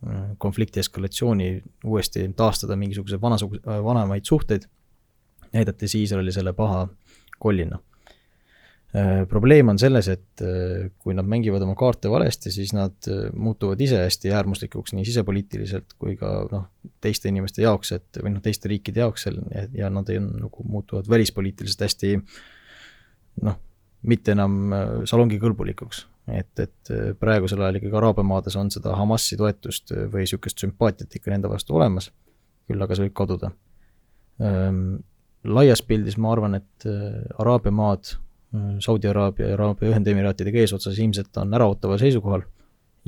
äh, 0.05 0.33
konflikti 0.37 0.81
eskalatsiooni 0.81 1.51
uuesti 1.85 2.25
taastada 2.35 2.75
mingisuguse 2.75 3.21
vanasugu-, 3.21 3.61
vanemaid 3.63 4.25
suhteid, 4.25 4.65
näidates 5.53 5.95
Iisraeli 5.95 6.33
selle 6.33 6.53
paha 6.53 6.87
kollina 7.39 7.79
probleem 9.27 9.67
on 9.67 9.79
selles, 9.79 10.07
et 10.07 10.41
äh, 10.41 10.87
kui 11.03 11.15
nad 11.15 11.27
mängivad 11.27 11.61
oma 11.65 11.75
kaarte 11.77 12.09
valesti, 12.09 12.51
siis 12.53 12.71
nad 12.75 12.95
äh, 13.11 13.27
muutuvad 13.35 13.81
ise 13.83 13.99
hästi 13.99 14.31
äärmuslikuks 14.31 14.93
nii 14.95 15.05
sisepoliitiliselt 15.05 15.97
kui 15.99 16.15
ka 16.19 16.31
noh, 16.51 16.67
teiste 17.03 17.27
inimeste 17.27 17.65
jaoks, 17.65 17.91
et 17.97 18.19
või 18.23 18.31
noh, 18.37 18.43
teiste 18.43 18.71
riikide 18.71 19.03
jaoks 19.03 19.27
seal 19.27 19.41
ja 19.75 19.91
nad 19.93 20.07
ei, 20.13 20.21
nagu 20.23 20.63
muutuvad 20.63 21.09
välispoliitiliselt 21.11 21.83
hästi 21.83 22.13
noh, 23.43 23.57
mitte 24.07 24.31
enam 24.37 24.71
salongikõlbulikuks. 25.09 26.05
et, 26.31 26.59
et 26.59 26.91
praegusel 27.19 27.61
ajal 27.63 27.79
ikkagi 27.79 27.97
Araabia 27.97 28.23
maades 28.27 28.55
on 28.59 28.71
seda 28.71 28.95
Hamasi 28.95 29.37
toetust 29.39 29.91
või 29.91 30.23
niisugust 30.23 30.63
sümpaatiat 30.63 31.15
ikka 31.19 31.31
nende 31.31 31.51
vastu 31.51 31.75
olemas, 31.75 32.07
küll 32.67 32.81
aga 32.83 32.95
see 32.95 33.07
võib 33.07 33.15
kaduda. 33.19 33.51
laias 35.43 35.81
pildis 35.81 36.17
ma 36.17 36.31
arvan, 36.31 36.55
et 36.55 36.87
Araabia 37.39 37.71
maad 37.71 38.15
Saudi 38.79 39.09
Araabia 39.09 39.49
ja 39.49 39.57
Araabia 39.57 39.91
Ühendemiraatidega 39.91 40.61
eesotsas 40.63 40.99
ilmselt 41.03 41.35
on 41.41 41.53
äraootaval 41.57 41.99
seisukohal 41.99 42.45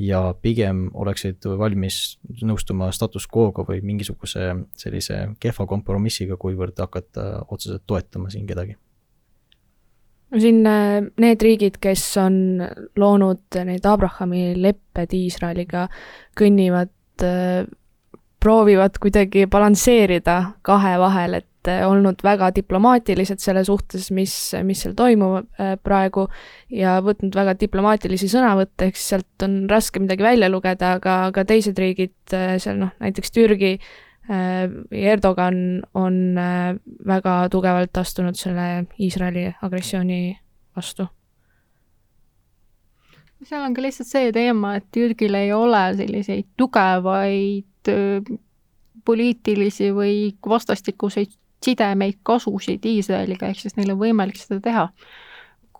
ja 0.00 0.20
pigem 0.42 0.88
oleksid 0.96 1.44
valmis 1.58 2.18
nõustuma 2.46 2.90
status 2.94 3.26
quo'ga 3.30 3.64
või 3.68 3.80
mingisuguse 3.84 4.52
sellise 4.78 5.18
kehva 5.40 5.66
kompromissiga, 5.68 6.38
kuivõrd 6.40 6.78
hakata 6.80 7.44
otseselt 7.48 7.84
toetama 7.86 8.30
siin 8.32 8.46
kedagi. 8.48 8.76
no 10.30 10.40
siin 10.40 10.64
äh, 10.66 11.00
need 11.20 11.42
riigid, 11.42 11.80
kes 11.82 12.04
on 12.22 12.62
loonud 12.96 13.60
need 13.66 13.86
Abrahami 13.86 14.54
lepped 14.56 15.16
Iisraeliga, 15.16 15.88
kõnnivad, 16.38 16.92
äh, 17.26 17.68
proovivad 18.40 18.96
kuidagi 19.00 19.44
balansseerida 19.46 20.36
kahe 20.64 20.96
vahel, 20.98 21.40
et 21.42 21.49
olnud 21.68 22.22
väga 22.24 22.50
diplomaatilised 22.56 23.40
selle 23.42 23.62
suhtes, 23.64 24.10
mis, 24.14 24.34
mis 24.66 24.84
seal 24.84 24.94
toimub 24.98 25.44
eh, 25.60 25.74
praegu 25.82 26.26
ja 26.72 26.98
võtnud 27.04 27.36
väga 27.36 27.54
diplomaatilisi 27.60 28.30
sõnavõtte, 28.32 28.88
ehk 28.88 28.98
siis 28.98 29.14
sealt 29.14 29.46
on 29.46 29.56
raske 29.70 30.02
midagi 30.02 30.24
välja 30.24 30.50
lugeda, 30.50 30.94
aga, 30.98 31.16
aga 31.30 31.44
teised 31.48 31.78
riigid 31.78 32.36
eh, 32.36 32.56
seal 32.62 32.80
noh, 32.84 32.94
näiteks 33.02 33.36
Türgi 33.36 33.76
Erdogan 34.30 35.56
on 35.98 36.36
väga 37.08 37.32
tugevalt 37.50 37.98
astunud 37.98 38.36
selle 38.38 38.84
Iisraeli 39.02 39.48
agressiooni 39.66 40.36
vastu. 40.76 41.08
Seal 43.42 43.64
on 43.64 43.74
ka 43.74 43.82
lihtsalt 43.82 44.06
see 44.06 44.30
teema, 44.36 44.76
et 44.78 44.86
Türgil 44.94 45.34
ei 45.34 45.50
ole 45.56 45.80
selliseid 45.98 46.46
tugevaid 46.60 47.90
poliitilisi 49.04 49.90
või 49.96 50.14
vastastikuseid 50.46 51.32
sidemeid, 51.64 52.20
kasusid 52.26 52.84
Iisraeliga, 52.86 53.50
ehk 53.50 53.64
siis 53.64 53.76
neil 53.76 53.94
on 53.94 54.00
võimalik 54.00 54.38
seda 54.40 54.60
teha. 54.64 54.88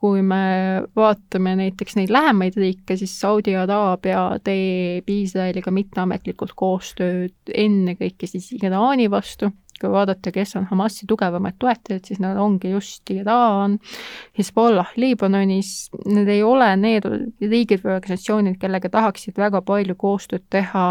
kui 0.01 0.23
me 0.25 0.81
vaatame 0.97 1.53
näiteks 1.59 1.99
neid 1.99 2.09
lähemaid 2.09 2.55
riike, 2.57 2.95
siis 2.97 3.13
Saudi 3.21 3.53
Araabia 3.53 4.39
teeb 4.41 5.11
Iisraeliga 5.13 5.69
mitteametlikult 5.77 6.55
koostööd 6.57 7.53
ennekõike 7.53 8.25
siis 8.31 8.47
Iraani 8.57 9.11
vastu, 9.13 9.51
kui 9.81 9.91
vaadata, 9.93 10.33
kes 10.33 10.57
on 10.57 10.65
Hamasi 10.71 11.05
tugevamad 11.09 11.59
toetajad, 11.61 12.05
siis 12.09 12.21
nad 12.21 12.41
ongi 12.41 12.73
just 12.73 13.13
Iraan, 13.13 13.77
Hezbollah 14.39 14.97
Liibanonis, 14.97 15.91
need 16.07 16.33
ei 16.33 16.43
ole 16.49 16.73
need 16.81 17.05
riigid 17.41 17.85
või 17.85 17.99
organisatsioonid, 17.99 18.57
kellega 18.61 18.89
tahaksid 18.89 19.37
väga 19.37 19.61
palju 19.61 20.01
koostööd 20.01 20.49
teha 20.49 20.89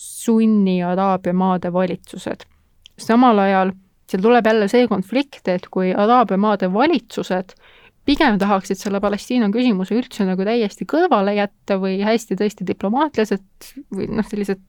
sunni 0.00 0.80
Araabia 0.80 1.36
maade 1.36 1.72
valitsused. 1.72 2.48
samal 2.96 3.38
ajal 3.38 3.76
seal 4.10 4.22
tuleb 4.22 4.46
jälle 4.46 4.68
see 4.68 4.88
konflikt, 4.90 5.46
et 5.48 5.70
kui 5.72 5.92
Araabia 5.94 6.36
maade 6.40 6.68
valitsused 6.72 7.56
pigem 8.04 8.36
tahaksid 8.40 8.78
selle 8.78 9.00
Palestiina 9.00 9.48
küsimuse 9.52 9.96
üldse 9.96 10.26
nagu 10.28 10.44
täiesti 10.44 10.84
kõrvale 10.88 11.34
jätta 11.38 11.78
või 11.80 11.96
hästi 12.04 12.36
tõesti 12.36 12.66
diplomaatiliselt 12.68 13.70
või 13.94 14.08
noh, 14.12 14.26
sellised 14.28 14.60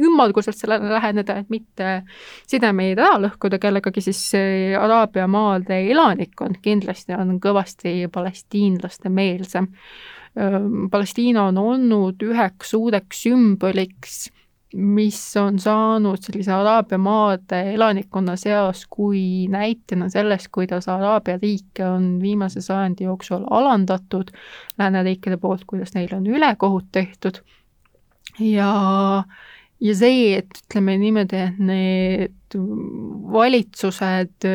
ümmarguselt 0.00 0.58
sellele 0.58 0.92
läheneda, 0.92 1.38
et 1.40 1.52
mitte 1.52 1.94
sidemeid 2.50 3.00
ära 3.00 3.16
lõhkuda 3.24 3.60
kellegagi, 3.62 4.04
siis 4.04 4.22
Araabia 4.78 5.26
maade 5.30 5.80
elanikkond 5.90 6.60
kindlasti 6.64 7.16
on 7.16 7.38
kõvasti 7.42 8.04
palestiinlaste 8.12 9.12
meelsem. 9.12 9.70
Palestiina 10.90 11.48
on 11.48 11.56
olnud 11.58 12.20
üheks 12.22 12.76
suureks 12.76 13.24
sümboliks 13.24 14.28
mis 14.74 15.18
on 15.36 15.58
saanud 15.58 16.22
sellise 16.22 16.52
Araabia 16.54 16.98
maade 16.98 17.60
elanikkonna 17.74 18.36
seas 18.38 18.84
kui 18.90 19.48
näitena 19.50 20.08
sellest, 20.08 20.48
kuidas 20.54 20.88
Araabia 20.88 21.38
riike 21.42 21.84
on 21.86 22.18
viimase 22.22 22.60
sajandi 22.62 23.04
jooksul 23.04 23.46
alandatud 23.50 24.30
lääneriikide 24.78 25.36
poolt, 25.36 25.64
kuidas 25.66 25.94
neile 25.94 26.16
on 26.16 26.26
ülekohut 26.26 26.86
tehtud. 26.92 27.42
Ja, 28.38 29.24
ja 29.80 29.94
see, 29.96 30.36
et 30.38 30.62
ütleme 30.64 30.96
niimoodi, 31.02 31.42
et 31.48 31.58
need 31.58 32.58
valitsused 33.32 34.46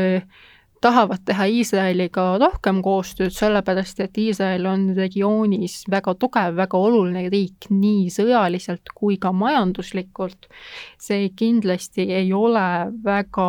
tahavad 0.82 1.24
teha 1.26 1.48
Iisraeliga 1.50 2.26
rohkem 2.42 2.82
koostööd, 2.86 3.34
sellepärast 3.36 4.00
et 4.04 4.18
Iisrael 4.22 4.66
on 4.70 4.88
regioonis 4.98 5.84
väga 5.92 6.16
tugev, 6.20 6.56
väga 6.58 6.80
oluline 6.80 7.26
riik 7.32 7.70
nii 7.72 8.10
sõjaliselt 8.14 8.92
kui 8.96 9.18
ka 9.22 9.32
majanduslikult. 9.36 10.50
see 11.06 11.30
kindlasti 11.38 12.08
ei 12.18 12.32
ole 12.34 12.92
väga, 13.04 13.48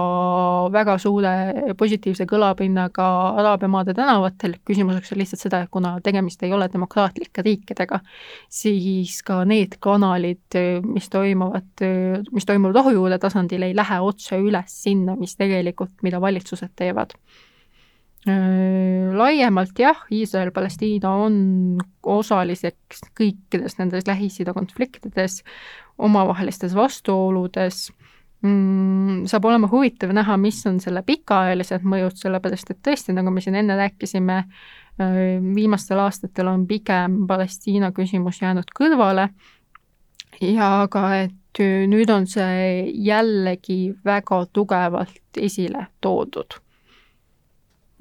väga 0.72 0.98
suure 1.00 1.32
positiivse 1.78 2.26
kõlapinnaga 2.28 3.06
Araabia 3.40 3.68
maade 3.68 3.94
tänavatel, 3.96 4.58
küsimuseks 4.66 5.12
on 5.12 5.18
lihtsalt 5.18 5.40
seda, 5.40 5.62
et 5.64 5.70
kuna 5.72 5.96
tegemist 6.04 6.42
ei 6.42 6.52
ole 6.52 6.68
demokraatlike 6.72 7.42
riikidega, 7.42 8.00
siis 8.48 9.22
ka 9.22 9.42
need 9.44 9.78
kanalid, 9.80 10.58
mis 10.84 11.08
toimuvad, 11.08 11.86
mis 12.32 12.46
toimuvad 12.48 12.76
rohujuure 12.76 13.18
tasandil, 13.18 13.62
ei 13.62 13.76
lähe 13.76 14.00
otse 14.00 14.38
üles 14.40 14.82
sinna, 14.82 15.16
mis 15.16 15.36
tegelikult, 15.36 15.96
mida 16.02 16.20
valitsused 16.20 16.76
teevad 16.76 17.16
laiemalt 18.26 19.78
jah, 19.78 19.98
Iisrael-Palestiina 20.10 21.10
on 21.22 21.36
osaliseks 22.02 23.04
kõikides 23.18 23.78
nendes 23.78 24.06
Lähis-Ida 24.08 24.54
konfliktides, 24.56 25.42
omavahelistes 25.98 26.74
vastuoludes. 26.74 27.86
Mm,, 28.42 29.24
saab 29.30 29.46
olema 29.48 29.70
huvitav 29.70 30.12
näha, 30.14 30.36
mis 30.38 30.58
on 30.68 30.80
selle 30.82 31.02
pikaajalised 31.06 31.86
mõjud, 31.86 32.18
sellepärast 32.20 32.74
et 32.74 32.82
tõesti, 32.84 33.14
nagu 33.16 33.30
me 33.32 33.40
siin 33.44 33.56
enne 33.62 33.78
rääkisime, 33.78 34.42
äh, 34.42 35.16
viimastel 35.54 36.02
aastatel 36.02 36.50
on 36.50 36.66
pigem 36.66 37.22
Palestiina 37.30 37.92
küsimus 37.96 38.42
jäänud 38.42 38.74
kõrvale. 38.76 39.30
Ja 40.42 40.84
ka, 40.92 41.08
et 41.24 41.62
nüüd 41.88 42.10
on 42.12 42.26
see 42.28 42.90
jällegi 43.06 43.94
väga 44.04 44.44
tugevalt 44.52 45.40
esile 45.40 45.86
toodud 46.04 46.60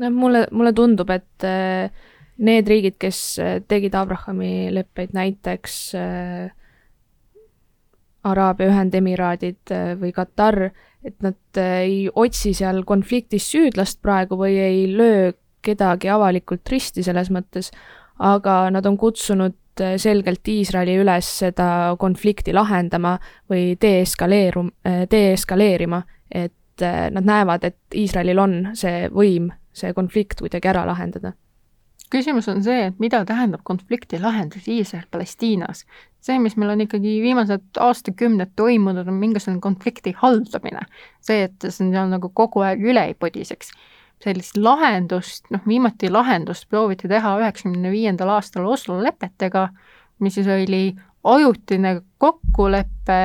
noh, 0.02 0.12
mulle, 0.12 0.46
mulle 0.52 0.74
tundub, 0.76 1.10
et 1.14 1.46
äh, 1.48 1.90
need 2.46 2.70
riigid, 2.70 2.98
kes 3.02 3.22
äh, 3.42 3.58
tegid 3.68 3.96
Abrahami 3.96 4.70
leppeid, 4.76 5.16
näiteks 5.16 5.80
äh, 6.00 6.54
Araabia 8.26 8.72
Ühendemiraadid 8.72 9.70
või 10.02 10.10
Katar, 10.10 10.72
et 11.06 11.20
nad 11.22 11.60
ei 11.62 12.08
otsi 12.10 12.56
seal 12.58 12.82
konfliktis 12.88 13.52
süüdlast 13.52 14.00
praegu 14.02 14.40
või 14.40 14.56
ei 14.58 14.80
löö 14.90 15.28
kedagi 15.66 16.10
avalikult 16.10 16.66
risti 16.74 17.04
selles 17.06 17.30
mõttes, 17.30 17.70
aga 18.18 18.72
nad 18.74 18.90
on 18.90 18.98
kutsunud 18.98 19.54
selgelt 20.02 20.48
Iisraeli 20.50 20.96
üles 20.98 21.30
seda 21.44 21.68
konflikti 22.02 22.56
lahendama 22.56 23.14
või 23.52 23.76
deeskaleerum-, 23.78 24.74
deeskaleerima, 25.12 26.02
et 26.32 26.82
nad 26.82 27.30
näevad, 27.30 27.70
et 27.70 28.00
Iisraelil 28.02 28.42
on 28.42 28.58
see 28.74 29.06
võim 29.14 29.52
see 29.76 29.94
konflikt 29.94 30.42
kuidagi 30.44 30.72
ära 30.72 30.86
lahendada. 30.88 31.34
küsimus 32.14 32.48
on 32.48 32.62
see, 32.64 32.86
et 32.88 33.00
mida 33.02 33.24
tähendab 33.26 33.64
konflikti 33.64 34.20
lahendus 34.22 34.68
Iisrael-Palestiinas. 34.70 35.86
see, 36.22 36.40
mis 36.40 36.58
meil 36.58 36.76
on 36.76 36.82
ikkagi 36.86 37.18
viimased 37.22 37.80
aastakümned 37.80 38.54
toimunud, 38.56 39.08
on 39.08 39.20
mingisugune 39.20 39.60
konflikti 39.62 40.16
haldamine. 40.18 40.86
see, 41.22 41.44
et 41.44 41.68
see 41.70 42.00
on 42.00 42.16
nagu 42.18 42.30
kogu 42.30 42.62
aeg 42.62 42.82
üle 42.84 43.06
ei 43.12 43.14
podiseks. 43.14 43.72
sellist 44.24 44.58
lahendust, 44.58 45.52
noh 45.52 45.62
viimati 45.68 46.10
lahendust 46.10 46.70
prooviti 46.70 47.08
teha 47.08 47.38
üheksakümne 47.40 47.92
viiendal 47.92 48.30
aastal 48.38 48.66
Oslo 48.66 49.02
lepetega, 49.04 49.70
mis 50.20 50.34
siis 50.36 50.48
oli 50.48 50.96
ajutine 51.26 52.02
kokkulepe 52.18 53.16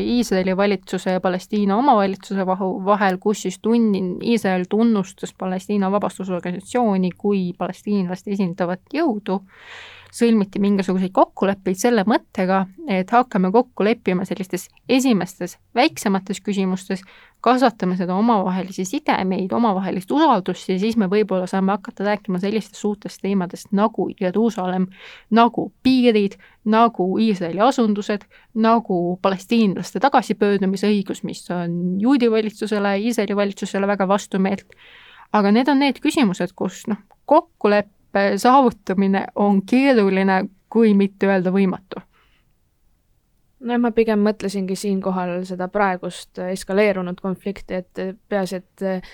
Iisraeli 0.00 0.56
valitsuse 0.56 1.10
ja 1.10 1.20
Palestiina 1.20 1.76
omavalitsuse 1.76 2.46
vahel, 2.46 3.18
kus 3.20 3.42
siis 3.42 3.58
tunni, 3.62 4.00
Iisrael 4.24 4.64
tunnustas 4.68 5.34
Palestiina 5.38 5.90
vabastusorganisatsiooni 5.92 7.10
kui 7.18 7.52
palestiinlaste 7.58 8.32
esindavat 8.36 8.80
jõudu 8.94 9.42
sõlmiti 10.14 10.60
mingisuguseid 10.62 11.12
kokkuleppeid 11.14 11.78
selle 11.78 12.04
mõttega, 12.08 12.64
et 12.90 13.10
hakkame 13.14 13.50
kokku 13.54 13.84
leppima 13.86 14.24
sellistes 14.28 14.68
esimestes 14.88 15.56
väiksemates 15.76 16.40
küsimustes, 16.44 17.02
kasvatame 17.40 17.96
seda 17.96 18.14
omavahelisi 18.18 18.84
sidemeid, 18.84 19.52
omavahelist 19.56 20.10
usaldust 20.12 20.68
ja 20.68 20.78
siis 20.80 20.98
me 21.00 21.08
võib-olla 21.10 21.46
saame 21.50 21.72
hakata 21.72 22.04
rääkima 22.04 22.40
sellistest 22.42 22.80
suurtest 22.80 23.22
teemadest 23.22 23.70
nagu 23.76 24.08
Jeruusalemm, 24.20 24.90
nagu 25.36 25.70
piirid, 25.82 26.36
nagu 26.64 27.06
Iisraeli 27.18 27.62
asundused, 27.64 28.26
nagu 28.54 28.98
palestiinlaste 29.22 30.02
tagasipöördumisõigus, 30.02 31.24
mis 31.24 31.46
on 31.54 32.00
juudi 32.02 32.30
valitsusele, 32.30 32.98
Iisraeli 32.98 33.36
valitsusele 33.36 33.86
väga 33.86 34.08
vastumeelt. 34.08 34.66
aga 35.32 35.52
need 35.54 35.68
on 35.68 35.78
need 35.78 36.00
küsimused, 36.02 36.52
kus 36.58 36.88
noh, 36.90 36.98
kokkulepe 37.24 37.99
kokkuleppe 38.10 38.38
saavutamine 38.38 39.26
on 39.34 39.62
keeruline, 39.66 40.48
kui 40.68 40.94
mitte 40.94 41.26
öelda 41.26 41.50
võimatu 41.50 42.00
no 43.60 43.78
ma 43.78 43.90
pigem 43.92 44.20
mõtlesingi 44.24 44.76
siinkohal 44.76 45.44
seda 45.44 45.68
praegust 45.68 46.38
eskaleerunud 46.38 47.20
konflikti, 47.20 47.74
et 47.74 48.18
peaasi, 48.28 48.56
et 48.56 49.04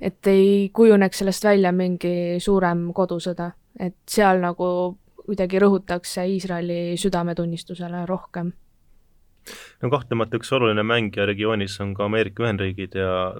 et 0.00 0.26
ei 0.26 0.70
kujuneks 0.72 1.18
sellest 1.18 1.44
välja 1.44 1.72
mingi 1.72 2.40
suurem 2.40 2.92
kodusõda, 2.96 3.50
et 3.78 3.96
seal 4.08 4.40
nagu 4.40 4.96
kuidagi 5.26 5.58
rõhutakse 5.60 6.24
Iisraeli 6.24 6.96
südametunnistusele 6.96 8.06
rohkem. 8.06 8.52
no 9.82 9.90
kahtlemata 9.90 10.36
üks 10.36 10.52
oluline 10.52 10.82
mängija 10.82 11.26
regioonis 11.26 11.80
on 11.80 11.94
ka 11.94 12.04
Ameerika 12.04 12.42
Ühendriigid 12.42 12.94
ja 12.96 13.34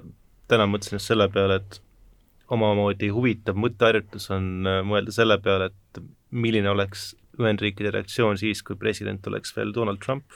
täna 0.47 0.67
mõtlesin 0.67 0.99
just 0.99 1.07
selle 1.07 1.29
peale, 1.29 1.55
et 1.55 1.81
omamoodi 2.51 3.09
huvitav 3.13 3.59
mõtteharjutus 3.59 4.29
on 4.35 4.67
äh, 4.67 4.81
mõelda 4.87 5.13
selle 5.15 5.37
peale, 5.43 5.71
et 5.71 6.01
milline 6.31 6.71
oleks 6.71 7.11
Ühendriikide 7.39 7.93
reaktsioon 7.95 8.37
siis, 8.37 8.59
kui 8.61 8.75
president 8.77 9.25
oleks 9.29 9.55
veel 9.55 9.71
Donald 9.73 10.01
Trump. 10.03 10.35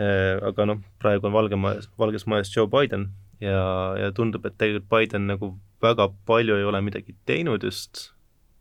Äh, 0.00 0.40
aga 0.42 0.66
noh, 0.70 0.80
praegu 1.02 1.28
on 1.28 1.34
Valge 1.36 1.58
Majas, 1.60 1.90
Valges 2.00 2.24
Majas 2.30 2.50
Joe 2.54 2.66
Biden 2.70 3.10
ja, 3.44 3.60
ja 4.00 4.10
tundub, 4.16 4.46
et 4.48 4.56
tegelikult 4.58 4.90
Biden 4.90 5.28
nagu 5.30 5.52
väga 5.84 6.08
palju 6.26 6.56
ei 6.56 6.64
ole 6.66 6.80
midagi 6.82 7.14
teinud 7.28 7.62
just 7.62 8.08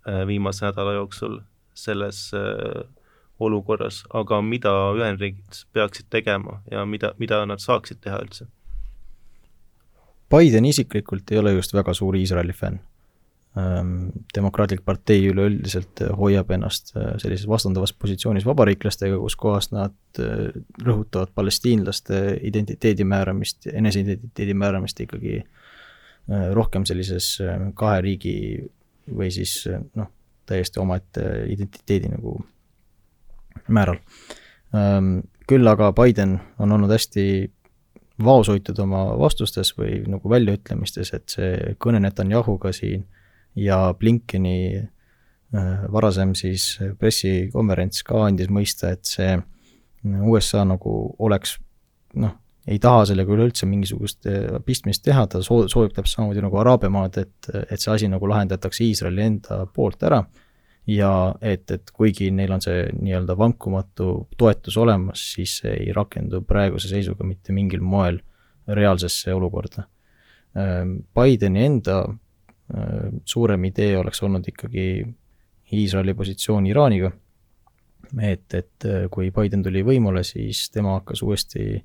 äh, 0.07 0.25
viimase 0.27 0.67
nädala 0.67 0.97
jooksul 0.99 1.39
selles 1.73 2.27
olukorras, 3.41 4.03
aga 4.13 4.43
mida 4.45 4.73
Ühendriigid 4.93 5.63
peaksid 5.73 6.11
tegema 6.13 6.59
ja 6.69 6.83
mida, 6.85 7.15
mida 7.17 7.39
nad 7.49 7.63
saaksid 7.63 8.03
teha 8.03 8.19
üldse 8.21 8.45
Biden 10.33 10.65
isiklikult 10.65 11.31
ei 11.31 11.37
ole 11.37 11.53
just 11.53 11.73
väga 11.73 11.93
suur 11.93 12.15
Iisraeli 12.17 12.53
fänn. 12.57 12.79
Ehm, 13.53 14.07
demokraatlik 14.33 14.81
partei 14.81 15.27
üleüldiselt 15.29 16.01
hoiab 16.17 16.49
ennast 16.55 16.95
äh, 16.97 17.11
sellises 17.21 17.45
vastandavas 17.45 17.93
positsioonis 17.93 18.47
vabariiklastega, 18.49 19.19
kus 19.21 19.35
kohas 19.37 19.69
nad 19.69 19.93
äh, 20.17 20.55
rõhutavad 20.81 21.29
palestiinlaste 21.37 22.23
identiteedi 22.49 23.05
määramist, 23.05 23.67
eneseidentiteedi 23.69 24.57
määramist 24.57 25.03
ikkagi 25.05 25.35
äh, 25.43 26.47
rohkem 26.57 26.87
sellises 26.89 27.35
kahe 27.77 28.01
riigi 28.01 28.35
või 29.05 29.29
siis 29.35 29.67
noh, 29.69 30.09
täiesti 30.49 30.81
omaette 30.81 31.27
identiteedi 31.53 32.09
nagu 32.15 32.39
määral. 33.67 34.01
Ehm, 34.73 35.19
küll 35.45 35.69
aga 35.69 35.93
Biden 35.93 36.39
on 36.57 36.73
olnud 36.73 36.89
hästi 36.89 37.27
vaoshoitud 38.21 38.77
oma 38.83 39.05
vastustes 39.17 39.73
või 39.77 40.03
nagu 40.09 40.29
väljaütlemistes, 40.29 41.13
et 41.15 41.33
see 41.33 41.73
kõne 41.81 42.01
Netanyahuga 42.03 42.73
siin 42.75 43.07
ja 43.57 43.93
Blinkeni 43.97 44.57
äh, 44.77 45.87
varasem 45.91 46.35
siis 46.37 46.77
pressikonverents 46.99 48.03
ka 48.05 48.25
andis 48.27 48.51
mõista, 48.53 48.93
et 48.93 49.05
see 49.09 49.35
USA 50.03 50.63
nagu 50.67 50.93
oleks 51.23 51.57
noh, 52.19 52.35
ei 52.69 52.79
taha 52.79 53.03
sellega 53.09 53.33
üleüldse 53.33 53.67
mingisugust 53.69 54.29
äh, 54.29 54.59
pistmist 54.65 55.03
teha, 55.05 55.25
ta 55.27 55.41
soo-, 55.41 55.65
soovib 55.71 55.95
täpselt 55.95 56.19
samamoodi 56.19 56.45
nagu 56.45 56.61
Araabia 56.61 56.93
maad, 56.93 57.17
et, 57.23 57.51
et 57.65 57.79
see 57.79 57.91
asi 57.95 58.11
nagu 58.11 58.29
lahendatakse 58.29 58.85
Iisraeli 58.85 59.25
enda 59.25 59.63
poolt 59.73 60.05
ära 60.05 60.21
ja 60.87 61.35
et, 61.41 61.71
et 61.71 61.91
kuigi 61.95 62.29
neil 62.31 62.51
on 62.51 62.61
see 62.63 62.87
nii-öelda 62.97 63.37
vankumatu 63.39 64.27
toetus 64.37 64.77
olemas, 64.77 65.23
siis 65.35 65.57
see 65.61 65.73
ei 65.85 65.93
rakendu 65.95 66.41
praeguse 66.47 66.91
seisuga 66.91 67.27
mitte 67.27 67.55
mingil 67.55 67.81
moel 67.81 68.19
reaalsesse 68.67 69.33
olukorda. 69.33 69.87
Ähm, 70.57 70.97
Bideni 71.15 71.65
enda 71.65 71.99
äh, 72.03 73.11
suurem 73.25 73.63
idee 73.71 73.97
oleks 73.97 74.23
olnud 74.23 74.47
ikkagi 74.47 74.87
Iisraeli 75.73 76.13
positsioon 76.13 76.67
Iraaniga, 76.69 77.11
et, 78.21 78.53
et 78.53 78.85
äh, 78.85 79.07
kui 79.11 79.31
Biden 79.31 79.63
tuli 79.63 79.81
võimule, 79.87 80.23
siis 80.27 80.67
tema 80.71 80.99
hakkas 80.99 81.23
uuesti 81.23 81.79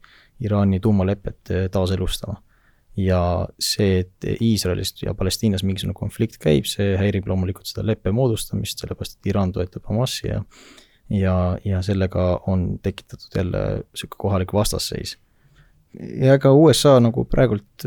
Iraani 0.44 0.80
tuumalepet 0.80 1.54
äh, 1.54 1.70
taaselustama 1.72 2.42
ja 2.98 3.20
see, 3.62 4.02
et 4.02 4.26
Iisraelist 4.42 5.04
ja 5.04 5.14
Palestiinas 5.14 5.62
mingisugune 5.62 5.94
konflikt 5.94 6.38
käib, 6.42 6.66
see 6.66 6.96
häirib 6.98 7.28
loomulikult 7.30 7.68
seda 7.70 7.84
leppe 7.86 8.10
moodustamist, 8.14 8.82
sellepärast 8.82 9.18
et 9.18 9.30
Iraan 9.30 9.54
toetab 9.54 9.86
Hamasi 9.90 10.30
ja 10.32 10.42
ja, 11.10 11.58
ja 11.64 11.82
sellega 11.82 12.42
on 12.46 12.78
tekitatud 12.82 13.32
jälle 13.36 13.62
niisugune 13.76 14.18
kohalik 14.18 14.52
vastasseis. 14.52 15.18
ja 16.20 16.34
ega 16.34 16.52
USA 16.52 16.98
nagu 17.00 17.24
praegult 17.24 17.86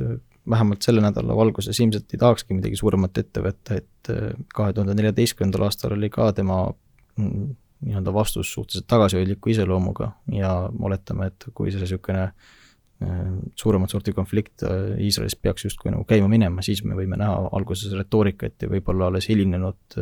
vähemalt 0.50 0.82
selle 0.82 1.02
nädala 1.02 1.36
valguses 1.36 1.80
ilmselt 1.80 2.14
ei 2.14 2.20
tahakski 2.20 2.54
midagi 2.58 2.76
suuremat 2.76 3.18
ette 3.18 3.44
võtta, 3.46 3.78
et 3.78 4.12
kahe 4.56 4.74
tuhande 4.74 4.96
neljateistkümnendal 4.98 5.68
aastal 5.68 5.94
oli 5.94 6.10
ka 6.10 6.32
tema 6.34 6.64
mm, 7.18 7.52
nii-öelda 7.86 8.14
vastus 8.14 8.54
suhteliselt 8.54 8.88
tagasihoidliku 8.88 9.54
iseloomuga 9.54 10.12
ja 10.34 10.56
oletame, 10.80 11.30
et 11.30 11.46
kui 11.54 11.72
see 11.72 11.82
niisugune 11.84 12.32
suuremat 13.58 13.90
sorti 13.90 14.14
konflikt 14.14 14.66
Iisraelis 15.02 15.36
peaks 15.36 15.66
justkui 15.66 15.92
nagu 15.94 16.06
käima 16.08 16.30
minema, 16.32 16.62
siis 16.66 16.84
me 16.86 16.98
võime 16.98 17.18
näha 17.20 17.50
alguses 17.58 17.94
retoorikat 17.98 18.62
ja 18.62 18.70
võib-olla 18.72 19.10
alles 19.10 19.30
hilinenud 19.32 19.98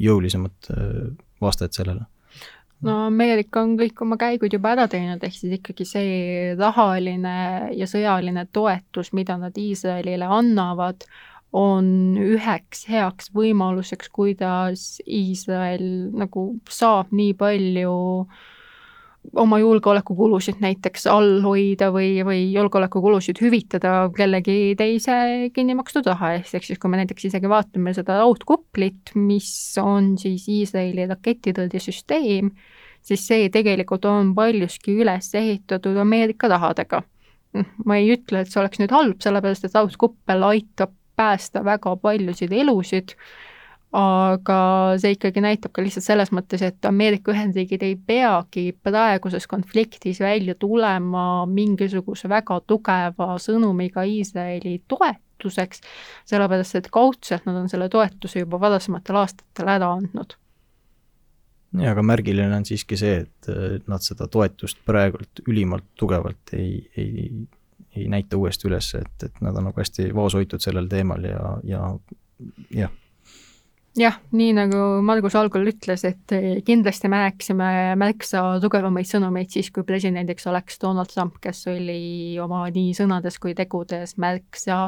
jõulisemat 0.00 0.70
vastajat 1.40 1.78
sellele. 1.80 2.04
No 2.84 3.06
Ameerika 3.06 3.60
on 3.60 3.74
kõik 3.76 3.98
oma 4.00 4.16
käigud 4.20 4.54
juba 4.56 4.72
ära 4.72 4.86
teinud, 4.88 5.20
ehk 5.24 5.36
siis 5.36 5.58
ikkagi 5.58 5.84
see 5.88 6.14
rahaline 6.56 7.34
ja 7.76 7.88
sõjaline 7.88 8.46
toetus, 8.52 9.12
mida 9.16 9.36
nad 9.40 9.56
Iisraelile 9.60 10.28
annavad, 10.28 11.04
on 11.52 12.16
üheks 12.20 12.86
heaks 12.88 13.32
võimaluseks, 13.36 14.08
kuidas 14.14 14.86
Iisrael 15.04 15.84
nagu 16.16 16.46
saab 16.72 17.12
nii 17.12 17.34
palju 17.36 17.98
äh, 18.22 18.40
oma 19.36 19.58
julgeolekukulusid 19.60 20.60
näiteks 20.62 21.06
all 21.10 21.40
hoida 21.44 21.90
või, 21.94 22.22
või 22.26 22.40
julgeolekukulusid 22.54 23.38
hüvitada 23.42 24.08
kellegi 24.16 24.74
teise 24.78 25.14
kinni 25.54 25.76
makstud 25.78 26.08
raha 26.08 26.34
eest, 26.38 26.54
ehk 26.56 26.66
siis 26.66 26.80
kui 26.80 26.90
me 26.90 27.00
näiteks 27.02 27.28
isegi 27.30 27.50
vaatame 27.50 27.94
seda 27.96 28.18
raudkuplit, 28.22 29.14
mis 29.14 29.50
on 29.82 30.14
siis 30.20 30.48
Iisraeli 30.50 31.06
raketitõrjesüsteem, 31.12 32.50
siis 33.06 33.26
see 33.28 33.50
tegelikult 33.52 34.08
on 34.08 34.34
paljuski 34.34 34.96
üles 35.04 35.30
ehitatud 35.38 36.00
Ameerika 36.00 36.50
rahadega. 36.50 37.04
Ma 37.84 37.98
ei 37.98 38.12
ütle, 38.14 38.42
et 38.42 38.50
see 38.50 38.60
oleks 38.62 38.78
nüüd 38.80 38.92
halb, 38.94 39.20
sellepärast 39.22 39.66
et 39.66 39.74
raudkuppel 39.74 40.44
aitab 40.52 40.94
päästa 41.18 41.64
väga 41.66 41.96
paljusid 42.00 42.52
elusid 42.56 43.16
aga 43.96 44.58
see 45.02 45.16
ikkagi 45.16 45.42
näitab 45.42 45.72
ka 45.74 45.82
lihtsalt 45.82 46.06
selles 46.06 46.30
mõttes, 46.34 46.62
et 46.62 46.86
Ameerika 46.86 47.32
Ühendriigid 47.34 47.82
ei 47.82 47.96
peagi 47.96 48.70
praeguses 48.86 49.48
konfliktis 49.50 50.20
välja 50.22 50.54
tulema 50.54 51.46
mingisuguse 51.50 52.30
väga 52.30 52.60
tugeva 52.70 53.32
sõnumiga 53.42 54.04
Iisraeli 54.06 54.76
toetuseks, 54.88 55.82
sellepärast 56.30 56.78
et 56.78 56.90
kaudselt 56.94 57.48
nad 57.50 57.58
on 57.58 57.66
selle 57.72 57.90
toetuse 57.90 58.44
juba 58.44 58.62
varasematel 58.62 59.18
aastatel 59.24 59.74
ära 59.74 59.90
andnud. 59.96 60.38
jaa, 61.74 61.90
aga 61.90 62.06
märgiline 62.06 62.54
on 62.54 62.66
siiski 62.66 62.98
see, 62.98 63.24
et 63.26 63.86
nad 63.90 64.06
seda 64.06 64.30
toetust 64.30 64.84
praegult 64.86 65.42
ülimalt 65.48 65.90
tugevalt 65.98 66.54
ei, 66.54 66.86
ei, 66.96 67.28
ei 67.96 68.06
näita 68.06 68.38
uuesti 68.38 68.70
üles, 68.70 68.94
et, 68.94 69.26
et 69.26 69.42
nad 69.42 69.58
on 69.58 69.66
nagu 69.70 69.82
hästi 69.82 70.12
vaoshoitud 70.14 70.62
sellel 70.62 70.86
teemal 70.86 71.26
ja, 71.26 71.54
ja 71.66 71.94
jah 72.70 72.98
jah, 73.98 74.16
nii 74.36 74.52
nagu 74.54 74.78
Margus 75.02 75.34
algul 75.38 75.66
ütles, 75.70 76.04
et 76.06 76.34
kindlasti 76.66 77.08
me 77.10 77.18
näeksime 77.24 77.70
märksa 77.98 78.42
tugevamaid 78.62 79.08
sõnumeid 79.08 79.50
siis, 79.50 79.70
kui 79.74 79.84
presidendiks 79.86 80.46
oleks 80.50 80.78
Donald 80.82 81.10
Trump, 81.10 81.40
kes 81.42 81.64
oli 81.72 82.38
oma 82.42 82.62
nii 82.70 82.94
sõnades 82.96 83.40
kui 83.42 83.54
tegudes 83.58 84.14
märksa 84.22 84.84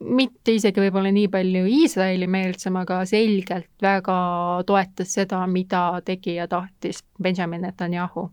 mitte 0.00 0.56
isegi 0.58 0.84
võib-olla 0.84 1.12
nii 1.14 1.30
palju 1.32 1.64
Iisraeli 1.80 2.28
meelsem, 2.30 2.76
aga 2.80 3.00
selgelt 3.08 3.70
väga 3.82 4.18
toetas 4.68 5.16
seda, 5.16 5.40
mida 5.48 5.86
tegi 6.04 6.36
ja 6.38 6.48
tahtis 6.50 7.04
Benjamin 7.22 7.64
Netanyahu. 7.64 8.30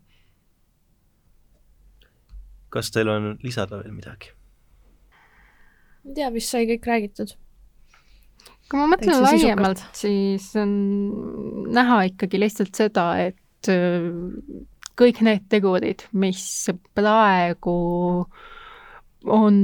kas 2.72 2.88
teil 2.90 3.08
on 3.12 3.36
lisada 3.44 3.82
veel 3.82 3.92
midagi? 3.92 4.32
ei 6.04 6.14
tea, 6.14 6.28
vist 6.34 6.52
sai 6.52 6.66
kõik 6.66 6.86
räägitud 6.88 7.36
kui 8.70 8.80
ma 8.80 8.88
mõtlen 8.94 9.20
laiemalt, 9.24 9.82
siis 9.96 10.50
on 10.60 10.72
näha 11.74 12.02
ikkagi 12.12 12.40
lihtsalt 12.40 12.74
seda, 12.78 13.06
et 13.28 13.70
kõik 14.98 15.20
need 15.24 15.46
tegurid, 15.52 16.06
mis 16.12 16.42
praegu 16.96 17.76
on, 19.24 19.56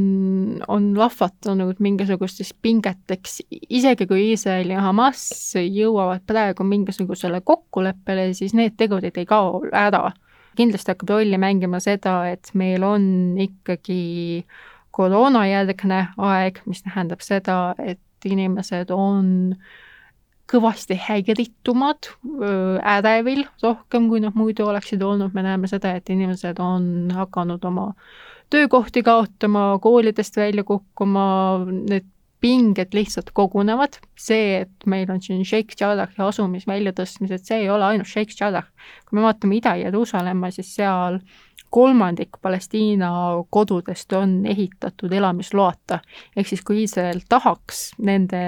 on 0.69 0.89
lahvatanud 0.99 1.81
mingisugusteks 1.83 2.55
pingeteks, 2.63 3.41
isegi 3.51 4.07
kui 4.07 4.31
Iisrael 4.33 4.71
ja 4.73 4.85
Hamas 4.87 5.23
jõuavad 5.59 6.25
praegu 6.29 6.67
mingisugusele 6.67 7.41
kokkuleppele, 7.47 8.31
siis 8.39 8.55
need 8.59 8.79
tegurid 8.79 9.19
ei 9.19 9.29
kao 9.29 9.63
ära. 9.73 10.11
kindlasti 10.59 10.91
hakkab 10.91 11.11
rolli 11.13 11.39
mängima 11.39 11.79
seda, 11.79 12.25
et 12.33 12.51
meil 12.59 12.83
on 12.83 13.39
ikkagi 13.39 14.43
koroonajärgne 14.91 16.01
aeg, 16.19 16.59
mis 16.67 16.83
tähendab 16.83 17.23
seda, 17.23 17.75
et 17.79 18.01
inimesed 18.27 18.91
on 18.95 19.55
kõvasti 20.49 20.97
häiritumad, 20.97 22.09
ärevil 22.97 23.45
rohkem, 23.63 24.09
kui 24.09 24.23
nad 24.25 24.37
muidu 24.39 24.65
oleksid 24.65 25.03
olnud, 25.05 25.35
me 25.37 25.45
näeme 25.45 25.69
seda, 25.69 25.93
et 25.99 26.09
inimesed 26.09 26.61
on 26.65 27.11
hakanud 27.13 27.65
oma 27.69 27.91
töökohti 28.51 29.03
kaotama, 29.05 29.75
koolidest 29.85 30.41
välja 30.41 30.65
kukkuma, 30.65 31.27
need 31.69 32.09
pinged 32.41 32.95
lihtsalt 32.95 33.33
kogunevad, 33.35 33.99
see, 34.19 34.63
et 34.63 34.87
meil 34.87 35.11
on 35.11 35.21
siin 35.23 35.43
Sheikh 35.47 35.75
Jarrahi 35.81 36.23
asumisväljatõstmised, 36.23 37.43
see 37.45 37.65
ei 37.65 37.71
ole 37.75 37.85
ainult 37.85 38.09
Sheikh 38.09 38.37
Jarrah. 38.39 38.69
kui 39.09 39.19
me 39.19 39.25
vaatame 39.27 39.59
Ida-Jeruusalemma, 39.59 40.53
siis 40.55 40.71
seal 40.79 41.19
kolmandik 41.71 42.39
Palestiina 42.43 43.11
kodudest 43.51 44.13
on 44.13 44.47
ehitatud 44.47 45.13
elamisloata. 45.13 45.99
ehk 46.37 46.49
siis, 46.49 46.63
kui 46.65 46.81
Iisrael 46.83 47.21
tahaks 47.29 47.93
nende, 47.99 48.41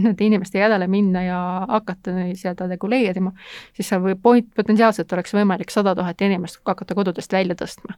nende 0.00 0.24
inimeste 0.24 0.58
järele 0.58 0.86
minna 0.86 1.22
ja 1.22 1.40
hakata 1.68 2.14
seda 2.38 2.68
reguleerima, 2.70 3.32
siis 3.74 3.88
seal 3.88 4.02
võib, 4.04 4.22
potentsiaalselt 4.56 5.12
oleks 5.12 5.34
võimalik 5.34 5.70
sada 5.70 5.94
tuhat 5.94 6.20
inimest 6.20 6.60
hakata 6.66 6.94
kodudest 6.94 7.32
välja 7.32 7.54
tõstma. 7.58 7.96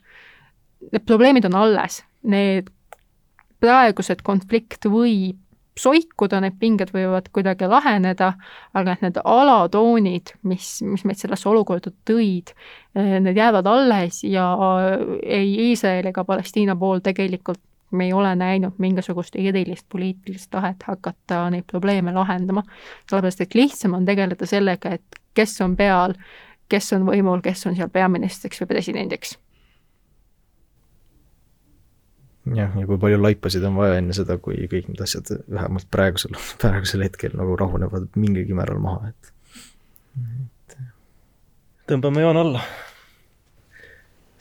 Need 0.93 1.07
probleemid 1.07 1.45
on 1.47 1.55
alles, 1.55 2.03
need 2.23 2.71
praegused 3.63 4.25
konflikt 4.27 4.89
võib 4.91 5.39
soikuda, 5.79 6.41
need 6.45 6.59
pinged 6.61 6.93
võivad 6.93 7.29
kuidagi 7.33 7.69
laheneda, 7.71 8.33
aga 8.77 8.95
et 8.95 9.03
need 9.05 9.19
alatoonid, 9.25 10.35
mis, 10.49 10.69
mis 10.85 11.05
meid 11.09 11.21
sellesse 11.21 11.49
olukorda 11.49 11.93
tõid, 12.09 12.53
eh, 12.95 13.19
need 13.25 13.37
jäävad 13.37 13.69
alles 13.71 14.23
ja 14.25 14.47
ei 15.23 15.71
Iisrael 15.71 16.11
ega 16.13 16.25
Palestiina 16.29 16.77
pool 16.77 17.01
tegelikult 17.05 17.61
me 17.93 18.07
ei 18.09 18.13
ole 18.13 18.35
näinud 18.37 18.79
mingisugust 18.79 19.37
erilist 19.37 19.87
poliitilist 19.93 20.51
tahet 20.51 20.83
hakata 20.87 21.51
neid 21.53 21.67
probleeme 21.69 22.13
lahendama, 22.13 22.63
sellepärast 23.11 23.45
et 23.45 23.55
lihtsam 23.55 23.95
on 23.99 24.09
tegeleda 24.09 24.49
sellega, 24.49 24.97
et 24.97 25.21
kes 25.37 25.61
on 25.61 25.77
peal, 25.77 26.17
kes 26.73 26.93
on 26.97 27.05
võimul, 27.09 27.45
kes 27.45 27.67
on 27.69 27.77
seal 27.77 27.93
peaministriks 27.93 28.65
või 28.65 28.73
presidendiks 28.75 29.37
jah, 32.51 32.77
ja 32.79 32.87
kui 32.87 32.99
palju 33.01 33.21
laipasid 33.23 33.65
on 33.69 33.77
vaja 33.79 33.99
enne 34.01 34.15
seda, 34.17 34.39
kui 34.43 34.67
kõik 34.71 34.89
need 34.91 35.03
asjad 35.05 35.31
vähemalt 35.47 35.89
praegusel, 35.95 36.37
praegusel 36.63 37.05
hetkel 37.07 37.37
nagu 37.39 37.57
rahunevad 37.61 38.11
mingilgi 38.19 38.57
määral 38.59 38.81
maha, 38.83 39.13
et, 39.13 39.35
et. 40.23 40.79
tõmbame 41.93 42.25
joone 42.25 42.43
alla. 42.47 42.65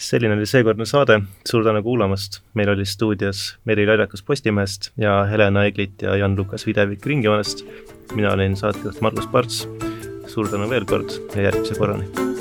selline 0.02 0.34
oli 0.34 0.50
seekordne 0.50 0.88
saade, 0.90 1.20
suur 1.46 1.66
tänu 1.68 1.84
kuulamast, 1.86 2.42
meil 2.58 2.74
oli 2.74 2.88
stuudios 2.90 3.60
Meri 3.70 3.86
Laidakas 3.86 4.26
Postimehest 4.26 4.92
ja 4.98 5.22
Helena 5.30 5.68
Eglit 5.70 6.02
ja 6.02 6.18
Jan-Lukas 6.18 6.66
Videvik 6.66 7.06
Ringjoonest. 7.06 7.66
mina 8.16 8.34
olin 8.34 8.58
saatejuht 8.58 9.02
Margus 9.02 9.28
Parts, 9.28 9.68
suur 10.28 10.50
tänu 10.50 10.70
veel 10.70 10.90
kord 10.90 11.14
ja 11.36 11.52
järgmise 11.52 11.78
korrani 11.78 12.41